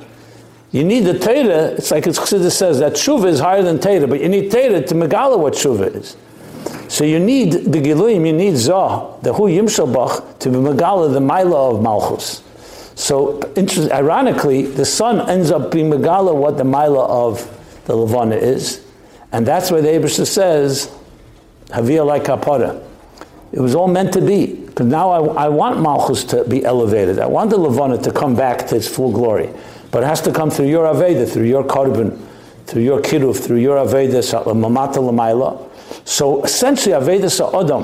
You 0.72 0.84
need 0.84 1.02
the 1.02 1.20
Torah, 1.20 1.74
it's 1.74 1.92
like 1.92 2.06
Chassidus 2.06 2.52
says, 2.52 2.80
that 2.80 2.94
Shuva 2.94 3.28
is 3.28 3.40
higher 3.40 3.62
than 3.62 3.80
Torah, 3.80 4.08
but 4.08 4.22
you 4.22 4.30
need 4.30 4.50
Torah 4.50 4.82
to 4.82 4.96
megala 4.96 5.38
what 5.38 5.54
Shuva 5.54 5.94
is. 5.94 6.16
So 6.88 7.04
you 7.04 7.20
need 7.20 7.52
the 7.52 7.80
Giluyim, 7.80 8.26
you 8.26 8.34
need 8.34 8.56
Zah, 8.56 9.18
the 9.22 9.34
Hu 9.34 9.44
Yimshalbach, 9.44 10.40
to 10.40 10.50
be 10.50 10.58
Megala, 10.58 11.12
the 11.12 11.20
Maila 11.20 11.76
of 11.76 11.82
Malchus. 11.82 12.44
So, 12.96 13.42
ironically, 13.92 14.64
the 14.64 14.86
son 14.86 15.28
ends 15.30 15.50
up 15.50 15.72
being 15.72 15.90
Megala 15.90 16.36
what 16.36 16.58
the 16.58 16.64
Maila 16.64 17.10
of 17.10 17.86
the 17.86 17.96
Levana 17.96 18.36
is. 18.36 18.83
And 19.34 19.46
that's 19.46 19.72
why 19.72 19.82
the 19.82 19.90
Abishah 19.90 20.28
says, 20.28 20.92
like 21.70 22.24
Kapara. 22.24 22.82
It 23.52 23.60
was 23.60 23.76
all 23.76 23.88
meant 23.88 24.14
to 24.14 24.22
be. 24.22 24.56
Because 24.56 24.88
now 24.88 25.12
I, 25.12 25.46
I, 25.46 25.50
want 25.50 25.82
Malchus 25.82 26.24
to 26.26 26.44
be 26.46 26.64
elevated. 26.64 27.20
I 27.20 27.28
want 27.28 27.50
the 27.52 27.58
Levana 27.58 28.02
to 28.02 28.12
come 28.12 28.36
back 28.36 28.68
to 28.68 28.76
its 28.76 28.88
full 28.88 29.12
glory. 29.12 29.50
But 29.92 30.04
it 30.04 30.08
has 30.08 30.22
to 30.22 30.32
come 30.32 30.50
through 30.50 30.70
your 30.70 30.86
Aveda, 30.86 31.32
through 31.32 31.46
your 31.46 31.64
Korban, 31.64 32.20
through 32.66 32.82
your 32.82 33.00
Kiruf, 33.00 33.46
through 33.46 33.58
your 33.58 33.78
Aveda, 33.78 34.24
Mamata 34.46 34.96
Lamaila. 34.96 35.70
So 36.08 36.44
essentially, 36.44 36.96
Avedis 36.96 37.40
Adam, 37.40 37.84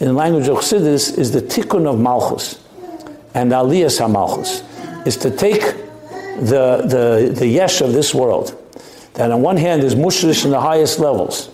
in 0.00 0.08
the 0.08 0.12
language 0.12 0.48
of 0.48 0.58
Chassidus, 0.58 1.16
is 1.16 1.30
the 1.30 1.42
tikkun 1.42 1.86
of 1.86 2.00
Malchus. 2.00 2.60
And 3.34 3.52
Aliyas 3.52 4.00
HaMalchus 4.00 5.06
is 5.06 5.16
to 5.18 5.30
take 5.30 5.60
the, 6.40 6.82
the, 6.86 7.34
the 7.36 7.46
yesh 7.46 7.80
of 7.80 7.92
this 7.92 8.14
world, 8.14 8.56
that 9.18 9.32
on 9.32 9.42
one 9.42 9.56
hand 9.56 9.82
is 9.82 9.96
mushrish 9.96 10.44
in 10.44 10.52
the 10.52 10.60
highest 10.60 11.00
levels, 11.00 11.50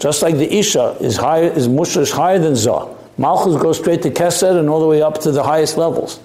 just 0.00 0.20
like 0.20 0.34
the 0.34 0.52
Isha 0.52 0.98
is, 1.00 1.16
higher, 1.16 1.44
is 1.44 1.68
mushrish 1.68 2.10
higher 2.10 2.40
than 2.40 2.56
Zah. 2.56 2.92
Malchus 3.16 3.62
goes 3.62 3.78
straight 3.78 4.02
to 4.02 4.10
Keser 4.10 4.58
and 4.58 4.68
all 4.68 4.80
the 4.80 4.86
way 4.86 5.00
up 5.00 5.18
to 5.20 5.30
the 5.30 5.44
highest 5.44 5.78
levels. 5.78 6.18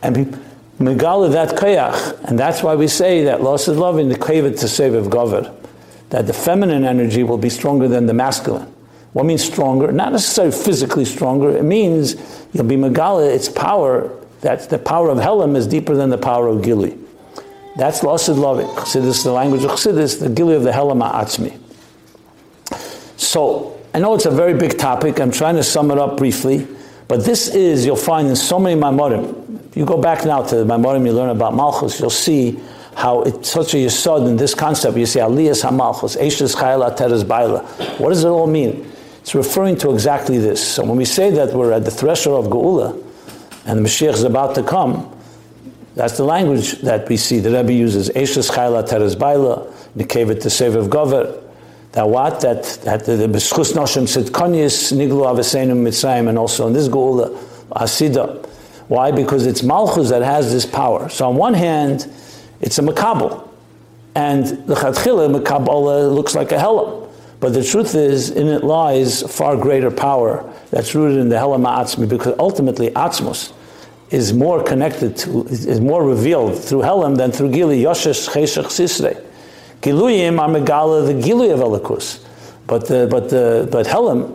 And 0.00 0.40
Megala 0.78 1.32
that 1.32 1.56
kayach, 1.56 2.24
and 2.28 2.38
that's 2.38 2.62
why 2.62 2.76
we 2.76 2.86
say 2.86 3.24
that 3.24 3.42
loss 3.42 3.66
is 3.66 3.76
loving 3.76 4.08
the 4.08 4.14
kavet 4.14 4.60
to 4.60 4.68
save 4.68 4.94
of 4.94 5.06
Gover 5.06 5.52
that 6.10 6.26
the 6.26 6.32
feminine 6.32 6.84
energy 6.84 7.22
will 7.22 7.38
be 7.38 7.50
stronger 7.50 7.88
than 7.88 8.06
the 8.06 8.14
masculine. 8.14 8.72
What 9.12 9.26
means 9.26 9.44
stronger? 9.44 9.90
Not 9.92 10.12
necessarily 10.12 10.52
physically 10.52 11.04
stronger. 11.04 11.56
It 11.56 11.64
means 11.64 12.14
you'll 12.52 12.64
be 12.64 12.76
Megala, 12.76 13.34
its 13.34 13.48
power, 13.48 14.10
that 14.40 14.70
the 14.70 14.78
power 14.78 15.10
of 15.10 15.18
Helam 15.18 15.56
is 15.56 15.66
deeper 15.66 15.96
than 15.96 16.10
the 16.10 16.18
power 16.18 16.46
of 16.46 16.62
Gili. 16.62 16.97
That's 17.78 18.00
Lasid 18.00 18.34
Lovik. 18.34 18.74
Chassidus, 18.74 19.06
is 19.06 19.22
the 19.22 19.30
language 19.30 19.62
of 19.62 19.70
Chassidus, 19.70 20.18
the 20.18 20.28
Gili 20.28 20.56
of 20.56 20.64
the 20.64 20.72
Helam 20.72 21.00
Atzmi. 21.00 21.56
So, 23.16 23.80
I 23.94 24.00
know 24.00 24.16
it's 24.16 24.26
a 24.26 24.32
very 24.32 24.52
big 24.52 24.76
topic. 24.76 25.20
I'm 25.20 25.30
trying 25.30 25.54
to 25.54 25.62
sum 25.62 25.92
it 25.92 25.98
up 25.98 26.16
briefly. 26.16 26.66
But 27.06 27.24
this 27.24 27.54
is, 27.54 27.86
you'll 27.86 27.94
find 27.94 28.26
in 28.26 28.34
so 28.34 28.58
many 28.58 28.80
Maimorim. 28.80 29.68
If 29.68 29.76
you 29.76 29.86
go 29.86 29.96
back 29.96 30.24
now 30.24 30.42
to 30.42 30.56
the 30.56 30.64
Maimorim 30.64 31.06
you 31.06 31.12
learn 31.12 31.30
about 31.30 31.54
Malchus, 31.54 32.00
you'll 32.00 32.10
see 32.10 32.58
how 32.96 33.22
it's 33.22 33.48
such 33.48 33.74
a 33.74 33.76
yisod 33.76 34.26
in 34.26 34.36
this 34.36 34.56
concept. 34.56 34.96
You 34.96 35.06
say 35.06 35.20
aliyas 35.20 35.64
hamalchus, 35.64 36.20
eishes 36.20 36.56
chayla 36.56 36.96
teres 36.96 37.22
baila. 37.22 37.62
What 37.98 38.08
does 38.08 38.24
it 38.24 38.28
all 38.28 38.48
mean? 38.48 38.90
It's 39.20 39.36
referring 39.36 39.78
to 39.78 39.92
exactly 39.92 40.38
this. 40.38 40.66
So 40.66 40.82
when 40.84 40.96
we 40.96 41.04
say 41.04 41.30
that 41.30 41.54
we're 41.54 41.70
at 41.70 41.84
the 41.84 41.92
threshold 41.92 42.44
of 42.44 42.50
Geula, 42.50 43.04
and 43.66 43.78
the 43.78 43.88
Mashiach 43.88 44.14
is 44.14 44.24
about 44.24 44.56
to 44.56 44.64
come, 44.64 45.14
that's 45.98 46.16
the 46.16 46.22
language 46.22 46.80
that 46.82 47.08
we 47.08 47.16
see. 47.16 47.40
The 47.40 47.50
Rebbe 47.50 47.72
uses 47.72 48.08
eishes 48.10 48.48
chayla 48.52 48.88
teres 48.88 49.16
baila, 49.16 49.68
save 50.48 50.76
of 50.76 50.86
gover. 50.86 51.42
That 51.90 52.08
what? 52.08 52.40
That, 52.40 52.62
that 52.84 53.04
the 53.04 53.26
beschus 53.26 53.72
noshim 53.72 54.06
konyis 54.30 54.92
niglu 54.92 55.26
avesenu 55.26 55.72
mitzrayim, 55.72 56.28
and 56.28 56.38
also 56.38 56.68
in 56.68 56.72
this 56.72 56.86
Geula, 56.88 57.36
asida. 57.70 58.46
Why? 58.86 59.10
Because 59.10 59.44
it's 59.44 59.64
Malchus 59.64 60.08
that 60.10 60.22
has 60.22 60.52
this 60.52 60.64
power. 60.64 61.08
So 61.08 61.26
on 61.26 61.34
one 61.34 61.54
hand, 61.54 62.08
it's 62.60 62.78
a 62.78 62.82
makabel. 62.82 63.48
And 64.14 64.46
the 64.68 64.76
Chatchila, 64.76 65.42
makabel 65.42 66.14
looks 66.14 66.36
like 66.36 66.52
a 66.52 66.58
helam. 66.58 67.10
But 67.40 67.54
the 67.54 67.64
truth 67.64 67.96
is, 67.96 68.30
in 68.30 68.46
it 68.46 68.62
lies 68.62 69.22
far 69.22 69.56
greater 69.56 69.90
power 69.90 70.48
that's 70.70 70.94
rooted 70.94 71.18
in 71.18 71.28
the 71.28 71.36
helam 71.36 71.66
atzmi, 71.66 72.08
because 72.08 72.36
ultimately 72.38 72.90
atzmos 72.90 73.52
is 74.10 74.32
more 74.32 74.62
connected 74.62 75.16
to, 75.16 75.44
is 75.46 75.80
more 75.80 76.04
revealed 76.04 76.58
through 76.58 76.80
helam 76.80 77.16
than 77.16 77.30
through 77.30 77.52
gili, 77.52 77.82
yoshesh, 77.82 78.28
cheshach, 78.30 78.70
sisre. 78.70 79.22
Giluyim 79.82 80.38
are 80.38 80.48
megala, 80.48 81.06
the 81.06 81.20
gili 81.22 81.50
of 81.50 81.60
elikus. 81.60 82.24
But, 82.66 82.86
the, 82.86 83.06
but, 83.10 83.30
the, 83.30 83.68
but 83.70 83.86
helam 83.86 84.34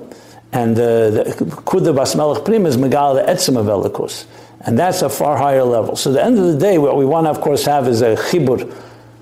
and 0.51 0.77
uh, 0.77 1.09
the 1.09 1.23
kuda 1.65 1.95
bas 1.95 2.13
prim 2.43 2.65
is 2.65 2.77
megala, 2.77 3.25
the 3.25 3.31
etzim 3.31 3.57
of 3.57 3.65
elikus. 3.65 4.25
And 4.61 4.77
that's 4.79 5.01
a 5.01 5.09
far 5.09 5.37
higher 5.37 5.63
level. 5.63 5.95
So 5.95 6.11
at 6.11 6.13
the 6.13 6.23
end 6.23 6.37
of 6.37 6.45
the 6.45 6.57
day, 6.57 6.77
what 6.77 6.95
we 6.95 7.05
want 7.05 7.25
to, 7.25 7.31
of 7.31 7.41
course, 7.41 7.65
have 7.65 7.87
is 7.87 8.01
a 8.01 8.15
chibur 8.15 8.61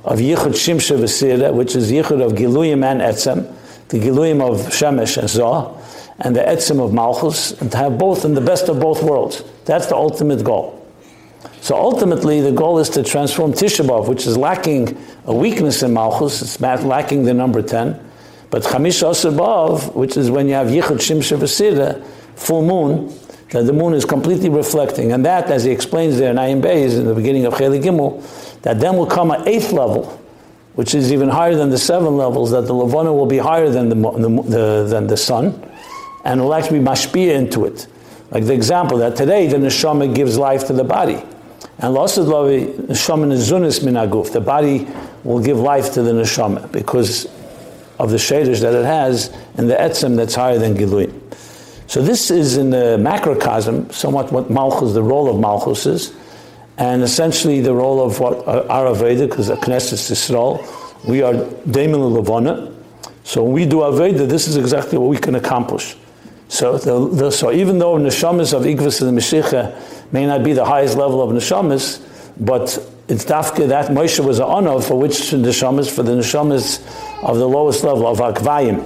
of 0.03 0.19
Yichud 0.19 0.53
Shimsha 0.53 0.97
V'Sira, 0.99 1.53
which 1.53 1.75
is 1.75 1.91
Yichud 1.91 2.23
of 2.23 2.33
Giluyim 2.33 2.83
and 2.83 3.01
Etzem, 3.01 3.51
the 3.87 3.99
Giluyim 3.99 4.41
of 4.41 4.67
Shemesh 4.67 5.17
and 5.17 5.27
Zoh, 5.27 5.81
and 6.19 6.35
the 6.35 6.41
Etzem 6.41 6.83
of 6.83 6.93
Malchus, 6.93 7.59
and 7.59 7.71
to 7.71 7.77
have 7.77 7.97
both 7.97 8.25
in 8.25 8.35
the 8.35 8.41
best 8.41 8.69
of 8.69 8.79
both 8.79 9.01
worlds. 9.01 9.43
That's 9.65 9.87
the 9.87 9.95
ultimate 9.95 10.43
goal. 10.43 10.77
So 11.61 11.75
ultimately, 11.75 12.41
the 12.41 12.51
goal 12.51 12.79
is 12.79 12.89
to 12.89 13.03
transform 13.03 13.53
Tisha 13.53 13.85
B'Av, 13.85 14.07
which 14.07 14.25
is 14.25 14.37
lacking 14.37 14.97
a 15.25 15.35
weakness 15.35 15.83
in 15.83 15.93
Malchus, 15.93 16.41
it's 16.41 16.59
lacking 16.59 17.23
the 17.23 17.33
number 17.33 17.61
10, 17.61 17.99
but 18.49 18.63
Chamish 18.63 19.03
Asabov, 19.03 19.93
which 19.95 20.17
is 20.17 20.31
when 20.31 20.47
you 20.47 20.55
have 20.55 20.67
Yichud 20.67 20.97
Shimsha 20.97 21.37
V'Sira, 21.37 22.03
full 22.35 22.65
moon, 22.65 23.13
that 23.51 23.65
the 23.65 23.73
moon 23.73 23.93
is 23.93 24.05
completely 24.05 24.49
reflecting. 24.49 25.11
And 25.11 25.25
that, 25.25 25.51
as 25.51 25.63
he 25.63 25.71
explains 25.71 26.17
there 26.17 26.31
in 26.31 26.37
Ayin 26.37 26.61
Beis 26.61 26.97
in 26.97 27.05
the 27.05 27.13
beginning 27.13 27.45
of 27.45 27.53
Cheli 27.53 27.81
Gimel, 27.81 28.61
that 28.61 28.79
then 28.79 28.97
will 28.97 29.05
come 29.05 29.31
an 29.31 29.47
eighth 29.47 29.71
level, 29.71 30.05
which 30.73 30.95
is 30.95 31.11
even 31.11 31.29
higher 31.29 31.55
than 31.55 31.69
the 31.69 31.77
seven 31.77 32.17
levels, 32.17 32.51
that 32.51 32.65
the 32.65 32.73
Levana 32.73 33.13
will 33.13 33.25
be 33.25 33.37
higher 33.37 33.69
than 33.69 33.89
the, 33.89 33.95
the, 33.95 34.43
the, 34.49 34.87
than 34.89 35.07
the 35.07 35.17
sun, 35.17 35.61
and 36.23 36.41
will 36.41 36.53
actually 36.53 36.79
be 36.79 36.85
mashpia 36.85 37.35
into 37.35 37.65
it. 37.65 37.87
Like 38.31 38.45
the 38.45 38.53
example 38.53 38.97
that 38.99 39.15
today 39.15 39.47
the 39.47 39.57
neshama 39.57 40.13
gives 40.15 40.37
life 40.37 40.65
to 40.67 40.73
the 40.73 40.83
body. 40.83 41.21
And 41.77 41.95
lavi 41.95 42.73
neshama 42.87 43.27
minaguf. 43.81 44.31
The 44.31 44.41
body 44.41 44.87
will 45.23 45.41
give 45.41 45.59
life 45.59 45.93
to 45.93 46.01
the 46.01 46.11
neshama 46.11 46.71
because 46.71 47.25
of 47.99 48.09
the 48.09 48.17
shadish 48.17 48.61
that 48.61 48.73
it 48.73 48.85
has 48.85 49.35
and 49.57 49.69
the 49.69 49.75
etzem 49.75 50.15
that's 50.15 50.33
higher 50.33 50.57
than 50.57 50.75
giluim. 50.75 51.13
So 51.87 52.01
this 52.01 52.31
is 52.31 52.55
in 52.55 52.69
the 52.69 52.97
macrocosm, 52.97 53.91
somewhat 53.91 54.31
what 54.31 54.49
Malchus, 54.49 54.93
the 54.93 55.03
role 55.03 55.29
of 55.29 55.37
Malchus 55.37 55.85
is, 55.85 56.13
and 56.77 57.03
essentially 57.03 57.59
the 57.59 57.73
role 57.73 58.01
of 58.01 58.19
what 58.21 58.47
our 58.47 58.85
Aveda, 58.85 59.29
because 59.29 59.47
the 59.47 59.55
Knesset 59.55 60.09
Yisrael, 60.09 60.65
we 61.05 61.21
are 61.21 61.33
Daimon 61.33 62.13
Levana. 62.13 62.73
So 63.25 63.43
when 63.43 63.51
we 63.51 63.65
do 63.65 63.79
Aveda, 63.79 64.25
this 64.25 64.47
is 64.47 64.55
exactly 64.55 64.97
what 64.97 65.09
we 65.09 65.17
can 65.17 65.35
accomplish. 65.35 65.97
So, 66.51 66.77
the, 66.77 67.07
the, 67.15 67.31
so 67.31 67.49
even 67.53 67.79
though 67.79 67.95
neshamas 67.95 68.51
of 68.53 68.63
Igvis 68.63 69.01
and 69.01 69.17
the 69.17 69.21
Mashiach 69.21 70.11
may 70.11 70.25
not 70.25 70.43
be 70.43 70.51
the 70.51 70.65
highest 70.65 70.97
level 70.97 71.21
of 71.23 71.29
neshamas, 71.29 72.05
but 72.37 72.77
it's 73.07 73.23
dafke 73.23 73.69
that 73.69 73.89
Moshe 73.89 74.19
was 74.19 74.39
an 74.39 74.47
honor 74.47 74.81
for 74.81 74.99
which 74.99 75.13
neshamas, 75.13 75.89
for 75.89 76.03
the 76.03 76.11
neshamas 76.11 76.81
of 77.23 77.37
the 77.37 77.47
lowest 77.47 77.85
level 77.85 78.05
of 78.05 78.17
Akvayim, 78.17 78.85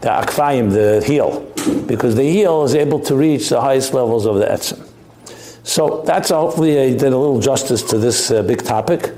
the 0.00 0.08
Akvayim, 0.08 0.72
the 0.72 1.06
heel, 1.06 1.48
because 1.86 2.16
the 2.16 2.28
heel 2.28 2.64
is 2.64 2.74
able 2.74 2.98
to 2.98 3.14
reach 3.14 3.48
the 3.50 3.60
highest 3.60 3.94
levels 3.94 4.26
of 4.26 4.38
the 4.38 4.46
Etzim. 4.46 4.84
So 5.62 6.02
that's 6.04 6.30
hopefully 6.30 6.80
I 6.80 6.90
did 6.90 7.12
a 7.12 7.16
little 7.16 7.38
justice 7.38 7.84
to 7.84 7.98
this 7.98 8.32
uh, 8.32 8.42
big 8.42 8.64
topic 8.64 9.12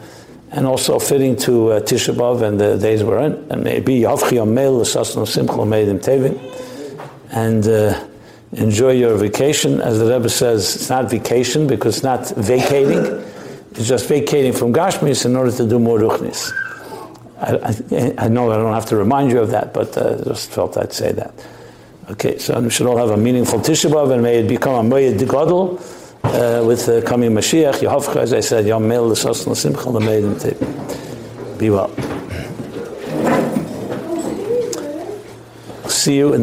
and 0.51 0.67
also 0.67 0.99
fitting 0.99 1.35
to 1.37 1.73
uh, 1.73 1.81
B'Av 1.81 2.43
and 2.43 2.61
the 2.61 2.77
days 2.77 3.03
we're 3.03 3.21
in. 3.21 3.51
And 3.51 3.65
maybe 3.65 4.01
Yavchi 4.01 4.43
Amel, 4.43 4.83
Sasno 4.83 5.27
Simcha, 5.27 5.55
Meidim 5.55 5.99
Tevin 6.05 6.39
and 7.35 7.67
uh, 7.67 8.07
enjoy 8.53 8.93
your 8.93 9.17
vacation. 9.17 9.81
As 9.81 9.99
the 9.99 10.07
Rebbe 10.07 10.29
says, 10.29 10.77
it's 10.77 10.89
not 10.89 11.11
vacation 11.11 11.67
because 11.67 11.97
it's 11.97 12.05
not 12.05 12.29
vacating. 12.37 13.05
It's 13.73 13.89
just 13.89 14.09
vacating 14.09 14.53
from 14.53 14.73
Gashmis 14.73 15.27
in 15.27 15.35
order 15.35 15.51
to 15.51 15.69
do 15.69 15.79
more 15.79 15.99
Ruchnis. 15.99 16.53
I, 17.41 17.57
I, 17.97 18.27
I, 18.27 18.29
know 18.29 18.51
I 18.53 18.57
don't 18.57 18.73
have 18.73 18.87
to 18.87 18.97
remind 18.97 19.33
you 19.33 19.41
of 19.41 19.51
that, 19.51 19.75
but 19.75 19.97
uh, 19.99 20.25
just 20.25 20.51
felt 20.51 20.79
I'd 20.79 20.93
say 20.93 21.13
that. 21.13 21.35
Okay, 22.11 22.39
so 22.39 22.61
we 22.61 22.71
should 22.71 22.87
all 22.87 22.97
have 22.97 23.11
a 23.11 23.17
meaningful 23.17 23.59
Tisha 23.59 23.91
B'Av 23.91 24.13
and 24.13 24.23
may 24.23 24.39
it 24.39 24.49
become 24.49 24.87
a 24.87 24.89
Moyed 24.89 25.19
Gadol 25.19 25.81
uh, 26.23 26.63
with 26.65 26.87
the 26.87 27.03
coming 27.03 27.33
Mashiach. 27.33 27.81
Yehovcha, 27.81 28.17
as 28.17 28.33
I 28.33 28.41
said, 28.41 28.67
Yom 28.67 28.87
Mel, 28.87 29.09
the 29.09 29.15
Sosna 29.15 29.57
Simcha, 29.57 29.91
the 29.91 30.01
Maiden 30.01 30.35
Be 31.59 31.71
well. 31.71 31.91
See 36.05 36.17
you 36.17 36.27
in 36.27 36.33